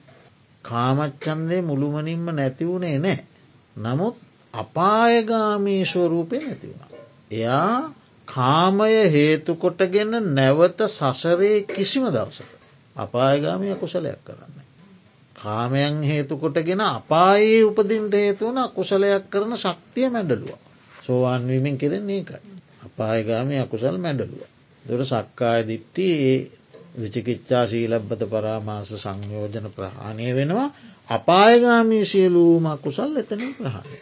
කාමච්චන්දය 0.64 1.62
මුළුමනින්ම 1.62 2.26
නැතිවුණේ 2.32 2.98
නෑ. 2.98 3.24
නමුත් 3.78 4.16
අපායගාමී 4.54 5.82
ස්වරූපය 5.84 6.38
නැතිවුණ. 6.38 6.92
එයා 7.30 7.92
කාමය 8.28 8.94
හේතුකොටගෙන 9.10 10.12
නැවත 10.34 10.80
සසරේ 10.88 11.62
කිසිම 11.66 12.04
දවසක. 12.06 12.48
අපායගාමය 12.96 13.74
කුසලයක් 13.74 14.20
කරන්න. 14.24 14.57
කාමයන් 15.38 15.96
හේතුකොටගෙන 16.02 16.82
අපායේ 16.82 17.64
උපදින්ට 17.64 18.14
හේතුවන 18.14 18.58
කුසලයක් 18.70 19.24
කරන 19.28 19.52
ශක්තිය 19.56 20.08
මැඩලුව. 20.08 20.50
සෝවාන්වීමෙන් 21.02 21.76
කෙරෙන්නේ 21.76 22.18
එකයි. 22.18 22.40
අපායගාමය 22.88 23.54
අකුසල් 23.58 23.96
මැඩලුව. 23.98 24.42
දොර 24.84 25.02
සක්කාය 25.04 25.60
දිට්ටි 25.64 26.06
ඒ 26.22 26.38
විචිකිච්චා 26.98 27.64
සීලබ්බත 27.66 28.22
පරාමාස 28.26 28.90
සංයෝජන 28.96 29.66
ප්‍රහාණය 29.70 30.28
වෙනවා 30.34 30.68
අපායගාමී 31.08 32.04
සියලූම 32.04 32.66
කුසල් 32.78 33.16
එතන 33.16 33.42
ප්‍රහාණය. 33.54 33.98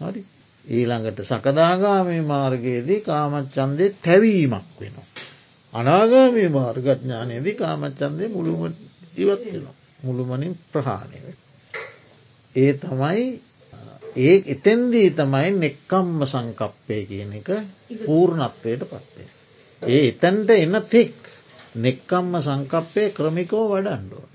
හරි. 0.00 0.22
ඊළඟට 0.64 1.20
සකදාගාමී 1.24 2.22
මාර්ගයේදී 2.22 3.00
කාමච්චන්දය 3.02 3.86
තැවීමක් 3.98 4.80
වෙනවා. 4.80 5.06
අනාගාමී 5.72 6.48
මාර්ගඥානයේදී 6.50 7.54
කාමච්චන්දය 7.54 8.28
මුළුම 8.28 8.62
ඉවත් 9.16 9.42
වෙනවා. 9.46 9.77
මුළුමනින් 10.00 10.54
ප්‍රහාණය. 10.68 11.18
ඒ 12.54 12.72
තමයි 12.74 13.24
ඒ 14.18 14.36
එතැන්දී 14.46 15.08
තමයි 15.12 15.50
නෙක්කම්ම 15.56 16.20
සංකප්පය 16.24 16.98
කියන 17.04 17.32
එක 17.34 17.48
පූර්ණත්වයට 18.00 18.82
පත්වේ. 18.84 19.28
ඒ 19.82 20.02
එතැන්ට 20.08 20.50
එන්න 20.52 20.76
තෙක් 20.86 21.14
නෙක්කම්ම 21.76 22.32
සංකප්පය 22.40 23.02
ක්‍රමිකෝ 23.10 23.64
වඩන්ඩුවන. 23.70 24.30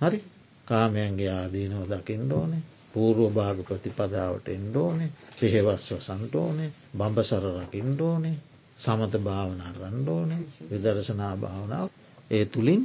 හරි? 0.00 0.18
කාමයන්ගේ 0.66 1.30
ආදීනෝ 1.32 1.84
දකිින්ඩ 1.86 2.32
ඕනේ. 2.32 2.62
පූර්ව 2.94 3.32
භාග 3.32 3.58
ප්‍රතිපදාවට 3.62 4.46
එන්ඩෝනේ 4.48 5.10
පෙහෙවස්ව 5.34 5.98
සන්ටෝනේ 6.00 6.70
බඹසර 6.94 7.44
රකිින්ඩෝනේ 7.54 8.36
සමත 8.78 9.14
භාවනා 9.20 9.72
රන්ඩෝනේ 9.74 10.42
විදර්ශනා 10.70 11.34
භාවනාව. 11.36 11.88
ඒ 12.30 12.44
තුළින් 12.44 12.82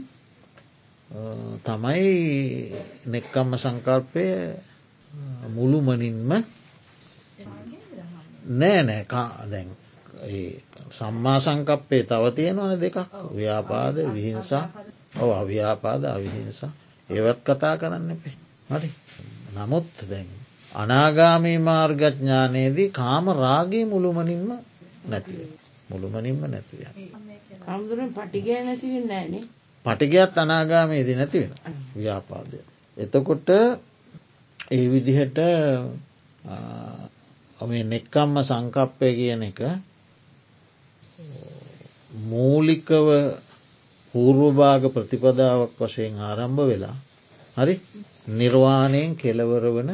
තමයි 1.63 2.73
නෙක්කම්ම 3.05 3.51
සංකල්පය 3.55 4.25
මුළුමනින්ම 5.49 6.31
නෑ 8.51 8.81
නෑ 8.83 9.03
දැන් 9.47 9.69
සම්මා 10.89 11.39
සංකප්පේ 11.39 12.03
තව 12.03 12.23
තියෙනවන 12.31 12.81
දෙකක්. 12.81 12.97
ව්‍යාපාද 13.35 13.95
විහිංසා. 14.13 14.65
ඔව 15.19 15.29
අව්‍යාපාද 15.33 16.03
අවිහිංසා. 16.05 16.71
ඒවත් 17.09 17.39
කතා 17.43 17.77
කරන්න 17.77 18.11
එපේ. 18.11 18.35
හරි. 18.69 18.89
නමුත් 19.55 19.89
දැන් 20.09 20.29
අනාගාමී 20.71 21.57
මාර්ගඥානයේදී 21.59 22.89
කාම 22.91 23.25
රාගේ 23.35 23.85
මුළුමනින්ම 23.85 24.49
නැතිව 25.09 25.39
මුළුමනින්ම 25.89 26.41
නැතිව 26.47 26.79
පටිගය 28.15 28.57
නැතිව 28.61 29.05
නෑනේ. 29.05 29.45
පටිගයත් 29.85 30.37
අනාගාමයේදී 30.37 31.15
නැතිවෙන 31.15 31.53
ව්‍යාපාදය 31.95 32.59
එතකොට 32.97 33.49
ඒ 34.71 34.85
විදිහට 34.87 35.39
මේ 37.61 37.83
නෙක්කම්ම 37.85 38.35
සංකප්පය 38.41 39.09
කියන 39.13 39.43
එක 39.43 39.59
මූලිකව 42.25 43.07
පූර්වභාග 44.13 44.83
ප්‍රතිපදාවක් 44.89 45.77
වශයෙන් 45.79 46.19
ආරම්භ 46.21 46.63
වෙලා 46.63 46.95
හරි 47.57 47.75
නිර්වාණයෙන් 48.31 49.15
කෙලවර 49.15 49.65
වන 49.69 49.91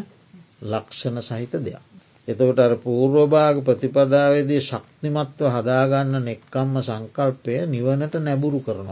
ලක්ෂණ 0.63 1.21
සහිත 1.21 1.53
දෙයක්. 1.59 1.88
එතකොට 2.29 2.59
අර 2.59 2.73
පූර්වභාග 2.77 3.57
ප්‍රතිපදාවේදී 3.63 4.61
ශක්තිමත්ව 4.61 5.41
හදාගන්න 5.49 6.15
නෙක්කම්ම 6.21 6.75
සංකල්පය 6.81 7.55
නිවනට 7.67 8.15
නැබුරු 8.19 8.59
කරන 8.61 8.89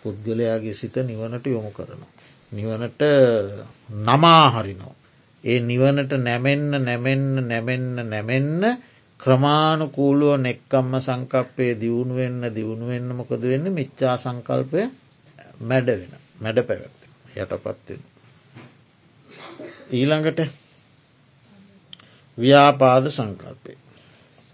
පුද්ගලයාගේ 0.00 0.74
සිත 0.74 0.96
නිවනට 1.04 1.46
යොමු 1.46 1.70
කරනවා. 1.70 2.10
නිවනට 2.52 3.02
නමාහරිනෝ. 4.02 4.94
ඒ 5.44 5.60
නිවනට 5.62 6.12
නැමෙන්න 6.18 6.70
නැමෙන්න 6.80 7.26
නැමෙන්න 7.44 7.96
නැමෙන්න 8.04 8.62
ක්‍රමාණුකූලුව 9.20 10.34
නෙක්කම්ම 10.40 10.92
සංකප්පය 11.00 11.66
දියුණුවෙන්න 11.76 12.42
දියුණුවෙන්න 12.50 13.08
මොකද 13.14 13.42
වෙන්න 13.44 13.66
මිච්චා 13.70 14.16
සංකල්පය 14.16 14.82
මැඩ 15.62 15.88
වෙන 15.92 16.12
මැඩ 16.40 16.58
පැවැත්ත 16.62 17.00
යටපත්වෙන. 17.36 18.00
ඊළඟට 19.92 20.40
ව්‍යාපාද 22.38 23.04
සංකල්පය. 23.08 23.72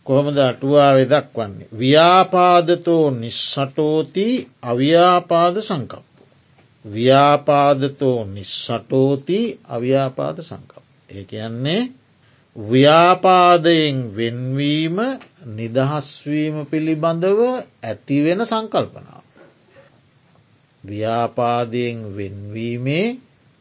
කොහොමද 0.07 0.39
අටුවාවෙ 0.41 1.05
දක්වන්නේ. 1.05 1.69
ව්‍යාපාදතෝ 1.79 3.07
නිස්සටෝති 3.13 4.27
අව්‍යාපාද 4.63 5.57
සංකප්ප. 5.61 6.07
ව්‍යාපාදතෝ 6.85 8.19
නිස්සටෝති 8.27 9.41
අව්‍යාපාද 9.67 10.37
සංකප. 10.41 10.85
ඒ 11.11 11.25
කියන්නේ 11.25 11.83
ව්‍යාපාදයෙන් 12.57 13.99
වෙන්වීම 14.17 14.97
නිදහස්වීම 15.49 16.57
පිළිබඳව 16.67 17.41
ඇතිවෙන 17.83 18.41
සංකල්පනාව. 18.47 19.25
ව්‍යාපාදයෙන් 20.85 21.99
වෙන්වීමේ 22.17 23.07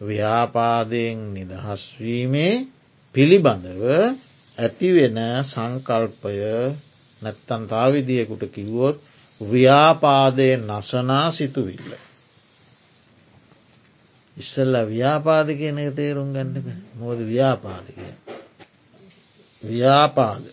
ව්‍යාපාදයෙන් 0.02 1.20
නිදහස්වීමේ 1.34 2.56
පිළිබඳව 3.16 3.84
ඇතිවෙන 4.58 5.18
සංකල්පය 5.44 6.36
නැත්තන් 7.22 7.64
තාවිදියකුට 7.68 8.44
කිව්වොත් 8.50 8.98
ව්‍යාපාදය 9.42 10.48
නසනා 10.60 11.28
සිතුවිල්ල. 11.32 11.92
ඉස්සල්ල 14.38 14.76
ව්‍යාපාද 14.88 15.48
කියන 15.54 15.78
එක 15.78 15.92
තේරුම් 15.96 16.32
ගන්නක 16.34 16.68
මොද 16.96 17.20
ව්‍යාපාද 17.26 17.88
කිය. 17.90 18.14
ව්‍යාපාද 19.64 20.44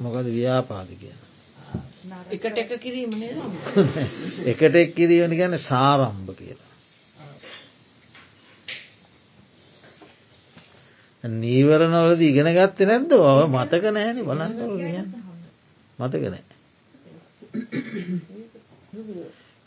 මොකද 0.00 0.26
ව්‍යාපාද 0.30 0.88
කියන. 0.94 1.20
එකට 4.46 4.74
එක 4.76 4.94
කිරීම 4.94 5.32
ගැන 5.32 5.58
සාරම්භ 5.68 6.34
කියලා. 6.34 6.69
නීවරණවලද 11.24 12.22
ඉගෙන 12.22 12.48
ගත්ත 12.50 12.78
නැද්ද? 12.82 13.12
ඔව 13.12 13.40
මතක 13.48 13.84
නෑන 13.88 14.18
කියන්න. 14.78 15.10
මතක 15.98 16.22
නෑ. 16.26 16.44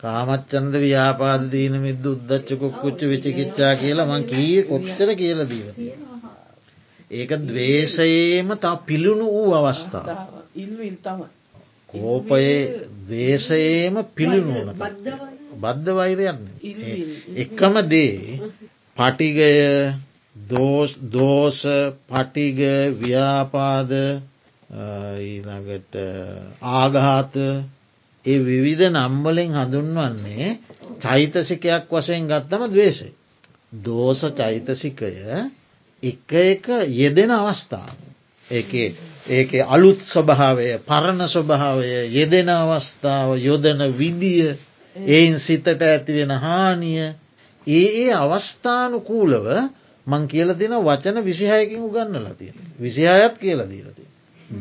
කාමච්චන්ද 0.00 0.74
ව්‍යාපාද 0.78 1.44
දීන 1.50 1.76
මිද 1.80 2.06
උද්දච්ච 2.06 2.48
කොක්කුච්ච 2.56 3.00
විචිකිච්චා 3.04 3.74
කියලා 3.76 4.06
මං 4.06 4.24
කී 4.24 4.64
කොච්චර 4.64 5.14
කියල 5.14 5.40
දීල. 5.46 5.68
ඒක 7.10 7.30
දවේශයේම 7.42 8.48
තා 8.56 8.76
පිළුණු 8.82 9.26
වූ 9.28 9.50
අවස්ථාව. 9.54 10.06
කෝපයේ 11.88 12.58
දේශයේම 13.08 13.96
පිළිනුවන 14.14 14.70
බද්ධ 15.60 15.90
වෛරයන්න 15.92 16.42
එකම 17.36 17.74
දේ 17.84 18.40
පටිගය 18.96 19.48
දෝෂ 20.34 21.62
පටිග 22.06 22.58
ව්‍යාපාද 22.96 23.92
ඊළඟට 25.20 25.94
ආගාත 26.60 27.34
ඒ 28.24 28.38
විවිධ 28.40 28.90
නම්වලින් 28.90 29.52
හඳුන්වන්නේ 29.52 30.58
චෛතසිකයක් 31.00 31.86
වශයෙන් 31.88 32.26
ගත්තම 32.26 32.62
දවේශය. 32.68 33.10
දෝස 33.78 34.20
චෛතසිකය 34.32 35.12
එක 36.02 36.32
එක 36.32 36.66
යෙදෙන 36.90 37.30
අවස්ථාව. 37.32 37.96
ඒක 39.28 39.50
අලුත් 39.66 40.00
ස්වභාවය 40.04 40.66
පරණ 40.80 41.22
ස්වභාවය 41.26 42.10
යෙදෙන 42.10 42.48
අවස්ථාව 42.50 43.38
යොදන 43.38 43.80
විදිය 43.92 44.56
එයින් 44.96 45.38
සිතට 45.38 45.66
ඇතිවෙන 45.82 46.32
හානිය 46.38 47.14
ඒ 47.66 47.86
ඒ 47.98 48.12
අවස්ථානුකූලව 48.14 49.46
මං 50.06 50.28
කියල 50.28 50.54
තින 50.54 50.76
වචන 50.80 51.24
විසිහයකින් 51.24 51.80
උගන්නලා 51.80 52.34
තියෙන. 52.34 52.56
විසිහයත් 52.78 53.38
කියල 53.38 53.60
දීලති. 53.66 54.04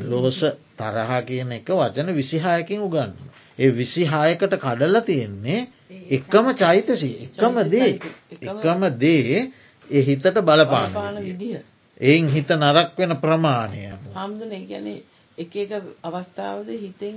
දෝස 0.02 0.40
තරහා 0.78 1.22
කියන 1.24 1.52
එක 1.52 1.70
වචන 1.72 2.14
විසිහායකින් 2.14 2.82
උගන්න. 2.82 3.14
ඒ 3.60 3.72
විසිහායකට 3.72 4.56
කඩල 4.58 5.00
තියෙන්නේ 5.02 5.68
එකම 6.10 6.48
චෛතසි 6.56 7.10
එකම 7.26 7.56
දේ 7.68 7.90
එකම 8.44 8.82
දේ 8.96 9.42
ඒ 9.90 10.02
හිතට 10.02 10.40
බලපාන 10.42 10.92
එයින් 12.02 12.28
හිත 12.30 12.50
නරක් 12.52 12.98
වෙන 12.98 13.16
ප්‍රමාණය 13.18 13.82
හාමුදුන 14.12 14.66
ගැන 14.66 14.88
එක 15.38 15.56
එක 15.56 15.72
අවස්ථාවද 16.04 16.70
හිතෙන් 16.76 17.16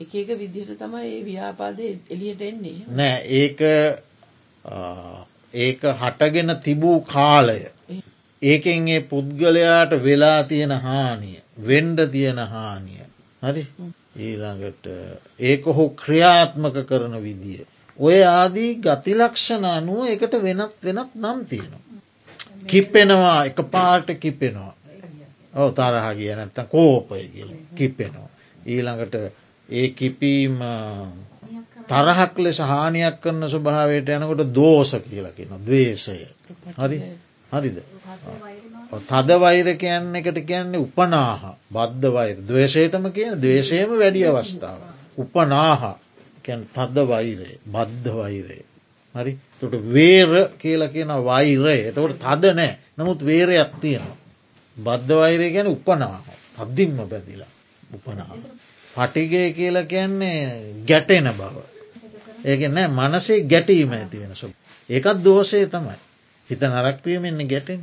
එක 0.00 0.14
එක 0.14 0.28
විදිහට 0.34 0.76
තමයි 0.78 1.08
ඒ 1.08 1.24
ව්‍යාපාදය 1.24 1.88
එලියට 2.08 2.42
එන්නේ 2.42 2.84
නෑ 2.90 3.18
ඒක 3.34 3.60
ඒක 5.54 5.80
හටගෙන 5.94 6.50
තිබූ 6.60 6.98
කාලය 7.04 7.60
ඒකෙන් 8.42 8.88
ඒ 8.88 9.00
පුද්ගලයාට 9.02 9.92
වෙලා 10.02 10.42
තියෙන 10.44 10.74
හානිය 10.80 11.40
වෙන්ඩ 11.66 11.98
තියෙන 12.10 12.40
හානිය 12.48 13.04
හරි 13.42 13.64
ඊළඟට 14.18 14.86
ඒක 15.40 15.64
හෝ 15.66 15.88
ක්‍රියාත්මක 15.96 16.76
කරන 16.86 17.16
විදිිය. 17.22 17.66
ඔය 17.98 18.18
ආදී 18.24 18.72
ගතිලක්ෂණ 18.76 19.64
අනුව 19.66 20.06
එකට 20.06 20.34
වෙනත් 20.42 20.76
වෙනත් 20.82 21.14
නම් 21.14 21.44
තියෙනවා. 21.46 21.82
කිප්පෙනවා 22.66 23.44
එක 23.44 23.58
පාට 23.70 24.08
කිපෙනවා. 24.16 24.74
ඔව 25.54 25.68
තරහ 25.72 26.06
කිය 26.14 26.32
නැත්තම් 26.32 26.68
කෝපය 26.68 27.28
කියල 27.28 27.50
කිපෙනවා. 27.74 28.28
ඊළඟට 28.66 29.14
ඒ 29.68 29.88
කිපීම 29.90 30.58
තරහක් 31.86 32.38
ලෙස 32.38 32.58
හානියක් 32.62 33.20
කරන්න 33.20 33.48
ස්වභාවයට 33.48 34.08
යනකොට 34.10 34.46
දෝස 34.52 34.94
කියලකින 35.02 35.52
දවේශය 35.60 36.16
හරි? 36.76 36.98
හරිද? 37.52 37.78
තද 39.02 39.38
වෛර 39.38 39.68
කියන්න 39.76 40.14
එකට 40.14 40.38
කියන්නේ 40.42 40.78
උපනාහ. 40.78 41.56
බද්ධ 41.70 42.10
වෛර. 42.10 42.36
දවේශයටම 42.42 43.08
කියන 43.10 43.38
දවේශයම 43.38 43.90
වැඩි 43.94 44.24
අවස්ථාව. 44.24 44.80
උපනාහ 45.18 45.96
තද 46.42 47.06
වෛරය 47.06 47.58
බද්ධ 47.66 48.08
වෛරය. 48.14 48.58
හරි? 49.14 49.36
තොට 49.60 49.74
වේර 49.88 50.32
කියල 50.56 50.88
කියන 50.88 51.14
වෛරය. 51.22 51.78
එතවට 51.82 52.20
තද 52.20 52.54
නෑ. 52.54 52.76
නමුත් 52.98 53.20
වේරයක් 53.22 53.72
තියෙනවා. 53.80 54.18
බද්ධ 54.76 55.12
වෛරය 55.14 55.52
ගැන 55.52 55.68
උපනාහ. 55.68 56.20
පද්දිම්ම 56.56 57.00
බැදිලා 57.04 57.52
උපනාහ. 57.94 58.36
පටිගය 58.96 59.52
කියල 59.52 59.76
කියන්නේ 59.84 60.38
ගැටෙන 60.86 61.28
බව. 61.32 61.56
ඒක 62.44 62.60
නෑ 62.68 62.88
මනසේ 62.90 63.40
ගැටීම 63.44 63.92
ඇති 63.92 64.16
වෙන 64.18 64.34
සු. 64.34 64.48
ඒකත් 64.88 65.18
දෝෂය 65.24 65.66
තමයි. 65.68 65.96
හිත 66.50 66.62
නරක්වීමෙන්නේ 66.62 67.46
ගැටෙන්. 67.46 67.82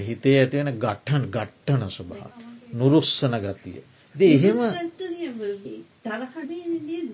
හිතේ 0.00 0.36
ඇතිවෙන 0.40 0.72
ගට්ටන් 0.76 1.24
ගට්ටන 1.28 1.90
ස්වභා. 1.90 2.30
නුරුස්සන 2.72 3.34
ගතිය. 3.38 3.80
ද 4.14 4.20
එහෙම 4.22 4.58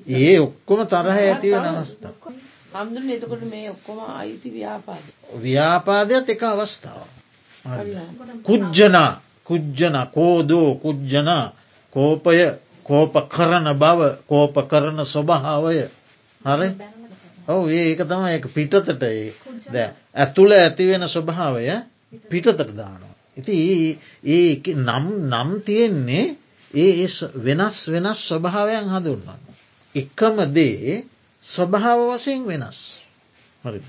ඒ 0.08 0.38
ඔක්කොම 0.38 0.80
තරහ 0.86 1.18
ඇතිවෙන 1.18 1.66
අවස්ථාව. 1.72 2.14
හම්දුන 2.74 3.10
එතකොට 3.10 3.42
මේ 3.44 3.70
ඔක්කොම 3.70 3.98
අයිති 4.12 4.48
ව්‍යාපාද. 4.50 5.04
ව්‍යාපාදයක් 5.38 6.28
එක 6.28 6.42
අවස්ථාව. 6.44 7.00
කුජ්ජනා 8.42 9.12
කුජ්ජන 9.44 9.96
කෝදෝ 10.12 10.68
කුජ්ජනා 10.76 11.44
කෝපය 11.92 12.38
කෝප 12.88 13.14
කරන 13.28 13.68
බව 13.74 14.00
කෝප 14.26 14.54
කරන 14.66 15.04
ස්වභාවය 15.06 15.76
හරි 16.42 16.68
ඔව 17.48 17.70
ඒක 17.72 18.00
තම 18.02 18.24
එක 18.28 18.48
පිටතට 18.48 19.04
ද 19.68 19.84
ඇතුළ 20.14 20.52
ඇතිවෙන 20.54 21.04
ස්වභාවය 21.06 21.64
පිටතට 22.26 22.72
දානවා. 22.72 23.14
ඉති 23.36 23.56
ඒ 24.26 24.74
නම් 24.76 25.06
නම් 25.26 25.50
තියෙන්නේ 25.60 26.36
ඒ 26.74 27.06
වෙනස් 27.38 27.78
වෙනස් 27.86 28.18
ස්වභාවයන් 28.24 28.86
හඳුන්වන්න. 28.86 29.40
එකම 29.94 30.36
දේ 30.50 31.04
ස්වභාව 31.44 32.00
වසයෙන් 32.08 32.46
වෙනස් 32.46 32.78
හරිද. 33.64 33.86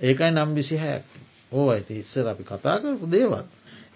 ඒකයි 0.00 0.30
නම් 0.30 0.54
විසිහැයක් 0.54 1.04
ඕ 1.52 1.66
ඇති 1.68 1.94
ඉස්සර 1.94 2.26
අපි 2.26 2.44
කතා 2.44 2.76
කරපු 2.78 3.06
දේවත්. 3.08 3.46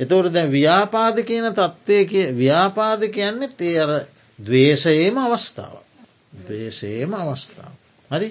එතවට 0.01 0.32
දැ 0.32 0.49
ව්‍යාපාද 0.51 1.16
කියන 1.22 1.49
තත්ත්වය 1.53 2.22
ව්‍යාපාද 2.34 3.09
කියන්නේ 3.11 3.55
තේ 3.55 3.76
අර 3.78 3.93
දවේශයේම 4.39 5.16
අවස්ථාව. 5.18 5.82
දවේශයේම 6.41 7.14
අවස්ථාව. 7.14 7.74
හරි 8.11 8.28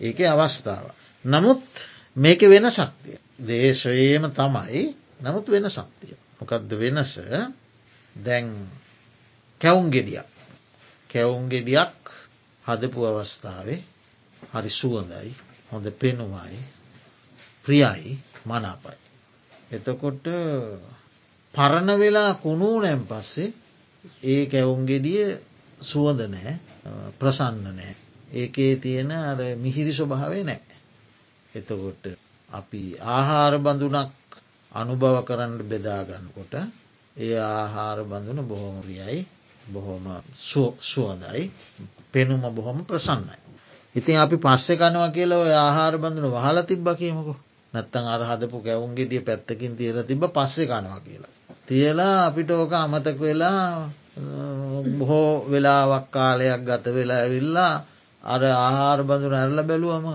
ඒක 0.00 0.18
අවස්ථාව. 0.22 0.92
නමුත් 1.24 1.62
මේක 2.16 2.40
වෙන 2.42 2.70
ශක්තිය. 2.70 3.18
දේශයේම 3.38 4.30
තමයි 4.30 4.94
නමුත් 5.20 5.46
වෙන 5.46 5.68
ශක්තිය. 5.68 6.16
මොකක්ද 6.38 6.70
වෙනස 6.74 7.12
දැන් 8.16 8.46
කැවුම් 9.60 9.90
ගෙඩියක්. 9.90 10.28
කැවුම් 11.10 11.48
ගෙඩියක් 11.48 11.96
හදපු 12.64 12.98
අවස්ථාවේ 13.06 13.80
හරි 14.52 14.70
සුවඳයි 14.70 15.34
හොඳ 15.70 15.86
පෙනුමයි 15.92 16.60
ප්‍රියයි 17.64 18.18
මනාපයි. 18.46 18.96
එතකොට 19.70 20.26
පරණ 21.54 21.90
වෙලා 21.96 22.32
කුණූ 22.36 22.80
නැම් 22.80 23.02
පස්සේ 23.06 23.54
ඒ 24.24 24.42
කැවුම් 24.46 24.82
ගෙඩිය 24.84 25.38
සුවඳ 25.80 26.20
නෑ 26.26 26.54
ප්‍රසන්න 27.18 27.62
නෑ. 27.70 27.94
ඒකේ 28.32 28.72
තියෙන 28.76 29.10
අර 29.12 29.38
මිහිරි 29.56 29.92
ස්වභාවේ 29.92 30.44
නෑ. 30.44 30.60
එතකොට 31.52 32.04
අපි 32.50 32.82
ආහාර 33.08 33.54
බඳුනක් 33.58 34.12
අනුභව 34.72 35.16
කරන්න 35.24 35.54
බෙදාගන්නකොට 35.64 36.54
ඒ 37.16 37.38
ආහාර 37.38 37.98
බඳුන 38.04 38.40
බොහොම 38.44 38.76
රියයි 38.82 39.26
බොහොම 39.64 40.04
සුවදයි 40.82 41.50
පෙනුම 42.12 42.42
බොහොම 42.50 42.78
ප්‍රසන්නයි. 42.84 43.38
ඉතින් 43.94 44.16
අපි 44.16 44.36
පස්සෙ 44.36 44.74
කනවා 44.76 45.10
කියලා 45.10 45.38
ඔය 45.38 45.52
ආහාර 45.56 45.94
බඳුන 45.96 46.30
වහල 46.30 46.58
තිබ්බ 46.62 46.86
කියමකු 46.94 47.34
නැත්තං 47.72 48.06
අර 48.06 48.22
හදපු 48.22 48.58
කැවුන් 48.60 48.92
ගෙඩිය 48.92 49.20
පැත්තකින් 49.20 49.72
තියල 49.74 49.98
තිබ 50.02 50.22
පස්සෙ 50.28 50.62
කනවා 50.64 51.00
කියලා. 51.00 51.35
තියලා 51.68 52.16
අපිට 52.26 52.50
ඕක 52.52 52.72
අමතක 52.74 53.18
වෙලා 53.18 53.90
බොහෝ 54.98 55.30
වෙලාවක් 55.46 56.06
කාලයක් 56.10 56.62
ගත 56.62 56.84
වෙලා 56.90 57.20
ඇවිල්ලා 57.20 57.74
අර 58.24 58.42
ආහාර 58.58 59.00
බඳුන 59.02 59.34
ඇරල 59.34 59.58
බැලුවම 59.62 60.06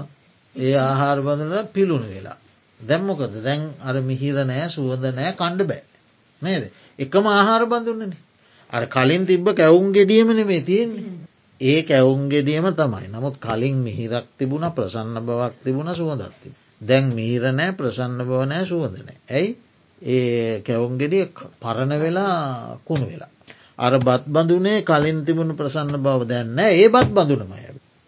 ඒ 0.55 0.75
ආහාර 0.79 1.19
බඳුන 1.19 1.69
පිළුණු 1.69 2.07
වෙලා. 2.07 2.37
දැම්මොකද 2.79 3.33
දැන් 3.39 3.61
අර 3.79 3.95
මිහිර 4.01 4.35
නෑ 4.43 4.67
සුවද 4.69 5.03
නෑ 5.11 5.31
කණ්ඩ 5.33 5.67
බෑ. 5.67 5.83
නේද. 6.41 6.63
එකම 6.99 7.25
ආහාර 7.29 7.63
බඳුන්නන. 7.65 8.13
අර 8.69 8.83
කලින් 8.87 9.25
තිබ්බ 9.25 9.47
කැවුම් 9.53 9.87
ගෙඩියමන 9.91 10.39
මේ 10.43 10.61
තියෙන්නේ. 10.61 11.11
ඒ 11.61 11.81
කැවුම් 11.83 12.23
ගෙඩියම 12.27 12.67
තමයි 12.73 13.07
නමුත් 13.09 13.35
කලින් 13.39 13.77
මිහිරක් 13.79 14.25
තිබුණ 14.37 14.67
ප්‍රසන්න 14.71 15.17
බවක් 15.21 15.53
තිබුණ 15.63 15.93
සුවදත්ති. 15.93 16.49
දැන් 16.81 17.05
මීර 17.11 17.43
නෑ 17.51 17.71
ප්‍රසන්න 17.73 18.19
බව 18.21 18.41
නෑ 18.45 18.65
සුවදනෑ. 18.65 19.17
ඇයි 19.29 19.51
ඒ 20.01 20.61
කැවුම් 20.61 20.97
ගෙඩිය 20.97 21.25
පරණ 21.59 21.93
වෙලා 21.99 22.77
කුණු 22.85 23.05
වෙලා. 23.05 23.31
අර 23.77 23.93
බත් 23.99 24.23
බඳුනේ 24.27 24.81
කලින් 24.81 25.19
තිබුණු 25.25 25.53
ප්‍රසන්න 25.53 25.97
බව 25.97 26.19
දැන්න 26.25 26.59
ඒ 26.59 26.87
බත් 26.89 27.09
බඳුනමය. 27.09 27.59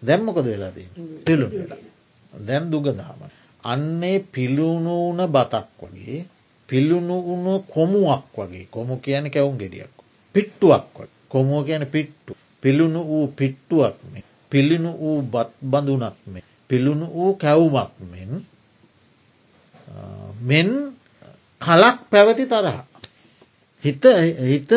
දැම්මොකද 0.02 0.46
වෙලාදී 0.46 0.90
පිළුන් 1.26 1.52
වෙලා. 1.52 1.82
දැන් 2.34 2.72
දුගදාම. 2.72 3.20
අන්නේ 3.64 4.18
පිළුණුවන 4.32 5.20
බතක් 5.28 5.68
වගේ 5.82 6.26
පිල්ලුණු 6.70 7.16
වුණ 7.22 7.48
කොමුවක් 7.66 8.24
වගේ 8.36 8.68
කොමු 8.72 8.96
කියන 8.98 9.26
කැවුම් 9.30 9.58
ගෙඩියක්. 9.58 9.94
පිට්ටුවක් 10.36 10.86
වගේ 10.96 11.12
කොමුව 11.30 11.66
කියන 11.66 11.86
පිට්ටු. 11.86 12.34
පිළුණු 12.64 13.00
වූ 13.02 13.28
පිට්ටුවක් 13.30 13.98
මේ. 14.12 14.24
පිළිණු 14.52 14.92
වූ 14.94 15.22
බත් 15.24 15.50
බඳුනක් 15.62 16.18
මේ. 16.26 16.44
පිළුණු 16.70 17.06
වූ 17.08 17.32
කැවුමක් 17.36 17.92
මෙන් 18.04 18.32
මෙන් 20.42 20.70
කලක් 21.64 21.98
පැවති 22.10 22.46
තරහ. 22.46 22.78
හිත 23.84 24.04
හිත 24.44 24.72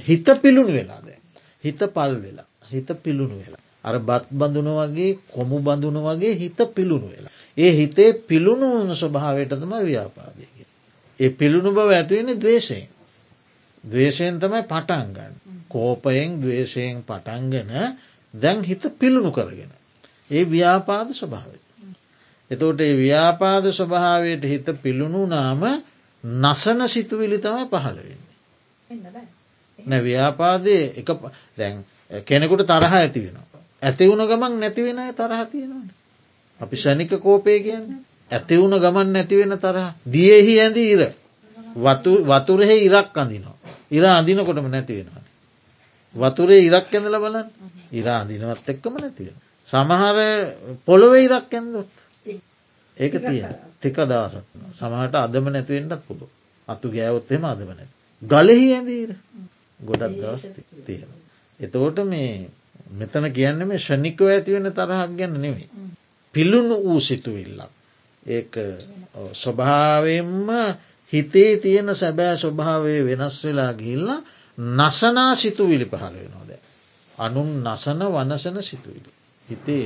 හිත 0.00 0.28
පිළුණු 0.42 0.72
වෙලාද. 0.72 1.06
හිත 1.64 1.80
පල් 1.88 2.12
වෙලා. 2.16 2.48
හිත 2.72 2.88
පිළුණු 3.02 3.36
වෙලා. 3.36 3.60
අර 3.84 3.98
බත් 4.00 4.24
බඳුන 4.30 4.68
වගේ 4.70 5.18
කොමු 5.28 5.56
බඳුන 5.58 5.96
වගේ 5.98 6.34
හිත 6.34 6.58
පිළුණු 6.74 7.08
වෙලා. 7.08 7.32
ඒ 7.56 7.70
හිතේ 7.72 8.12
පිළුණු 8.22 8.66
වන 8.76 8.94
ස්වභාවයටතම 8.94 9.72
ව්‍යාපාදයක. 9.82 10.56
ඒ 11.20 11.30
පිළුණු 11.30 11.70
බව 11.72 11.90
ඇතිවෙන 11.92 12.40
දවේශයෙන්. 12.40 12.88
දවේශයෙන් 13.84 14.40
තමයි 14.40 14.62
පටන්ගන්න. 14.64 15.34
කෝපයෙන් 15.68 16.30
දවේශයෙන් 16.42 17.02
පටන්ගෙන 17.02 17.70
දැන් 18.34 18.62
හිත 18.62 18.82
පිළුණු 18.98 19.30
කරගෙන. 19.30 19.72
ඒ 20.30 20.44
ව්‍යාපාද 20.46 21.08
ස්වභාවය. 21.12 21.58
එතෝට 22.50 22.80
ඒ 22.80 22.94
ව්‍යාපාද 22.96 23.64
ස්වභාවයට 23.70 24.44
හිත 24.44 24.66
පිළුණු 24.82 25.22
නාම 25.26 25.62
නසන 26.24 26.80
සිතුවිලි 26.86 27.38
තමයි 27.38 27.66
පහළවෙන්නේ. 27.66 29.26
නැ 29.78 30.00
ව්‍යාපාදය 30.02 30.76
එක 30.96 31.08
දැන් 31.58 31.84
කෙනෙකුට 32.22 32.66
තරහ 32.66 32.92
ඇති 32.92 33.20
වෙනවා. 33.20 33.62
ඇති 33.82 34.04
වුණ 34.06 34.26
ගමන් 34.26 34.54
නැතිවෙන 34.56 35.00
තරහ 35.12 35.40
තියෙනවන. 35.46 35.88
අපි 36.60 36.76
ෂනික 36.76 37.12
කෝපය 37.18 37.60
කියන්න 37.60 37.86
ඇතිවුණ 38.30 38.76
ගමන් 38.76 39.12
නැතිවෙන 39.12 39.56
තරහ 39.58 39.86
දියෙහි 40.06 40.54
ඇඳ 40.58 40.76
ඉර 40.78 41.02
වතුරෙහි 42.28 42.76
ඉරක් 42.80 43.16
අඳිනවා. 43.16 43.56
ඉර 43.90 44.04
අඳිනකොටම 44.06 44.68
නැතිවෙනවාන. 44.68 45.24
වතුරේ 46.14 46.60
ඉරක් 46.60 46.90
ඇඳල 46.90 47.16
බලන් 47.16 47.46
ඉරා 47.92 48.20
අඳිනවත් 48.20 48.68
එක්කම 48.68 48.94
නැතිවෙන. 48.96 49.36
සමහර 49.68 50.16
පොළොව 50.84 51.14
ඉරක් 51.16 51.52
ඇඳොත් 51.52 51.90
ඒක 53.00 53.14
තිය 53.20 53.42
ටික 53.74 53.96
දවසත් 54.04 54.44
සමහට 54.74 55.14
අදම 55.16 55.46
නැතිවෙන්නත් 55.48 56.02
පුළු 56.02 56.26
අතු 56.68 56.86
ගෑවොත්තෙම 56.90 57.44
අදම 57.44 57.70
නැති. 57.70 57.94
ගලෙහි 58.22 58.68
ඇඳීර 58.70 59.10
ගොඩක් 59.80 60.14
දවස් 60.14 60.42
තියෙන. 60.84 61.10
එතෝට 61.60 61.98
මේ 62.04 62.50
මෙතන 62.92 63.26
කියන්න 63.30 63.60
මේ 63.64 63.78
ෂණිකව 63.78 64.26
ඇතිවෙන 64.28 64.72
තරහක් 64.72 65.10
ගැන්න 65.12 65.36
නෙවේ. 65.38 65.68
පිල්ලුණු 66.34 66.76
වූ 66.78 67.00
සිතුවිල්ලක්. 67.00 67.70
ඒ 68.26 68.42
ස්වභාවෙන්ම 69.34 70.48
හිතේ 71.12 71.52
තියෙන 71.56 71.94
සැබෑ 71.94 72.36
ස්වභාවය 72.36 72.94
වෙනස් 73.06 73.36
වෙලා 73.44 73.72
ගිල්ලා 73.74 74.20
නසනා 74.58 75.34
සිතුවිලි 75.36 75.86
පහළ 75.86 76.16
වෙනෝද. 76.16 76.50
අනුන් 77.14 77.50
නසන 77.64 78.00
වනසන 78.08 78.62
සිතුවිලි. 78.62 79.10
හිතේ 79.46 79.84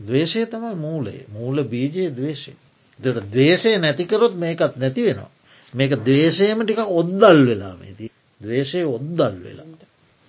දවේශය 0.00 0.46
තමයි 0.46 0.74
මූලේ 0.76 1.22
මූල 1.28 1.64
බීජයේ 1.64 2.10
දවේශය. 2.10 2.52
දට 2.98 3.26
දවේශය 3.32 3.78
නැතිකරොත් 3.78 4.34
මේකත් 4.34 4.76
නැති 4.76 5.02
වෙනවා. 5.02 5.30
මේක 5.74 5.92
දේශයම 6.04 6.58
ටික 6.64 6.80
ඔද්දල් 6.92 7.38
වෙලා 7.46 7.74
මේති. 7.76 8.10
දවේශය 8.40 8.84
ඔද්දල් 8.86 9.34
වෙලා. 9.42 9.76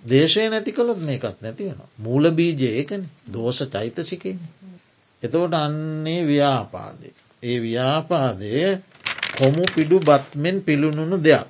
දේශය 0.02 0.48
නැති 0.48 0.72
කළොත් 0.72 1.00
මේකත් 1.00 1.42
නැති 1.42 1.64
වෙන. 1.64 1.80
මූල 1.98 2.30
බීජය 2.30 2.68
ඒකන 2.72 3.02
දෝෂ 3.32 3.60
චෛතසිකෙන්. 3.66 4.38
එතකොට 5.22 5.54
අන්නේ 5.54 6.22
ව්‍යාපාදය. 6.24 7.10
ඒ 7.42 7.58
ව්‍යාපාදය 7.60 8.52
කොමු 9.38 9.64
පිඩු 9.74 10.00
බත්මෙන් 10.00 10.62
පිළුණුණු 10.62 11.18
දෙයක්. 11.18 11.46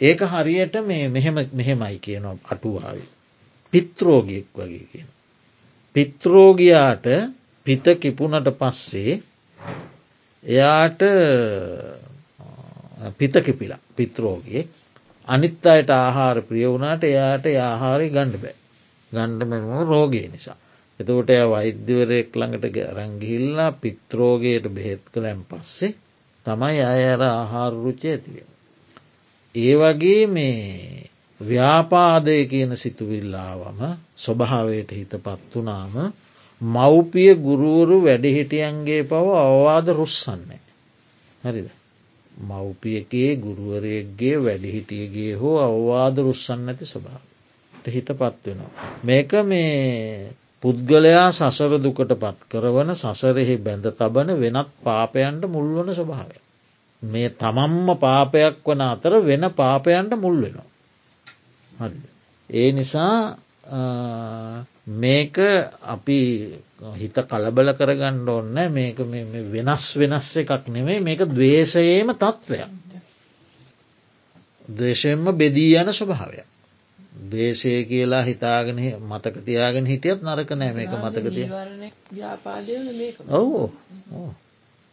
ඒක 0.00 0.20
හරියට 0.22 0.74
මේ 0.86 1.08
මෙහෙම 1.08 1.36
මෙහෙමයි 1.52 1.98
කියනවා 1.98 2.36
අටුවාව. 2.44 2.98
පිත්‍රෝගයෙක් 3.72 4.46
වගේ 4.54 4.86
කියන. 4.92 5.08
පිත්‍රෝගයාට 5.94 7.06
පිත 7.68 7.86
කිපුණට 7.96 8.48
පස්සේ 8.56 9.14
එයාට 10.44 11.02
පිත 13.14 13.34
කිපිලා 13.40 13.80
පිත්‍රෝගයේ 13.94 14.62
අනිත් 15.28 15.66
අයට 15.66 15.90
ආහාර 15.92 16.38
ප්‍රිය 16.42 16.64
වුණට 16.66 17.02
එයාට 17.04 17.46
ආහාරය 17.62 18.06
ගණ්ඩ 18.08 18.40
බෑ 18.40 18.56
ගණ්ඩමම 19.12 19.84
රෝගය 19.84 20.22
නිසා. 20.26 20.56
එතකොට 21.00 21.30
එය 21.30 21.44
වෛද්‍යවරයෙක් 21.46 22.30
ළඟට 22.34 22.78
රැංගිහිල්ලා 22.92 23.70
පිත්‍රෝගයට 23.74 24.68
බෙහෙත් 24.70 25.02
කළැම් 25.08 25.42
පස්සේ 25.44 25.92
තමයි 26.46 26.80
අය 26.84 27.02
අර 27.06 27.22
ආහාරරුචය 27.24 28.06
ඇතිවෙන. 28.06 28.48
ඒ 29.54 29.74
වගේ 29.76 30.24
මේ 30.28 31.10
ව්‍යාපාදය 31.40 32.38
කියන 32.46 32.72
සිතුවිල්ලාවම 32.76 33.80
ස්වභාවයට 34.16 34.90
හිත 34.92 35.12
පත්වනාම 35.20 35.94
මව්පිය 36.60 37.34
ගුරුවරු 37.36 37.96
වැඩිහිටියන්ගේ 38.02 39.02
පව 39.04 39.26
අවවාද 39.38 39.86
රුස්සන්නේ. 39.90 40.60
හරිද. 41.42 41.68
මව්පියකේ 42.32 43.30
ගුරුවරයක්ගේ 43.36 44.36
වැඩිහිටියගේ 44.38 45.32
හෝ 45.34 45.56
අවවාද 45.60 46.16
රුස්සන්න 46.18 46.68
ඇති 46.68 46.86
ස්වභාව 46.86 47.22
හිත 47.86 48.08
පත්වෙනවා. 48.12 48.70
මේක 49.04 49.32
මේ 49.44 50.32
පුද්ගලයා 50.62 51.30
සසර 51.30 51.72
දුකට 51.78 52.12
පත් 52.14 52.38
කරවන 52.48 52.94
සසරෙහි 52.94 53.56
බැඳ 53.58 53.86
තබන 53.92 54.30
වෙනත් 54.36 54.70
පාපයන්ට 54.82 55.42
මුල්වන 55.46 55.88
ස්වභාවය. 55.92 56.38
මේ 57.02 57.28
තමම්ම 57.32 57.88
පාපයක් 57.96 58.64
වන 58.64 58.80
අතර 58.82 59.12
වෙන 59.20 59.44
පාපයන්ට 59.52 60.12
මුල් 60.16 60.36
වෙනවා. 60.38 61.90
ඒ 62.50 62.72
නිසා 62.72 63.16
මේක 64.88 65.36
අපි 65.84 66.18
හිත 66.94 67.16
කලබල 67.24 67.72
කරගන්න 67.74 68.28
ඔන්න 68.28 68.60
මේක 68.70 68.98
වෙනස් 69.50 69.84
වෙනස් 69.94 70.36
එකක් 70.36 70.68
නෙමේ 70.68 71.00
මේක 71.00 71.24
දවේශයේම 71.28 72.14
තත්ත්වයක්. 72.14 72.70
දේශයෙන්ම 74.68 75.24
බෙදී 75.34 75.76
යන 75.76 75.92
ස්වභාවයක්. 75.92 76.46
දේශය 77.26 77.84
කියලා 77.84 78.22
හිතාගෙන 78.22 78.78
මතක 79.02 79.44
තියාගෙන 79.44 79.86
හිටියත් 79.86 80.22
නරක 80.22 80.50
නෑ 80.52 80.72
මේක 80.72 80.92
මතකතිය 80.94 81.46
ඔව් 83.30 83.70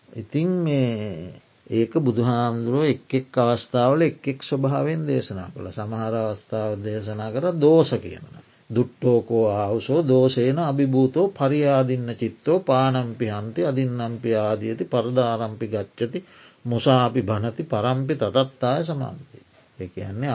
ඉතින් 0.09 0.49
මේ 0.63 1.31
ඒක 1.71 1.93
බුදුහාමුදුරුව 1.99 2.83
එක් 2.85 3.13
එක් 3.13 3.37
අවස්ථාවල 3.37 4.01
එක් 4.01 4.27
එක් 4.27 4.43
ස්වභාවෙන් 4.43 5.05
දේශනා 5.05 5.49
කළ 5.49 5.71
සමහර 5.71 6.17
අවස්ථාව 6.19 6.71
දේශනා 6.81 7.29
කර 7.31 7.45
දෝස 7.55 7.93
කියන්න. 7.97 8.44
දුට්ටෝකෝ 8.69 9.45
ආවුසෝ 9.51 10.01
දෝසේන 10.03 10.59
අභිභූතෝ 10.59 11.27
පරියාදින්න 11.29 12.09
චිත්තෝ 12.15 12.59
පානම්පි 12.61 13.25
හන්ති 13.27 13.65
අදින්නම්පි 13.65 14.35
ආදියති 14.37 14.85
පරදාරම්පි 14.85 15.67
ගච්චති 15.67 16.25
මුසාපි 16.65 17.21
භනති 17.21 17.63
පරම්පි 17.65 18.13
තතත්තාය 18.15 18.83
සමාන්ති. 18.83 19.39
එක 19.79 19.97
යන්නේ 19.99 20.33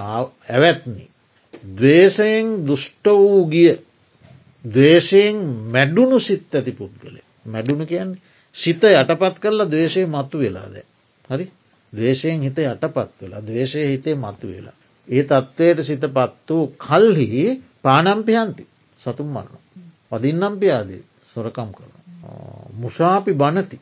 ඇවැත්නි. 0.49 1.05
දවේශයෙන් 1.72 2.49
දුෂ්ට 2.66 3.07
වූ 3.07 3.47
ගිය 3.47 3.70
දවේශයෙන් 4.64 5.39
මැඩුණු 5.68 6.18
සිත් 6.20 6.55
ඇති 6.55 6.72
පුද්ගලය. 6.72 7.20
මැඩුණු 7.47 7.87
කියන්නේ 7.87 8.20
සිත 8.55 8.83
යටපත් 8.85 9.37
කරලා 9.39 9.66
දවේශය 9.66 10.07
මත්තු 10.07 10.39
වෙලාද. 10.39 10.76
හරි 11.31 11.47
දවේශයෙන් 11.93 12.43
හිත 12.43 12.59
යටපත් 12.61 13.11
වෙලා 13.20 13.43
දවේශය 13.43 13.81
හිතේ 13.87 14.14
මත්තු 14.16 14.47
වෙලා. 14.49 14.76
ඒ 15.09 15.22
තත්ත්වයට 15.24 15.83
සිත 15.83 16.05
පත් 16.09 16.49
වූ 16.49 16.66
කල්හි 16.78 17.62
පානම්පියන්ති 17.85 18.64
සතුම් 19.01 19.28
මරණ. 19.28 19.59
වදින්නම් 20.12 20.55
පියාදී 20.57 21.03
සොරකම් 21.35 21.70
කර. 21.70 21.91
මුෂාපි 22.74 23.33
බනති 23.35 23.81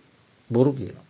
බොරු 0.51 0.73
කියලා. 0.73 1.07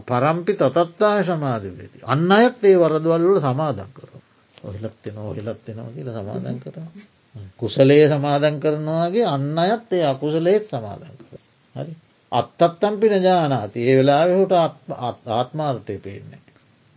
පරම්පි 0.00 0.52
තත්තාය 0.54 1.24
සමාධවෙති. 1.24 1.98
අන්න 2.04 2.30
අයත් 2.30 2.64
ඒ 2.64 2.76
වරදවල්ල 2.76 3.40
සමාදන් 3.40 3.90
කර. 3.90 4.08
ඔහිලත්වෙන 4.56 5.16
ඔහිලත් 5.20 5.60
වෙනවා 5.66 5.90
කියල 5.90 6.10
සමාදන් 6.10 6.60
කර. 6.60 6.76
කුසලේ 7.56 8.04
සමාදන් 8.08 8.60
කරනවාගේ 8.60 9.26
අන්න 9.26 9.58
අයත් 9.58 9.92
ඒ 9.92 10.04
අකුසලේත් 10.04 10.64
සමාදන් 10.66 11.16
කර. 11.20 11.38
හරි. 11.76 11.92
අත්තත්තම් 12.32 12.94
පින 12.96 13.14
ජානාති 13.22 13.78
ඒ 13.82 13.96
වෙලාවෙහුට 13.96 14.52
ආත්මාර්ථය 15.30 15.98
පේන්නේ. 15.98 16.42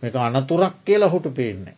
මේක 0.02 0.14
අනතුරක් 0.16 0.76
කියලා 0.84 1.10
හුට 1.10 1.26
පේන්නේ. 1.32 1.76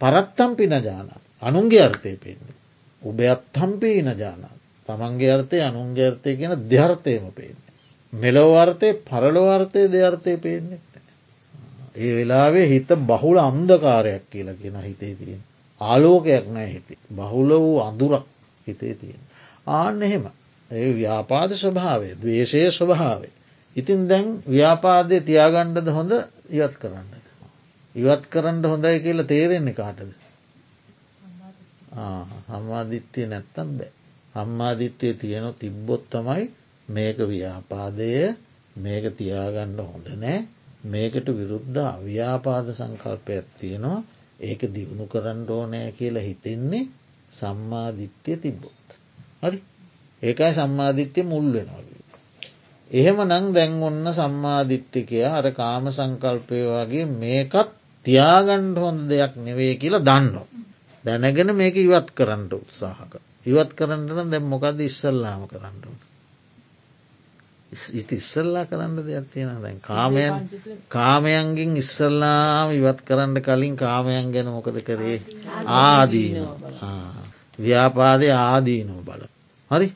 පරත්තම් 0.00 0.52
පින 0.56 0.74
ජානාත් 0.80 1.27
අනුන්ගේ 1.42 1.82
අර්ථය 1.82 2.16
පේන්නේ. 2.16 2.56
උබයත් 3.02 3.56
හම්පීන 3.56 4.08
ජානාත් 4.14 4.58
තමන්ගේ 4.88 5.32
අර්ථය 5.32 5.58
අනුන්ගේ 5.60 6.06
අර්ථය 6.06 6.36
කියන 6.36 6.54
දෙහර්ථයම 6.68 7.24
පේන්නේ. 7.32 7.72
මෙලොවර්ථය 8.12 8.88
පරලොවර්ථය 9.02 9.82
දෙයර්ථය 9.88 10.36
පේන්නේ. 10.38 10.80
ඒ 11.96 12.10
වෙලාවේ 12.16 12.66
හිත 12.68 12.90
බහුල 13.04 13.38
අන්දකාරයක් 13.40 14.24
කියලා 14.30 14.54
කියෙන 14.54 14.76
හිතේ 14.80 15.14
තියෙන. 15.14 15.42
ආලෝකයක් 15.80 16.46
නෑ 16.48 16.68
හිති. 16.68 16.94
බහුල 17.10 17.50
වූ 17.56 17.78
අඳුරක් 17.80 18.24
හිතේ 18.66 18.94
තියෙන. 18.94 19.22
ආන්න 19.68 20.02
එහෙම. 20.02 20.24
ඒ 20.70 20.88
ව්‍යාපාද 20.92 21.50
ස්වභාවේ 21.54 22.14
දවේශය 22.14 22.70
ස්වභාවේ. 22.70 23.34
ඉතින් 23.76 24.08
දැන් 24.08 24.26
ව්‍යාපාදය 24.48 25.20
තියාගණ්ඩද 25.20 25.88
හොඳ 25.88 26.12
ඉවත් 26.50 26.74
කරන්න. 26.78 27.10
ඉවත් 27.94 28.24
කරන්න 28.30 28.64
හොඳයි 28.64 29.00
කියලා 29.00 29.26
තේරෙන්නේ 29.26 29.74
කාටද. 29.74 30.10
හම්මාදිත්‍යය 32.48 33.26
නැත්තම් 33.26 33.68
බෑ. 33.78 33.90
හම්මාදිත්‍යය 34.34 35.12
තියෙන 35.14 35.46
තිබ්බොත් 35.54 36.02
තමයි 36.10 36.44
මේක 36.88 37.18
ව්‍යාපාදය 37.26 38.10
මේක 38.76 39.04
තියාගණ්ඩ 39.16 39.80
හොඳ 39.82 40.06
නෑ 40.16 40.38
මේකට 40.84 41.28
විරුද්ධ 41.30 41.78
අව්‍යාපාද 41.86 42.66
සංකල්පයක් 42.72 43.46
තියෙනවා 43.58 43.98
ඒක 44.40 44.60
දියුණු 44.74 45.04
කරන්න 45.06 45.40
ඕනෑ 45.50 45.92
කියලා 45.92 46.22
හිතෙන්නේ 46.22 46.88
සම්මාධිත්‍යය 47.32 48.36
තිබ්බොත්. 48.36 48.86
හරි 49.42 49.58
ඒකයි 50.22 50.52
සම්මාධිත්‍යය 50.54 51.24
මුල් 51.24 51.46
වෙනවා. 51.52 51.88
එහෙම 52.90 53.18
නං 53.22 53.46
දැන් 53.52 53.82
ඔන්න 53.82 54.06
සම්මාධිට්ටිකය 54.10 55.18
අර 55.28 55.46
කාම 55.52 55.90
සංකල්පය 55.90 56.60
වගේ 56.66 57.04
මේකත් 57.14 57.74
තියාගණ්ඩ 58.04 58.78
හොඳ 58.78 59.00
දෙයක් 59.10 59.34
නෙවේ 59.36 59.74
කියලා 59.74 60.00
දන්නවා. 60.00 60.46
දැනගෙන 61.04 61.54
මේක 61.54 61.76
ඉවත් 61.76 62.12
කරන්න 62.12 62.50
උත්සාහක. 62.52 63.12
ඉවත් 63.46 63.74
කරන්නන 63.74 64.30
දැම් 64.30 64.44
මොකද 64.46 64.80
ඉස්සල්ලාම 64.80 65.46
කරන්නට. 65.46 65.86
ඉට 67.92 68.12
ඉස්සල්ලා 68.12 68.64
කරන්න 68.64 68.96
දෙයක් 68.98 69.26
තියෙන 69.30 69.62
දැන් 69.62 69.80
කාමයන් 69.80 70.34
කාමයන්ගෙන් 70.88 71.76
ඉස්සල්ලාම 71.76 72.72
ඉවත් 72.72 73.00
කරන්න 73.04 73.40
කලින් 73.40 73.76
කාමයන් 73.76 74.32
ගැන 74.32 74.48
මොකද 74.48 74.80
කරේ 74.82 75.18
ආදීන 75.78 76.36
ව්‍යාපාදය 77.58 78.28
ආදීනෝ 78.32 79.02
බල. 79.02 79.22
හරි 79.70 79.88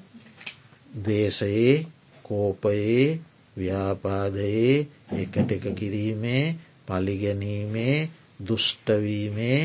දේශයේ 1.01 1.77
කෝපයේ 2.25 3.21
ව්‍යාපාදයේ 3.57 4.77
එකට 5.15 5.51
එක 5.53 5.65
කිරීමේ 5.75 6.45
පලිගැනීමේ 6.87 7.97
දුෂ්ටවීමේ 8.41 9.61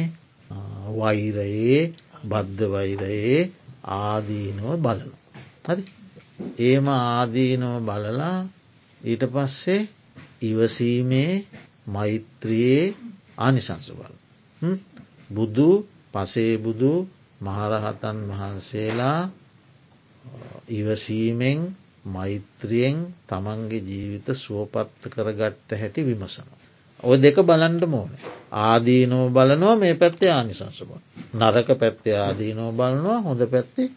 වෛරයේ 0.93 1.81
බද්ධ 2.23 2.61
වෛරයේ 2.67 3.39
ආදීනව 3.95 4.67
බලන. 4.77 5.11
හරි 5.65 5.83
ඒම 6.61 6.85
ආදීනව 6.89 7.73
බලලා 7.81 8.37
ඊට 9.01 9.23
පස්සේ 9.27 9.89
ඉවසීමේ 10.41 11.33
මෛත්‍රයේ 11.87 12.95
ආනිසංස 13.37 13.87
බල. 13.91 14.13
බුදු 15.29 15.69
පසේබුදු 16.13 16.93
මහරහතන් 17.41 18.17
වහන්සේලා 18.29 19.21
ඉවසීමෙන් 20.69 21.59
මෛත්‍රියෙන් 22.05 22.97
තමන්ගේ 23.25 23.81
ජීවිත 23.81 24.27
සුවපත්ත 24.35 25.01
කරගට්ට 25.09 25.69
හැටි 25.73 26.01
විමසන. 26.03 26.47
ඔය 26.99 27.17
දෙක 27.17 27.37
බලන්ඩ 27.41 27.83
මෝන. 27.85 28.09
ආදීනෝ 28.51 29.29
බලනවා 29.29 29.75
මේ 29.75 29.95
පැත්තේ 29.95 30.31
ආනිසංස 30.31 30.79
බල. 30.81 31.01
නරක 31.35 31.69
පැත්තේ 31.75 32.15
ආදීනෝ 32.17 32.71
බලනවා 32.73 33.19
හොඳ 33.21 33.41
පැත්තේ 33.47 33.89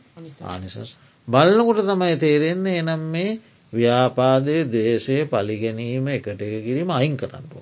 ආනිසංස. 0.45 0.97
බලනකොට 1.29 1.81
තමයි 1.85 2.17
තේරෙන්නේ 2.17 2.79
එනම් 2.79 3.03
මේ 3.09 3.41
ව්‍යාපාදය 3.73 4.57
දේශය 4.67 5.17
පලිගැනීම 5.27 6.09
එකට 6.09 6.43
එක 6.43 6.55
කිරීම 6.61 6.91
අයින් 6.91 7.17
කරන්නට. 7.17 7.55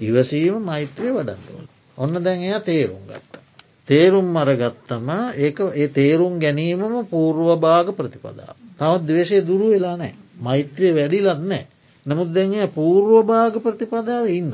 ඉවසීම 0.00 0.62
මෛත්‍රය 0.62 1.10
වඩන්ටුවල. 1.10 1.66
ඔන්න 1.98 2.14
දැන් 2.20 2.42
එය 2.42 2.60
තේරුම් 2.62 3.02
ගත්ත. 3.04 3.42
තේරුම් 3.88 4.36
අරගත්තම 4.36 5.08
ඒ 5.36 5.52
ඒ 5.74 5.88
තේරුම් 5.90 6.38
ගැනීමම 6.38 7.06
පූර්ව 7.06 7.48
භාග 7.58 7.92
ප්‍රතිපදාව. 7.92 8.56
තවත් 8.78 9.06
දවේශය 9.06 9.38
දුරු 9.42 9.70
වෙලා 9.70 9.96
නෑ 9.96 10.14
මෛත්‍රය 10.38 10.88
වැඩිලත් 10.92 11.42
නෑ. 11.42 11.66
නමුත් 12.06 12.28
දැන් 12.30 12.68
පූර්ව 12.70 13.26
භාග 13.26 13.54
ප්‍රතිපදාව 13.58 14.26
ඉන්න. 14.28 14.52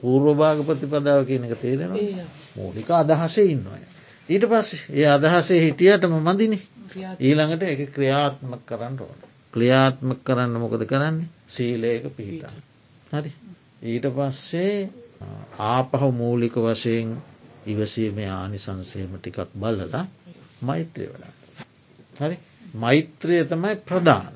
පූර්ව 0.00 0.36
භාග 0.36 0.58
ප්‍රතිපදාව 0.62 1.20
කියන 1.24 1.44
එක 1.44 1.54
තේරෙනවා 1.56 2.26
මූලික 2.56 2.90
අදහසේ 2.92 3.46
ඉන්නවා. 3.46 3.78
ඊට 4.28 4.44
පස්ස 4.44 4.70
ඒ 4.90 5.06
අදහසේ 5.08 5.60
හිටියටම 5.60 6.14
මදිනි 6.20 6.58
ඊළඟට 7.20 7.62
එක 7.64 7.80
ක්‍රියාත්මක 7.90 8.62
කරන්න 8.64 8.96
ඕන. 9.00 9.18
ක්‍රියාත්මක 9.54 10.20
කරන්න 10.22 10.56
මොකද 10.56 10.82
කරන්නේ 10.84 11.28
සීලයක 11.48 12.04
පිහිටන්න. 12.12 12.56
හරි 13.12 13.32
ඊට 13.84 14.06
පස්සේ 14.10 14.90
ආපහු 15.68 16.08
මූලික 16.12 16.56
වශයෙන් 16.58 17.14
ඉවසීමේ 17.66 18.30
ආනිසංසේම 18.30 19.12
ටිකක් 19.14 19.38
බලලා 19.54 20.04
මෛත්‍රය 20.62 21.06
වඩා. 21.06 21.32
හරි 22.16 22.36
මෛත්‍රය 22.76 23.36
තමයි 23.44 23.76
ප්‍රධාන. 23.82 24.34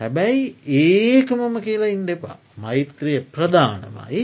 හැබැයි 0.00 0.44
ඒකමම 0.76 1.56
කියලා 1.60 1.88
ඉන්ඩ 1.88 2.10
එපා. 2.10 2.36
මෛත්‍රය 2.58 3.14
ප්‍රධානමයි 3.28 4.22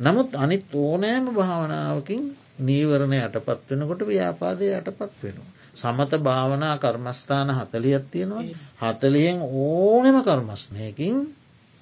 නමුත් 0.00 0.30
අනිත් 0.34 0.74
ඕනෑම 0.76 1.26
භාවනාවකින් 1.30 2.22
නීවරණ 2.60 3.16
යටපත් 3.18 3.66
වෙනකොට 3.70 4.02
ව්‍යාපාදය 4.06 4.70
යටපත් 4.72 5.18
වෙනවා. 5.22 5.50
සමත 5.74 6.12
භාවනා 6.20 6.76
කර්මස්ථාන 6.78 7.50
හතලියත් 7.50 8.06
තියෙනවා 8.10 8.44
හතලියෙන් 8.84 9.38
ඕනෙම 9.42 10.16
කර්මස්නයකින් 10.22 11.16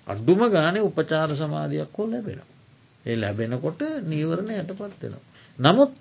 අඩ්ඩුම 0.06 0.42
ගානේ 0.48 0.82
උපචාර 0.82 1.30
සමාධයක් 1.34 1.96
හෝ 1.96 2.06
ලැබෙන. 2.06 2.40
ඒ 3.04 3.16
ලැබෙනකොට 3.16 3.80
නීවරණ 4.04 4.50
යටපත් 4.54 5.02
වෙනවා. 5.02 5.24
නමුත් 5.58 5.94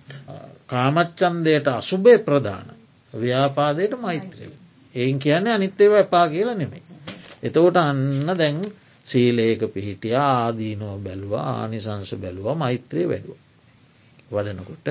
කාමච්චන්දයට 0.68 1.68
අසුභය 1.70 2.18
ප්‍රධාන 2.20 2.68
ව්‍යාපාදයට 3.14 3.94
මෛත්‍රය. 4.00 4.52
එයින් 4.96 5.20
කියන්නේ 5.20 5.54
අනිත්තේව 5.54 5.94
එපා 5.96 6.28
කියලා 6.28 6.56
නෙමෙයි. 6.56 6.87
එතකොට 7.44 7.78
අන්න 7.78 8.26
දැන් 8.34 8.58
සීලේක 9.06 9.62
පිහිටිය 9.68 10.16
ආදීනෝ 10.16 10.96
බැලවා 11.00 11.46
ආනිසංස 11.54 12.12
බැලවා 12.16 12.56
මෛත්‍රය 12.56 13.04
වැඩුව. 13.06 13.38
වඩනකොට 14.32 14.88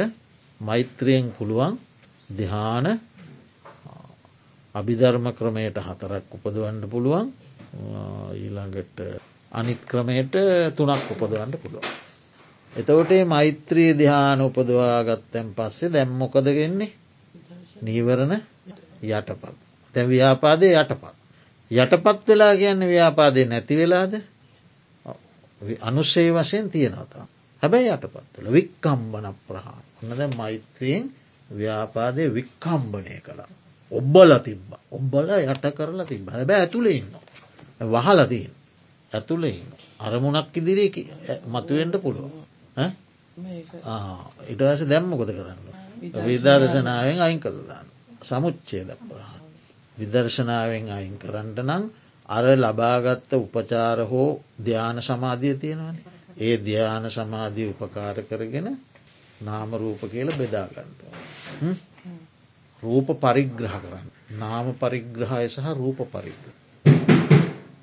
මෛත්‍රයෙන් 0.61 1.27
පුළුවන් 1.33 1.75
දිහාන 2.31 2.87
අභිධර්ම 4.75 5.27
ක්‍රමයට 5.33 5.79
හතරක් 5.79 6.35
උපදවන්න 6.37 6.81
පුළුවන් 6.89 7.29
ඊළඟට 8.35 8.99
අනිත් 9.53 9.81
ක්‍රමයට 9.85 10.35
තුනක් 10.73 11.11
උපදවන්න 11.13 11.53
පුළුවන්. 11.55 11.87
එතවටේ 12.73 13.25
මෛත්‍රී 13.27 13.91
දිහාන 13.95 14.41
උපදවා 14.41 15.05
ගත්තැන් 15.05 15.55
පස්සේ 15.55 15.91
දැම්මොකදගෙන්නේ 15.91 16.93
නීවරණ 17.83 18.35
යටපත්. 19.03 19.57
තැන් 19.95 20.09
ව්‍යාපාදය 20.09 20.73
යටපත්. 20.73 21.26
යටපත් 21.71 22.29
වෙලා 22.29 22.55
කියන්න 22.57 22.81
ව්‍යාපාදය 22.85 23.45
නැති 23.45 23.77
වෙලාද 23.77 24.15
අනුශ්‍රේ 25.81 26.31
වශයෙන් 26.33 26.71
තියෙනවතා. 26.71 27.27
හැබැයි 27.63 27.91
යටපත්වල 27.91 28.53
වික්කම්බන 28.53 29.27
ප්‍රහා 29.49 29.79
ඔන්න 29.99 30.19
දැ 30.19 30.29
මෛත්‍රියෙන් 30.37 31.07
ව්‍යාපාදය 31.51 32.35
වික්කම්බනය 32.35 33.21
කළා. 33.21 33.49
ඔබ්බල 33.93 34.33
තිබ්බ 34.39 34.69
ඔබ්බල 34.91 35.31
යට 35.45 35.67
කරලා 35.75 36.07
තිබ 36.07 36.29
හැබැ 36.29 36.61
ඇතුළේ 36.61 36.97
ඉන්න. 36.97 37.13
වහලතින් 37.83 38.53
ඇතුළෙහින්න. 39.13 39.73
අරමුණක් 40.01 40.57
ඉදිරි 40.57 40.87
මතුවෙන්ට 41.47 41.97
පුළුව. 42.03 42.31
ඉටවස 44.47 44.81
දැම්මකොද 44.87 45.31
කරන්න. 45.31 45.61
විදර්ශනාවෙන් 46.27 47.21
අයින් 47.21 47.41
කළදාන්න. 47.41 47.87
සමුච්චේ 48.23 48.85
දක්පරහ. 48.85 49.46
විදර්ශනාවෙන් 49.99 50.91
අයින් 50.91 51.17
කරන්නට 51.19 51.59
නම් 51.61 51.85
අර 52.29 52.45
ලබාගත්ත 52.57 53.31
උපචාර 53.35 53.99
හෝ 54.05 54.29
ධ්‍යාන 54.61 54.99
සමාධිය 55.01 55.55
තියෙනවාන. 55.57 55.97
ඒ 56.39 56.57
ධ්‍යාන 56.59 57.05
සමාධී 57.11 57.71
උපකාර 57.73 58.17
කරගෙන 58.23 58.69
නාම 59.41 59.71
රූප 59.75 60.01
කියල 60.03 60.29
බෙදාගන්නට. 60.33 61.01
රූප 62.83 63.09
පරිග්‍රහ 63.17 63.75
කරන්න. 63.75 64.09
නාම 64.35 64.67
පරිග්‍රහය 64.75 65.49
සහ 65.49 65.67
රූප 65.75 65.99
පරිග්‍රහ. 66.09 66.55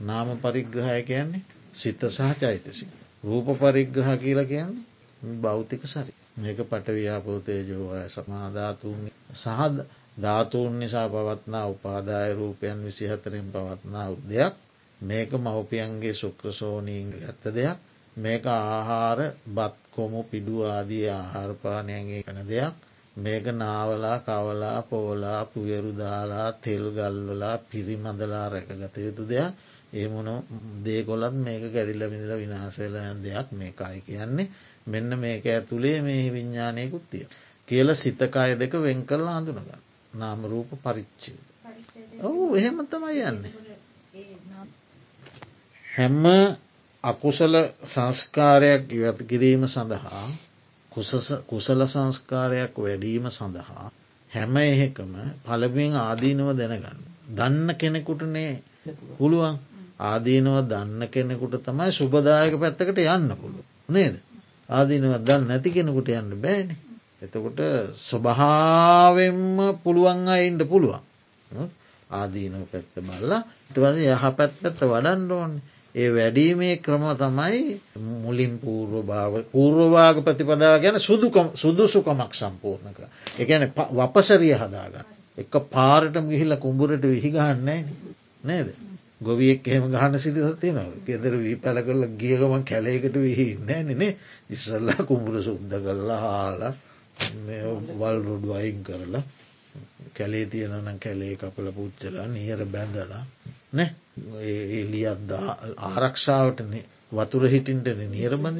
නාම 0.01 0.27
පරිග්‍රහය 0.39 1.03
කියන්නේ 1.03 1.45
සිත 1.73 2.01
සහ 2.07 2.33
චෛතසි. 2.35 2.85
රූප 3.23 3.47
පරිග්‍රහ 3.57 4.09
කියලා 4.17 4.45
කියන්නේ 4.45 4.85
බෞතික 5.35 5.83
සරි. 5.85 6.13
මේක 6.35 6.57
පටව්‍යාපෝතය 6.59 7.55
ජෝය 7.63 8.09
සමාධාතුන් 8.09 8.99
සහද 9.33 9.85
ධාතුූන් 10.17 10.79
නිසා 10.79 11.07
පවත්නා 11.09 11.67
උපාදාය 11.67 12.33
රූපයන් 12.33 12.85
විසිහතරෙන් 12.85 13.47
පවත්නා 13.51 14.07
උද්දයක් 14.09 14.53
මේක 14.99 15.31
මවපියන්ගේ 15.35 16.13
ශුක්‍රසෝනීන් 16.13 17.09
ඇත්ත 17.19 17.43
දෙයක්. 17.51 17.77
මේක 18.15 18.45
ආහාර 18.47 19.19
බත්කොමු 19.49 20.21
පිඩු 20.23 20.55
ආදී 20.65 21.05
ආහාරපානයන්ගේ 21.09 22.23
කන 22.23 22.39
දෙයක්. 22.45 22.73
මේක 23.15 23.45
නාවලා 23.53 24.17
කවලා 24.19 24.79
පෝලා 24.83 25.41
පුයරු 25.45 25.91
දාලා 25.93 26.49
තෙල් 26.53 26.85
ගල්වලා 26.91 27.57
පිරිමඳලා 27.63 28.47
රැකගත 28.49 28.95
යුතු 28.97 29.23
දෙයක්. 29.25 29.53
ඒ 29.93 30.07
මොන 30.07 30.29
දේකොලත් 30.85 31.35
මේක 31.37 31.63
ගැඩිල්ල 31.73 32.03
විඳල 32.09 32.33
විනාශවෙලා 32.35 33.13
දෙයක් 33.19 33.47
මේකයි 33.53 33.99
කියන්නේ. 34.01 34.51
මෙන්න 34.87 35.09
මේක 35.19 35.43
ඇතුළේ 35.47 35.97
මේ 36.01 36.25
විඤ්ඥානයකුත් 36.29 37.05
තිය. 37.09 37.25
කියල 37.67 37.89
සිතකාය 37.95 38.51
දෙක 38.55 38.73
වෙන් 38.79 38.99
කරලා 39.05 39.37
හඳුනගන්න. 39.39 39.92
නාමරූප 40.13 40.69
පරිච්චේ. 40.79 41.39
ඔවු 42.21 42.55
එහෙම 42.55 42.77
තමයි 42.85 43.21
යන්නේ. 43.23 43.53
හැම්ම 45.85 46.25
අකුසල 47.03 47.55
සංස්කාරයක් 47.85 48.83
ඉවත් 48.91 49.19
කිරීම 49.23 49.63
සඳහා 49.67 50.25
කුසල 51.47 51.81
සංස්කාරයක් 51.85 52.73
වැඩීම 52.77 53.25
සඳහා 53.29 53.85
හැම 54.31 54.55
එහෙකම 54.59 55.13
පලබෙන් 55.43 55.93
ආදීනව 55.97 56.49
දැනගන්න. 56.53 56.99
දන්න 57.29 57.67
කෙනෙකුටනේ 57.75 58.51
පුළුවන් 59.17 59.55
ආදීනව 60.01 60.55
දන්න 60.65 61.01
කෙනෙකුට 61.09 61.55
තමයි 61.61 61.91
සුබදායක 61.91 62.55
පැත්තකට 62.57 62.99
යන්න 63.07 63.29
පුළුව 63.35 63.65
නේද. 63.89 64.15
ආදීනව 64.69 65.13
දන්න 65.19 65.47
නැති 65.47 65.69
කෙනෙකුට 65.71 66.09
යන්න 66.11 66.33
බෑන. 66.37 66.69
එතකොට 67.23 67.59
ස්වභාවෙන්ම 67.99 69.57
පුළුවන් 69.79 70.27
අයින්ට 70.29 70.63
පුළුවන්. 70.65 71.01
ආදීනව 72.09 72.65
පැත්ත 72.67 72.95
බල්ලා 73.01 73.41
ඉටවස 73.67 73.97
යහ 74.05 74.23
පැත් 74.31 74.53
පැත්ත 74.57 74.81
වඩන්න 74.83 75.31
ඕන්න 75.31 75.53
ඒ 75.95 76.09
වැඩීමේ 76.09 76.75
ක්‍රම 76.77 77.03
තමයි 77.15 77.79
මුලින් 78.19 78.53
පූර්ව 78.59 78.93
භාව 79.03 79.33
පූර්වභාග 79.47 80.17
ප්‍රතිපදාව 80.21 80.75
ගැන 80.79 80.99
සුදුකම 80.99 81.47
සුදුසුකමක් 81.55 82.33
සම්පූර්ණක. 82.33 82.99
එකන 83.37 83.63
වපසරිය 83.91 84.55
හදාගන්න. 84.55 85.05
එක 85.37 85.53
පාරටම 85.69 86.25
ගිහිල්ල 86.27 86.57
කුඹුරට 86.57 87.05
විහිගන්නන්නේ 87.05 87.79
නේද. 88.43 88.67
ගොවියෙක් 89.21 89.65
එහෙම 89.65 89.85
ගහන්න 89.89 90.19
සිතිසතිය 90.19 90.73
නව 90.73 90.89
ගෙදර 91.05 91.33
වී 91.37 91.57
පැල 91.57 91.77
කරල 91.81 92.03
ගියගම 92.17 92.53
කැලේකට 92.63 93.15
විහින්නේ 93.17 93.81
නෙනේ 93.83 94.17
ඉස්සල්ලා 94.49 95.05
කුඹුර 95.05 95.35
සුද්ද 95.41 95.71
කරලා 95.79 96.19
හාලා 96.21 96.73
වල් 97.93 98.17
රොඩු 98.21 98.53
අයින් 98.53 98.83
කරලා 98.83 99.23
කැලේ 100.13 100.45
තියෙනනම් 100.47 100.99
කැලේ 100.99 101.35
කපල 101.35 101.67
පුච්චලා 101.71 102.27
නියර 102.29 102.65
බැඳලා 102.67 103.23
නෑ? 103.73 103.89
එලියත් 104.73 105.31
ආරක්ෂාවට 105.79 106.61
වතුර 107.11 107.43
හිටින්ටන 107.47 108.03
නියරබඳ 108.09 108.59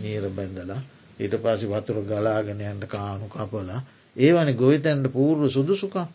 නීර 0.00 0.24
බැඳලා 0.30 0.80
ඊට 1.18 1.36
පසි 1.38 1.66
වතුර 1.68 2.02
ගලාගෙනයන්ට 2.04 2.84
කානු 2.86 3.28
කපලා 3.28 3.80
ඒවනි 4.16 4.54
ගොවිතැන්ට 4.54 5.08
පූර්ව 5.10 5.48
සුදුසුකා 5.50 6.06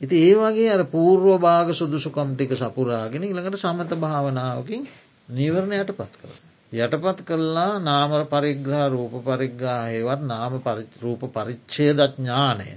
ඉති 0.00 0.16
ඒ 0.22 0.34
වගේ 0.36 0.70
අර 0.70 0.84
පූර්ව 0.86 1.26
භාග 1.38 1.68
සුදුසුකම් 1.72 2.32
ටික 2.32 2.52
සපුරාගෙන 2.54 3.24
ඉළඟට 3.24 3.58
සමත 3.58 3.92
භාවනාවකින් 3.96 4.88
නීවරණ 5.30 5.74
යටපත් 5.74 6.12
කර. 6.14 6.32
යටපත් 6.74 7.20
කරලා 7.24 7.78
නාමර 7.80 8.22
පරිග්‍රහ 8.26 8.84
රූප 8.90 9.14
පරිග්‍රාහයවත් 9.22 10.22
නාම 10.24 10.52
රූප 11.00 11.22
පරිච්චේදඥානය 11.30 12.70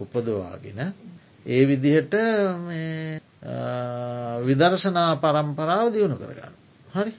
උපදවාගෙන 0.00 0.80
ඒ 1.46 1.62
විදිහට 1.64 2.14
විදර්ශනා 4.42 5.10
පරම්පරාව 5.16 5.92
දියුණු 5.92 6.16
කරගන්න. 6.16 6.54
හරි 6.88 7.12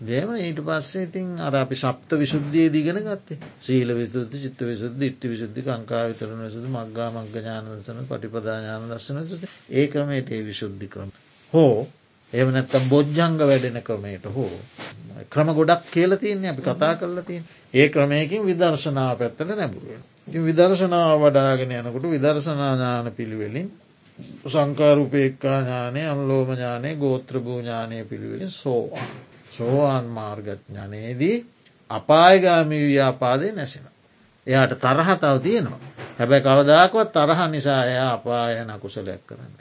දේම 0.00 0.30
ඊට 0.36 0.60
පස්සේ 0.60 1.02
ඉතින් 1.02 1.26
අර 1.38 1.54
අපි 1.54 1.76
සප්ත 1.76 2.10
විශුද්ධිය 2.14 2.68
දිගෙන 2.68 3.00
ගත්තේ 3.00 3.38
සීල 3.58 3.94
විසුද්ධ 3.94 4.36
චිත්ත 4.36 4.60
විසුද්ධ 4.62 5.02
ඉට්ටි 5.02 5.28
විසුද්ධි 5.28 5.62
කංකා 5.62 6.06
විතරන 6.06 6.46
සුදු 6.50 6.68
මක්ගා 6.68 7.10
මංග 7.10 7.28
ඥානදසන 7.32 8.00
පටිපදාඥාන 8.04 8.88
දස්සන 8.88 9.20
සුද 9.26 9.44
ඒ 9.70 9.86
ක්‍රමයට 9.88 10.30
ඒ 10.30 10.42
විශුද්ධි 10.42 10.88
කරම. 10.88 11.12
හෝ 11.52 11.86
එම 12.32 12.48
නැත්තම් 12.50 12.88
බොජ්ජංග 12.88 13.38
වැඩෙන 13.40 13.78
ක්‍රමයට 13.82 14.24
හෝ 14.28 14.50
ක්‍රම 15.26 15.48
ගොඩක් 15.52 15.84
කියල 15.88 16.16
තියන්නේ 16.16 16.50
අපි 16.50 16.62
කතා 16.62 16.94
කරලා 16.94 17.24
තිය 17.24 17.40
ඒ 17.74 17.88
ක්‍රමයකින් 17.88 18.42
විදර්ශනාව 18.44 19.18
පැත්තල 19.18 19.50
නැබුරුව. 19.52 20.02
විදර්ශනාව 20.40 21.20
වඩාගෙන 21.20 21.72
යනකොට 21.72 22.06
විදර්ශනාඥාන 22.08 23.12
පිළිවෙලින් 23.12 23.68
සංකාරුපේක්කා 24.46 25.58
ඥානය 25.60 26.02
අන්ලෝම 26.06 26.48
ඥානය 26.50 26.90
ගෝත්‍රභූඥානය 26.96 28.04
පිළිවෙලින් 28.04 28.50
සෝවාන්. 28.52 29.10
සෝවාන් 29.52 30.06
මාර්ගඥනයේදී 30.08 31.36
අපායගාමි 31.90 32.78
ව්‍යාපාදය 32.84 33.52
නැසෙන. 33.52 33.86
එයාට 34.46 34.74
තරහතාව 34.76 35.38
තියෙනවා. 35.40 35.80
හැබැ 36.18 36.40
කවදාකවත් 36.42 37.12
තරහ 37.12 37.40
නිසා 37.48 37.82
එයා 37.84 38.12
අපායන 38.12 38.70
අකුසලයක් 38.70 39.22
කරන්න. 39.26 39.58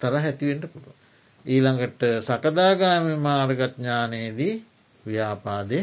තර 0.00 0.14
හැතිවෙන්ට 0.18 0.64
පුළුව. 0.66 1.03
ඊළඟට 1.44 2.02
සකදාගාමි 2.22 3.14
මාර්ගඥානයේදී 3.18 4.54
ව්‍යාපාදය 5.04 5.78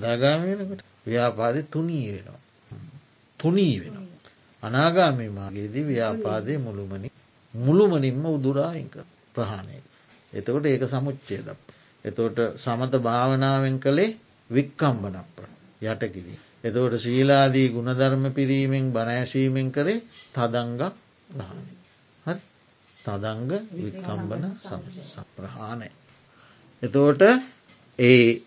දාගාමීනකට 0.00 0.84
ව්‍යාපාදය 1.06 1.62
තුනී 1.64 2.06
වෙනවා. 2.08 2.40
තුනී 3.38 3.76
වෙනවා. 3.80 4.06
අනාගාමී 4.62 5.30
මාගේදී 5.30 5.84
ව්‍යාපාදය 5.84 6.58
මුළුමනි 6.58 7.12
මුළුමනින්ම 7.54 8.24
උදුරායික 8.28 8.96
ප්‍රහාණය. 9.34 9.82
එතකොට 10.32 10.66
ඒක 10.66 10.84
සමුච්චේ 10.86 11.40
දප. 11.40 11.58
එතෝට 12.04 12.38
සමත 12.56 12.94
භාවනාවෙන් 12.98 13.76
කළේ 13.78 14.16
වික්කම්බනප්‍ර 14.50 15.44
යටකිරී. 15.84 16.38
එතවට 16.64 16.96
ශීලාදී 16.98 17.68
ගුණධර්ම 17.68 18.24
පිරීමෙන් 18.32 18.86
බණෑසීමෙන් 18.92 19.68
කරේ 19.70 20.00
තදංග 20.34 20.82
ප්‍රහාණය. 21.28 21.79
තදංග 23.04 23.52
වික්කම්බන 23.74 24.44
සප්‍රහාණය. 25.06 25.88
එතෝට 26.82 27.22
ඒ 27.98 28.42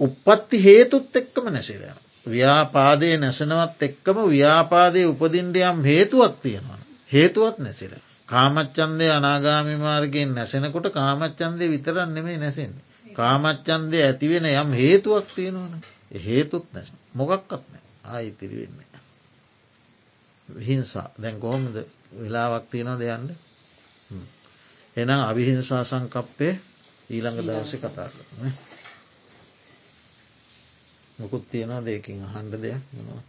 උපත්ති 0.00 0.56
හේතුත් 0.60 1.16
එක්කම 1.16 1.46
නැසිරෙන. 1.48 1.98
ව්‍යාපාදය 2.26 3.16
නැසනවත් 3.16 3.82
එක්කම 3.82 4.18
ව්‍යාපාදය 4.28 5.00
උපදින්ඩයම් 5.06 5.78
හේතුවක් 5.84 6.34
තියෙනවා. 6.38 6.80
හේතුවත් 7.10 7.58
නැසිර. 7.58 7.92
කාමච්චන්දය 8.28 9.06
අනාගාමි 9.10 9.76
මාර්ගයෙන් 9.78 10.34
නැසෙනකොට 10.34 10.86
කාමච්චන්දය 10.90 11.64
විතරන්න 11.68 12.14
නෙමේ 12.14 12.38
නැසෙන්නේ. 12.38 12.84
කාමච්චන්දය 13.14 13.98
ඇතිවෙන 14.00 14.46
යම් 14.52 14.70
හේතුවක් 14.74 15.26
තියෙනවන 15.34 15.74
හේතුත් 16.20 16.66
නැස 16.72 16.88
මොකක්කත් 17.14 17.64
නෑ 17.64 17.82
ආයිතිරි 18.06 18.56
වෙන්න. 18.58 18.78
හිංසා 20.48 21.08
දැන් 21.16 21.36
කොහොමද 21.38 21.76
වෙලාවක් 22.14 22.64
තියෙනව 22.70 22.98
දෙයන්න 22.98 23.26
එනම් 24.96 25.20
අවිහිංසා 25.22 25.84
සංකප්පය 25.84 26.48
ඊළඟ 27.10 27.38
දවස 27.38 27.72
කතා 27.76 28.08
කරන 28.08 28.52
මොකුත් 31.18 31.44
තියෙනවා 31.46 31.82
දෙකින් 31.82 32.24
හන්ඩ 32.26 32.54
දෙයක් 32.58 32.82
මොනවා 32.92 33.22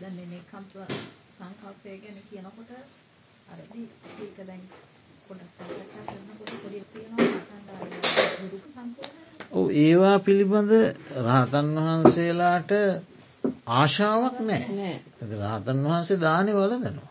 දැන් 0.00 0.14
මේ 0.28 0.42
කම්ප 0.44 0.74
සංකල්පය 1.36 1.90
ගැන 1.98 2.18
කියනකොට 2.28 2.70
අර 3.48 3.58
ඒක 4.18 4.36
දැන් 4.40 4.62
ඔව් 9.52 9.66
ඒවා 9.76 10.18
පිළිබඳ 10.18 10.72
රහතන් 11.20 11.68
වහන්සේලාට 11.76 12.70
ආශාවක් 13.72 14.36
නෑ. 14.42 14.92
රාතන් 15.34 15.78
වහන්සේ 15.84 16.18
දානය 16.18 16.52
වලදනවා. 16.52 17.10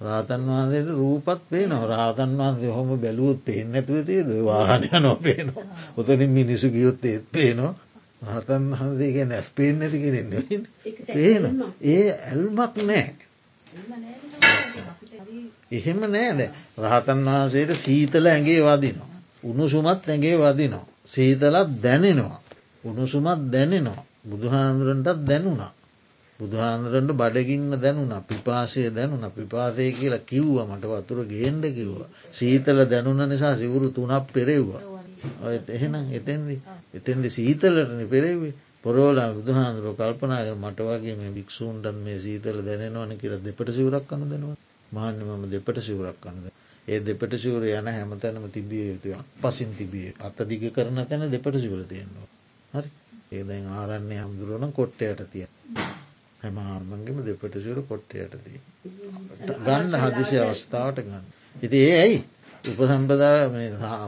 රාතන් 0.00 0.42
වහන්සේට 0.46 0.88
රූපත් 0.92 1.40
පේනවා. 1.48 1.86
රාතන් 1.88 2.32
වහන්සේ 2.36 2.70
හොම 2.70 2.88
බැලුවත් 2.98 3.40
පේෙන් 3.42 3.74
ඇතුව 3.74 3.98
තියද? 4.04 4.28
වාහනය 4.42 4.88
නෝ 5.00 5.16
පේනවා. 5.18 5.66
උතනින් 5.96 6.30
මිනිසු 6.32 6.68
ගියොත් 6.70 7.04
ඒත් 7.04 7.26
පේනවා. 7.30 7.74
රහතන් 8.24 8.64
වහන්සේගේ 8.72 9.26
නැස් 9.26 9.48
පේෙන් 9.52 9.78
නැති 9.78 9.98
කෙරෙන්න 10.00 10.32
පේන 11.08 11.44
ඒ 11.84 12.04
ඇල්මක් 12.22 12.82
නෑ 12.82 13.08
එහෙම 15.70 16.00
නෑද 16.06 16.40
රහතන් 16.80 17.20
වහන්සේට 17.26 17.70
සීතල 17.76 18.26
ඇගේ 18.26 18.60
වදිනවා. 18.62 19.10
උණුසුමත් 19.42 20.02
ඇගේ 20.06 20.36
වදිනවා. 20.38 20.86
සීතලත් 21.06 21.70
දැනෙනවා. 21.78 22.40
උණුසුමත් 22.84 23.40
දැනෙනවා. 23.48 24.02
බුදුහාන්දුරන්ටත් 24.24 25.20
දැනුණා. 25.22 25.72
බුදුහාන්දුරන්ට 26.40 27.12
බඩගින්න 27.14 27.70
දැනුන 27.76 28.12
පිපාසය 28.22 28.90
දැනුන 28.90 29.24
පිපාසය 29.32 29.92
කියලා 29.92 30.24
කිව්ව 30.24 30.56
මට 30.66 30.84
වතුර 30.92 31.18
ගේන්ඩ 31.26 31.64
කිව්ව. 31.70 32.00
සීතල 32.32 32.78
දැනුන 32.86 33.20
නිසා 33.26 33.54
සිවුරු 33.56 33.88
තුනක් 33.90 34.26
පෙරෙව්වා. 34.28 34.82
එහෙනම් 35.70 35.94
එතෙන්දි 36.12 36.54
එතෙන්දි 36.94 37.28
සීතලටන 37.30 38.02
පෙරෙවේ 38.08 38.54
පොරෝලා 38.84 39.30
බුදුහාන්දුර 39.32 39.94
කල්පනාය 39.94 40.50
මට 40.54 40.78
වගේ 40.82 41.14
මේ 41.14 41.30
භික්ෂූන්ටන් 41.30 41.98
මේ 41.98 42.18
සීතල 42.18 42.58
දැනෙනවන 42.62 43.12
කියර 43.16 43.34
දෙපට 43.40 43.68
සිවරක් 43.70 44.04
කනු 44.06 44.26
දෙනවා 44.26 44.56
මාන්‍ය 44.94 45.22
මම 45.22 45.44
දෙපට 45.48 45.78
සිවරක් 45.80 46.18
කන්නද. 46.20 46.46
ඒ 46.88 47.00
දෙපට 47.00 47.34
සිවර 47.38 47.62
යන 47.70 47.88
හැමතැනම 47.88 48.46
තිබිය 48.50 48.84
යුතුය 48.88 49.14
පසින් 49.40 49.70
තිබිය 49.74 50.12
අත 50.20 50.38
දිග 50.44 50.64
කරන 50.70 51.00
තැන 51.04 51.24
දෙපට 51.28 51.56
සිවර 51.58 51.80
තියෙනවා. 51.84 52.28
හරි 52.72 52.90
ඒදැන් 53.32 53.66
ආරන්නේ 53.72 54.20
හමුදුරුවන 54.20 54.72
කොට්ටයට 54.72 55.24
තිය. 55.28 55.46
හැම 56.40 56.56
ආර්මන්ගේම 56.60 57.18
දෙපට 57.22 57.56
සිවර 57.58 57.80
කොට්ටයට 57.84 58.34
තිය. 58.40 58.60
ගන්න 59.60 59.94
හදිසි 59.96 60.40
අවස්ථාවට 60.40 61.02
ගන්න. 61.02 61.24
ඉති 61.56 61.78
ඒ 61.82 61.96
ඇයි 61.98 62.20
උපසම්පදා 62.64 63.36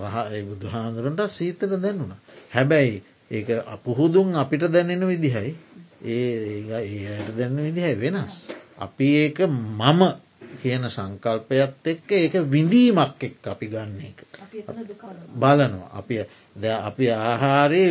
රහ 0.05 0.17
බුදුහාන්දුරන්ට 0.45 1.23
සීතල 1.31 1.73
දැන්නුන. 1.79 2.13
හැබැයි 2.53 3.03
ඒක 3.31 3.49
අපුහුදුන් 3.69 4.35
අපිට 4.35 4.69
දැනෙන 4.69 5.03
විදිහයි 5.05 5.57
ඒ 6.07 6.23
ඒයට 6.75 7.33
දැන්න 7.35 7.57
විදිහයි 7.59 7.97
වෙනස්. 7.97 8.35
අපි 8.79 9.07
ඒක 9.17 9.39
මම 9.49 10.03
කියන 10.57 10.85
සංකල්පයත් 10.89 11.87
එක්ක 11.87 12.13
ඒක 12.13 12.35
විඳීමක් 12.47 13.23
එක් 13.23 13.47
අපි 13.47 13.67
ගන්න 13.67 14.01
එක. 14.03 14.19
බලනවා 15.35 15.91
අපි 15.95 16.15
අපි 16.63 17.11
ආහාරය 17.13 17.85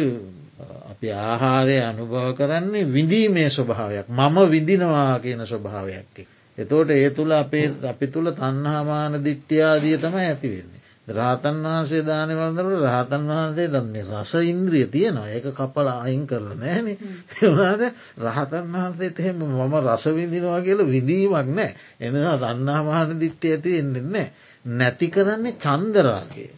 අපි 0.86 1.08
ආහාරය 1.12 1.78
අනුභව 1.82 2.32
කරන්නේ 2.34 2.88
විඳීමේ 2.88 3.50
ස්වභාවයක් 3.50 4.08
මම 4.10 4.38
විඳිනවා 4.50 5.20
කියන 5.20 5.46
ස්වභාවයක්. 5.46 6.28
එතෝට 6.58 6.90
ඒ 6.92 7.10
තුළ 7.12 7.32
අපේ 7.34 7.68
අපි 7.86 8.08
තුළ 8.08 8.32
තන්හාමාන 8.32 9.14
දිට්්‍යයාදිය 9.20 9.98
තමයි 9.98 10.26
ඇතිවෙන්නේ. 10.26 10.85
රාතන් 11.08 11.58
වහන්සේ 11.62 12.02
දානවලදරට 12.02 12.82
රහතන් 12.84 13.28
වහන්සේ 13.28 13.68
දන්නේ 13.70 14.04
රස 14.04 14.34
ඉන්ද්‍රිය 14.44 14.86
තියෙනවා. 14.88 15.28
ඒක 15.28 15.48
කපල 15.52 15.88
අයින් 15.88 16.26
කරල 16.26 16.50
නෑන 16.56 16.88
එනාට 16.90 17.84
රහතන් 18.20 18.66
වහන්සේට 18.74 19.20
එහෙම 19.20 19.44
මම 19.44 19.74
රසවිඳිනවා 19.86 20.62
කියල 20.62 20.82
විඳීමක් 20.86 21.50
නෑ 21.52 21.72
එනවා 22.02 22.38
දන්නාමාන 22.38 23.20
දිට්ටි 23.20 23.52
ඇති 23.52 23.78
එන්නෙ 23.78 24.02
නෑ 24.04 24.28
නැති 24.66 25.08
කරන්නේ 25.10 25.58
චන්දරාගේ 25.58 26.50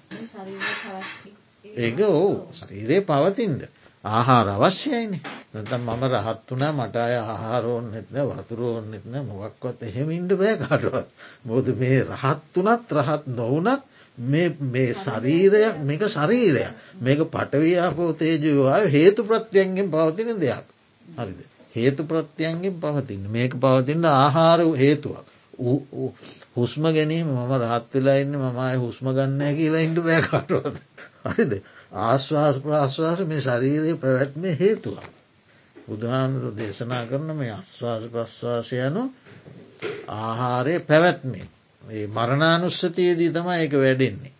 ඒක 1.78 2.00
ඕ 2.02 2.48
ශරීරයේ 2.54 3.04
පවතින්ට 3.04 3.68
ආහාර 4.04 4.48
අවශ්‍යයිනේ. 4.50 5.22
නැතම් 5.54 5.82
මම 5.84 6.04
රහත් 6.06 6.48
වනා 6.50 6.72
මට 6.74 6.96
අය 6.98 7.16
ආහාරෝන් 7.18 7.86
නෙත්න 7.92 8.18
වතුරෝන් 8.30 8.86
නෙත්න 8.92 9.14
මොක්වත් 9.26 9.84
එහෙමින්ට 9.84 10.32
බෑ 10.34 10.56
කාටුවත්. 10.58 11.08
බොද 11.46 11.68
මේ 11.76 12.00
රහත් 12.06 12.56
වනත් 12.56 12.88
රහත් 12.98 13.24
නොවනත් 13.34 13.84
මේ 14.18 14.94
ශරීරයක් 14.96 15.76
මේක 15.82 16.02
ශරීරයක්. 16.08 16.74
මේක 17.00 17.20
පටවයාපෝ 17.28 18.14
තේජවාය 18.14 18.90
හේතු 18.90 19.24
ප්‍රත්‍යයන්ගෙන් 19.24 19.90
පවතින 19.90 20.40
දෙයක්. 20.40 20.66
හරිද? 21.06 21.40
හේතු 21.76 22.04
ප්‍රත්‍යයන්ගෙන් 22.06 22.76
පවතින්න 22.76 23.30
මේක 23.30 23.54
පවතින්න 23.56 24.06
ආහාර 24.06 24.60
හේතුවක්. 24.76 25.26
හුස්ම 26.56 26.84
ගැනීම 26.90 27.28
මම 27.28 27.52
රහත් 27.56 27.94
වෙලා 27.94 28.18
ඉන්න 28.18 28.36
මමයි 28.36 28.78
හුස්ම 28.78 29.06
ගන්න 29.10 29.56
කියලා 29.56 29.82
ඉඩ 29.82 30.00
බෑ 30.00 30.22
කාටුවත්. 30.24 30.76
හරිද? 31.28 31.54
ආශ්වාස 31.92 32.58
ප්‍රාශ්වාස 32.58 33.20
මේ 33.24 33.42
ශරීරය 33.42 33.94
පැවැත්ම 33.98 34.44
හේතුව. 34.56 34.98
බුදුහාමුදුරු 35.88 36.52
දේශනා 36.54 37.04
කරන 37.06 37.30
මේ 37.34 37.52
අශ්වාස 37.52 38.04
ප්‍රශ්වාසය 38.08 38.82
යනු 38.82 39.04
ආහාරය 40.10 40.76
පැවැත්මේ. 40.82 41.48
ඒ 41.88 42.08
මරණානුස්සතියේදී 42.10 43.32
තම 43.32 43.50
ඒක 43.54 43.74
වැඩෙන්නේ. 43.76 44.34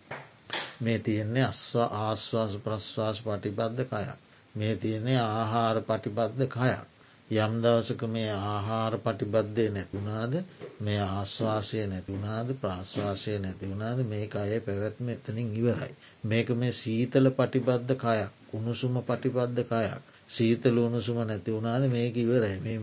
මේ 0.80 0.98
තියෙන්නේ 1.00 1.44
අස්වා 1.44 1.88
ආශ්වාස 1.98 2.52
ප්‍රශ්වාස 2.58 3.18
පටිබද්ධ 3.22 3.82
කයක්. 3.86 4.18
මේ 4.54 4.74
තියෙන්නේ 4.76 5.18
ආහාර 5.20 5.76
පටිබද්ධ 5.82 6.46
කයක්. 6.48 6.86
යම් 7.30 7.54
දවසක 7.60 8.02
මේ 8.08 8.28
ආහාර 8.32 8.94
පටිබද්ධය 8.98 9.64
නැතිවුණාද 9.68 10.34
මේ 10.80 11.00
ආශ්වාසය 11.06 11.80
නැතිවුණාද 11.86 12.52
ප්‍රාශ්වාසය 12.56 13.34
නැතිවුණාද 13.38 13.98
මේ 14.04 14.28
අය 14.34 14.60
පැවැත්ම 14.60 15.08
එතනින් 15.08 15.50
ඉවරයි. 15.54 15.94
මේක 16.24 16.48
මේ 16.56 16.72
සීතල 16.74 17.30
පටිබද්ධ 17.32 17.92
කයක් 17.96 18.54
උණුසුම 18.54 18.96
පටිබද්ධ 19.02 19.60
කයක්. 19.64 20.02
සීතල 20.28 20.78
උණුසුම 20.78 21.18
නැතිවුණාද 21.24 21.84
මේක 21.88 22.16
ඉවරයි 22.18 22.78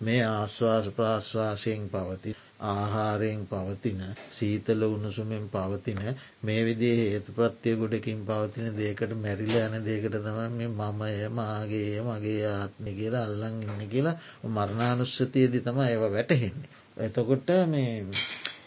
මේ 0.00 0.22
ආශ්වාස 0.26 0.86
ප්‍රාශ්වාසයෙන් 0.92 1.84
පවති. 1.88 2.32
ආහාරයෙන් 2.64 3.42
පවතින 3.46 4.02
සීතල 4.30 4.82
උණුසුමෙන් 4.84 5.46
පවතින 5.48 6.00
මේ 6.42 6.60
විදිේ 6.62 6.98
හේතු 7.02 7.32
ප්‍රත්තිය 7.32 7.74
ගොඩකින් 7.76 8.20
පවතින 8.24 8.68
දේකට 8.74 9.12
මැරිල 9.16 9.56
යන 9.58 9.76
දේකට 9.82 10.16
තම 10.18 10.38
මේ 10.52 10.70
මමය 10.70 11.28
මාගේ 11.32 11.98
මගේ 12.02 12.46
ආත්මි 12.50 12.94
කියලා 12.94 13.24
අල්ලං 13.24 13.60
ඉන්න 13.64 13.82
කියලා 13.88 14.16
මරණානුස්සතියදි 14.50 15.60
තම 15.60 15.78
ඒව 15.82 16.06
වැටහෙන්නේ. 16.10 16.72
එතකොට 17.00 17.48
මේ 17.68 17.92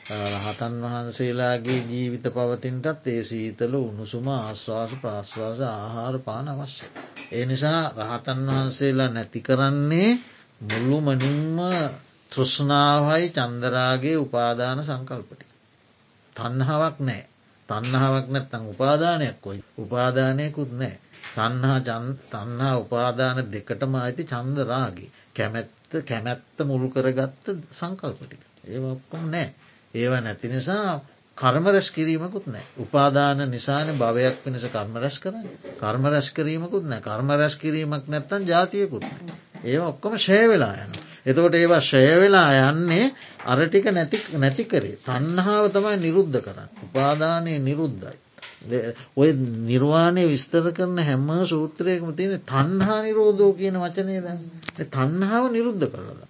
රහතන් 0.08 0.76
වහන්සේලාගේ 0.82 1.80
ජීවිත 1.86 2.26
පවතින්ටත් 2.32 3.08
ඒ 3.08 3.22
සීතල 3.26 3.74
උණුසුම 3.78 4.28
ආශ්වාස 4.30 4.92
ප්‍රශ්වාස 4.98 5.60
ආහාර 5.68 6.18
පාන 6.22 6.48
අවශ්‍ය. 6.50 6.86
ඒ 7.32 7.46
නිසා 7.46 7.82
රහතන් 8.00 8.42
වහන්සේලා 8.48 9.10
නැති 9.10 9.40
කරන්නේ 9.42 10.10
මුල්ලුමනින්ම 10.64 11.58
තෘෂ්ණාවයි 12.36 13.30
චන්දරාගේ 13.32 14.18
උපාදාන 14.18 14.84
සංකල්පටි. 14.84 15.46
තන්නහාවක් 16.36 17.00
නෑ 17.02 17.24
තන්නහාවක් 17.70 18.28
නැත්තං 18.30 18.64
උපාදානයක් 18.68 19.38
කොයි 19.42 19.64
උපාදානයකුත් 19.78 20.72
නෑ. 20.74 20.96
තන්හා 21.34 21.80
තන්හා 22.32 22.76
උපාදාන 22.78 23.38
දෙකටම 23.48 23.96
අයිති 23.98 24.24
චන්දරාගේ 24.26 25.10
කැමැත්ත 25.34 25.92
කැමැත්ත 26.04 26.58
මුළු 26.64 26.88
කරගත්ත 26.90 27.46
සංකල්පටි. 27.72 28.38
ඒ 28.66 28.80
ඔක්කොම් 28.86 29.24
නෑ. 29.30 29.48
ඒව 29.94 30.14
නැති 30.20 30.48
නිසා 30.48 31.02
කර්ම 31.38 31.66
රැස් 31.68 31.90
කිරීමකුත් 31.92 32.46
නෑ 32.48 32.66
උපාදාන 32.80 33.40
නිසාන 33.48 33.90
භවයක් 33.96 34.38
වෙනස 34.46 34.68
කර්ම 34.68 34.94
රැස් 34.98 35.18
කරන්න 35.20 35.48
කර්ම 35.78 36.06
රැස් 36.08 36.30
කිරීමකුත් 36.32 36.86
නෑ 36.86 37.02
කර්ම 37.02 37.30
රැස් 37.34 37.56
කිරීමක් 37.56 38.06
නැත්තන් 38.08 38.46
ජාතියකුත් 38.46 39.06
ඒ 39.64 39.80
ඔක්කොම 39.82 40.14
ශය 40.20 40.40
වෙලා 40.48 40.76
යන 40.78 40.96
එතකොට 41.26 41.56
ඒවා 41.56 41.82
ශය 41.82 42.06
වෙලා 42.18 42.50
යන්නේ 42.66 43.06
අරටික 43.46 43.86
නැති 44.36 44.64
කරේ 44.66 44.96
තන්නහාාව 45.02 45.66
තමයි 45.72 45.98
නිරුද්ධ 46.00 46.40
කරන්න. 46.40 46.70
උපාදානය 46.84 47.54
නිරුද්ධයි. 47.62 48.18
ඔය 49.16 49.30
නිර්වාණය 49.64 50.24
විස්තර 50.26 50.72
කරන 50.72 50.98
හැම්ම 51.00 51.30
සූත්‍රයකම 51.46 52.10
තියෙන 52.14 52.42
තන්හා 52.44 53.00
නිරෝධෝ 53.02 53.52
කියන 53.54 53.78
වචනය 53.78 54.16
ද 54.22 54.28
තන්හාාව 54.88 55.46
නිරුද්ධ 55.52 55.86
කරලද. 55.88 56.22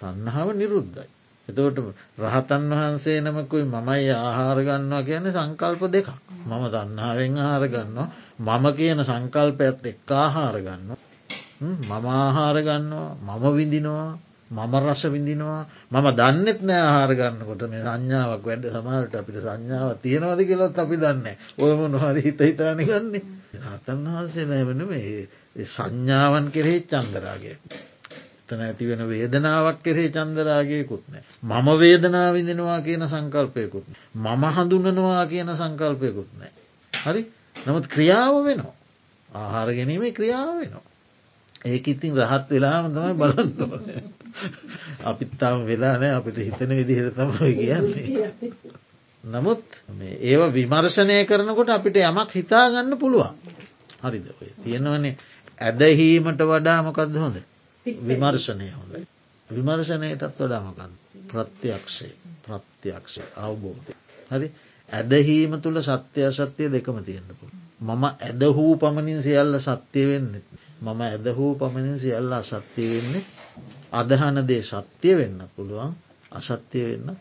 තන්හාාව 0.00 0.50
නිරුද්ධයි. 0.54 1.08
එතකොට 1.48 1.78
රහතන් 2.20 2.64
වහන්සේ 2.70 3.18
නමකුයි 3.20 3.64
මමයි 3.66 4.08
ආහාරගන්නවා 4.18 5.02
කියන 5.02 5.28
සංකල්ප 5.30 5.82
දෙක. 5.88 6.08
මම 6.46 6.64
දන්නාවෙන් 6.68 7.36
ආහාරගන්නවා 7.38 8.08
මම 8.38 8.64
කියන 8.74 9.04
සංකල්පයත් 9.04 9.86
එක් 9.86 10.10
ආහාරගන්න. 10.14 11.07
මම 11.60 11.90
ආහාර 11.90 12.56
ගන්නවා 12.60 13.10
මම 13.18 13.44
විඳිනවා 13.52 14.10
මම 14.50 14.74
රස 14.82 15.02
විඳිනවා. 15.04 15.66
මම 15.90 16.06
දන්නෙත් 16.12 16.60
නෑ 16.62 16.80
ආහාර 16.80 17.12
ගන්නකොට 17.12 17.62
මේ 17.64 17.82
සංඥාවක් 17.82 18.42
වැඩ 18.42 18.64
සමහට 18.66 19.14
අපිට 19.14 19.36
සංඥාව 19.38 19.90
තියෙනවද 19.98 20.40
කියලොත් 20.42 20.78
අපි 20.78 20.96
දන්න 20.96 21.26
ඔයම 21.58 21.80
නොහර 21.88 22.16
හිත 22.18 22.40
හිතාන 22.40 22.80
ගන්නේ. 22.80 23.22
රතන් 23.64 24.00
වහන්සේ 24.06 24.46
නැවන 24.46 24.80
මේ 24.86 25.28
සංඥාවන් 25.66 26.48
කෙරෙහි 26.48 26.80
චන්දරාගේ 26.84 27.56
තන 28.48 28.60
ඇති 28.62 28.84
වෙන 28.86 29.02
වේදනාවක් 29.06 29.78
කෙරෙහි 29.80 30.08
චන්දරාගයකුත් 30.10 31.04
නෑ. 31.08 31.24
මම 31.42 31.68
වේදනා 31.76 32.28
විඳෙනවා 32.32 32.80
කියන 32.80 33.04
සංකල්පයකුත් 33.06 33.86
මම 34.16 34.44
හඳුන්නනවා 34.54 35.24
කියන 35.26 35.50
සංකල්පයකුත් 35.54 36.30
නෑ. 36.34 36.52
හරි? 36.92 37.22
නමුත් 37.56 37.84
ක්‍රියාව 37.86 38.34
වෙනවා. 38.44 38.76
ආහාර 39.28 39.68
ගැනීමේ 39.70 40.12
ක්‍රියාව 40.12 40.54
වෙනවා. 40.56 40.86
ඒක 41.64 41.88
ඉතින් 41.88 42.16
රහත් 42.16 42.50
වෙලාම 42.50 42.90
තමයි 42.90 43.14
බලන්න 43.14 43.50
අපිත්තාම 45.04 45.64
වෙලානෑ 45.64 46.12
අපිට 46.12 46.38
හිතන 46.38 46.70
විදිහට 46.72 47.16
තමයි 47.16 47.52
කියන්නේ. 47.54 48.52
නමුත් 49.24 49.64
ඒව 50.22 50.42
විමර්ශනය 50.52 51.24
කරනකොට 51.24 51.70
අපිට 51.70 51.96
යමක් 51.98 52.30
හිතාගන්න 52.32 52.96
පුළුවන්. 52.96 53.34
හරිද 54.00 54.26
ඔය 54.32 54.50
තියෙනවනේ 54.62 55.16
ඇදහීමට 55.60 56.42
වඩා 56.44 56.82
මොකක්ද 56.82 57.16
හොඳ 57.16 57.36
විමර්ශනය 58.02 58.70
හොඳයි. 58.70 59.06
විමර්ශනයටත් 59.50 60.38
වඩාමකන් 60.38 60.92
ප්‍රත්‍යක්ෂය 61.28 62.08
ප්‍රත්‍යක්ෂය 62.44 63.22
අවබෝධය. 63.36 63.94
හරි 64.30 64.52
ඇදහීම 64.88 65.60
තුළ 65.60 65.82
සත්‍යය 65.82 66.30
සත්‍යය 66.32 66.70
දෙකම 66.70 67.02
තියෙන්න්නපු. 67.02 67.44
මම 67.80 68.04
ඇදහූ 68.04 68.72
පමණින් 68.76 69.22
සියල්ල 69.22 69.58
සත්‍යය 69.60 70.06
වෙන්නෙත්. 70.06 70.46
මම 70.78 71.00
ඇදහූ 71.02 71.52
පමණින් 71.56 71.98
සියල්ල 71.98 72.32
අසත්‍යය 72.32 72.88
වෙන්නේ. 72.92 73.24
අදහන 73.92 74.36
දේ 74.44 74.62
සත්‍යය 74.64 75.14
වෙන්න 75.16 75.40
පුළුවන් 75.50 75.92
අසත්‍යය 76.32 76.84
වෙන්න. 76.86 77.16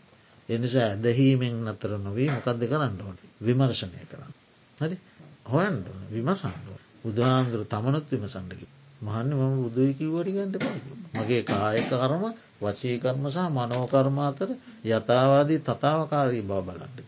එනිසා 0.50 0.88
ඇදහීමෙන් 0.88 1.58
නතර 1.66 1.92
නොවී 2.00 2.30
මොකක්ද 2.30 2.62
කරන්න 2.64 2.98
ඕන? 3.02 3.18
විමර්ශනය 3.42 4.02
කරන්න. 4.06 4.34
හරි? 4.78 4.98
හොයන්ට 5.46 5.88
විමසන්ඩුව 6.10 6.80
බුදුහාන්දුර 7.04 7.64
තමනොත් 7.66 8.06
විමසන්ඩකි 8.10 8.68
මහන්න 9.02 9.32
මම 9.32 9.56
බුදුයි 9.60 9.94
කිව්වටිගන්ට 9.94 10.56
පයි 10.60 10.80
මගේ 11.16 11.44
කාය 11.44 11.82
කරම 11.84 12.24
වචී 12.60 12.98
කර්ම 13.00 13.26
සහ 13.28 13.50
මනෝකර්ම 13.50 14.18
අතර 14.22 14.50
යථවාදී 14.86 15.60
තතාවකාරී 15.62 16.44
බව 16.44 16.60
බලන්ට 16.68 17.00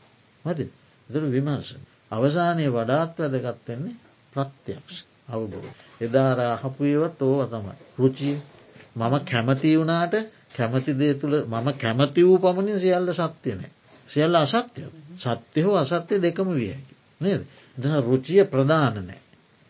මති 0.45 0.65
එතුර 1.09 1.23
විමර්ශන 1.27 1.81
අවසානය 2.11 2.65
වඩාත් 2.69 3.11
වැදගත් 3.17 3.67
වෙන්නේ 3.67 3.99
ප්‍රත්‍යක්ෂ. 4.33 5.08
අවබෝධ. 5.29 5.69
එදාරා 6.01 6.55
හපුයවත් 6.57 7.21
ඕව 7.21 7.41
තමයි. 7.47 7.73
රුචිය 7.97 8.35
මම 8.95 9.13
කැමති 9.21 9.77
වුණාට 9.77 10.15
කැමතිදේ 10.51 11.13
තුළ 11.15 11.35
මම 11.45 11.67
කැමති 11.75 12.21
වූ 12.23 12.37
පමණින් 12.39 12.79
සියල්ල 12.79 13.09
සත්‍යයනෑ. 13.13 13.71
සියල්ල 14.09 14.35
අසත්‍යය 14.35 14.87
සත්‍ය 15.17 15.59
හෝ 15.61 15.77
අසත්‍යය 15.77 16.19
දෙකම 16.19 16.49
වියකි. 16.51 16.93
නේද. 17.21 17.41
ද 17.77 17.83
රුචිය 18.01 18.43
ප්‍රධාන 18.45 18.95
නෑ 18.99 19.21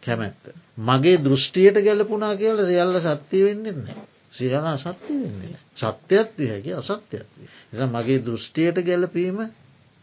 කැමැත්ත. 0.04 0.44
මගේ 0.80 1.18
දෘෂ්ටියට 1.20 1.78
ගැලපුනා 1.80 2.34
කියල 2.36 2.58
සියල්ල 2.66 2.96
සත්‍යය 3.02 3.44
වෙන්නෙත් 3.46 3.78
නෑ. 3.78 4.10
සියල 4.32 4.66
අසත්‍ය 4.66 5.14
වෙන්නේ 5.16 5.58
සත්‍යයත් 5.76 6.30
වියකි 6.38 6.74
අසත්‍යයත්. 6.74 7.28
එස 7.72 7.80
මගේ 7.88 8.20
දෘෂ්ටියට 8.20 8.78
ගැලපීම 8.82 9.40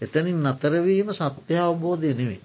එතනින් 0.00 0.38
නතරවීම 0.44 1.08
සත්‍ය 1.12 1.54
අවබෝධය 1.58 2.12
නෙවෙයි. 2.12 2.40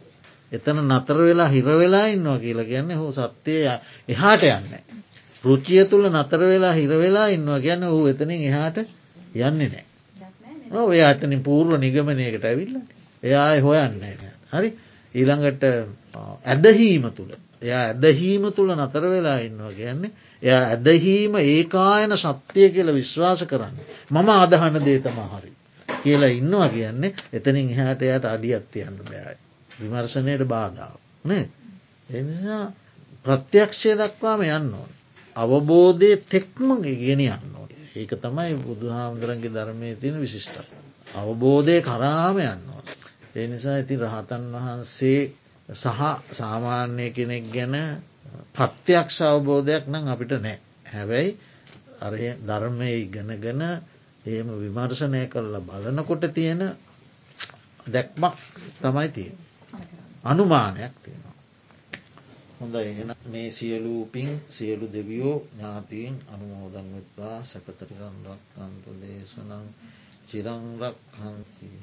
එතන 0.52 0.82
නතර 0.86 1.18
වෙලා 1.20 1.50
හිරවෙලා 1.50 2.08
ඉන්නවා 2.08 2.38
කියලා 2.38 2.66
කියන්නේ 2.66 2.96
හෝ 2.96 3.12
සත්‍යය 3.12 3.62
එහාට 4.10 4.44
යන්න. 4.46 4.74
රුචිය 5.44 5.86
තුළ 5.86 6.10
නතර 6.10 6.42
වෙලා 6.46 6.74
හිරවෙලා 6.74 7.28
ඉන්නවා 7.28 7.60
ගැන්න 7.60 7.86
හූ 7.86 8.08
එතනින් 8.08 8.42
එහාට 8.44 8.78
යන්නේ 8.80 9.70
නෑ. 9.70 9.86
ඔය 10.82 11.02
අතනින් 11.02 11.44
පූර්ව 11.44 11.78
නිගමනයකට 11.78 12.46
ඇවිල්ල 12.46 12.76
එයා 13.24 13.48
හොයන්න 13.60 13.96
හරි 14.52 14.70
ඊළඟට 15.16 15.64
ඇදහීම 16.46 17.08
තුළ 17.12 17.32
එයා 17.62 17.84
ඇදහීම 17.86 18.48
තුළ 18.52 18.74
නතර 18.76 19.08
වෙලා 19.10 19.38
ඉන්නවා 19.40 19.72
කියන්නේ 19.72 20.12
එයා 20.44 20.64
ඇදහීම 20.68 21.36
ඒකායන 21.38 22.18
සත්‍යය 22.18 22.70
කියල 22.70 22.94
විශ්වාස 22.94 23.46
කරන්න. 23.46 23.78
මම 24.12 24.30
අදහන 24.36 24.82
දේතම 24.86 25.22
හරි 25.28 25.52
කියලා 26.04 26.32
ඉන්නවා 26.32 26.70
කියන්නේ 26.70 27.16
එතනින් 27.34 27.70
එහාට 27.70 28.02
එයට 28.04 28.26
අඩියත්තියන්න 28.26 29.00
බෑයි. 29.04 29.40
විමර්ශනයට 29.82 30.44
බාධාව 30.48 30.98
නේ 31.26 31.46
එනිසා 32.12 32.64
ප්‍රත්‍යක්ෂය 33.26 33.96
දක්වාම 33.96 34.42
යන්න 34.44 34.74
ඕන. 34.74 34.92
අවබෝධය 35.36 36.12
තෙක්ම 36.26 36.70
ගෙන 36.82 37.22
යන්න 37.22 37.56
ඕන. 37.56 37.70
ඒක 37.96 38.12
තමයි 38.18 38.56
බුදුහාමුදුරන්ගේ 38.60 39.52
ධර්මය 39.52 39.96
තියෙන 39.96 40.18
විශිෂ්ට. 40.18 40.56
අවබෝධය 41.16 41.78
කරාම 41.82 42.38
යන්න 42.40 42.66
ඕන. 42.68 42.86
ඒ 43.36 43.48
නිසා 43.48 43.78
ඉති 43.78 43.96
රහතන් 43.98 44.50
වහන්සේ 44.54 45.22
සහ 45.70 46.02
සාමාන්‍ය 46.34 47.08
කෙනෙක් 47.12 47.46
ගැන 47.50 47.76
ප්‍රත්‍යක්ෂ 48.52 49.22
අවබෝධයක් 49.24 49.88
නම් 49.88 50.06
අපිට 50.08 50.34
නෑ. 50.38 50.58
හැබැයි 50.88 51.38
අර 52.02 52.14
ධර්මය 52.42 52.90
ඉගෙනගෙන 52.98 53.62
ඒම 54.26 54.48
විමර්ශනය 54.58 55.22
කරලා 55.28 55.62
බලනකොට 55.62 56.26
තියෙන 56.32 56.62
දැක්මක් 57.86 58.36
තමයි 58.82 59.10
තියෙන. 59.10 59.38
අනුමානයක් 60.24 60.94
තියෙනවා. 61.04 61.36
හොඳ 62.60 62.76
එහෙන 62.76 63.12
මේ 63.26 63.50
සියලූපින් 63.52 64.32
සියලු 64.50 64.86
දෙවියෝ 64.94 65.38
ඥාතීන් 65.48 66.16
අනුමෝදන් 66.28 66.90
වෙත්වා 66.96 67.38
සැපතරිකන්රක් 67.44 68.44
අන්තු 68.58 68.92
දේශනං 69.02 69.66
චිරංරක් 70.30 70.98
හන්තිී. 71.20 71.82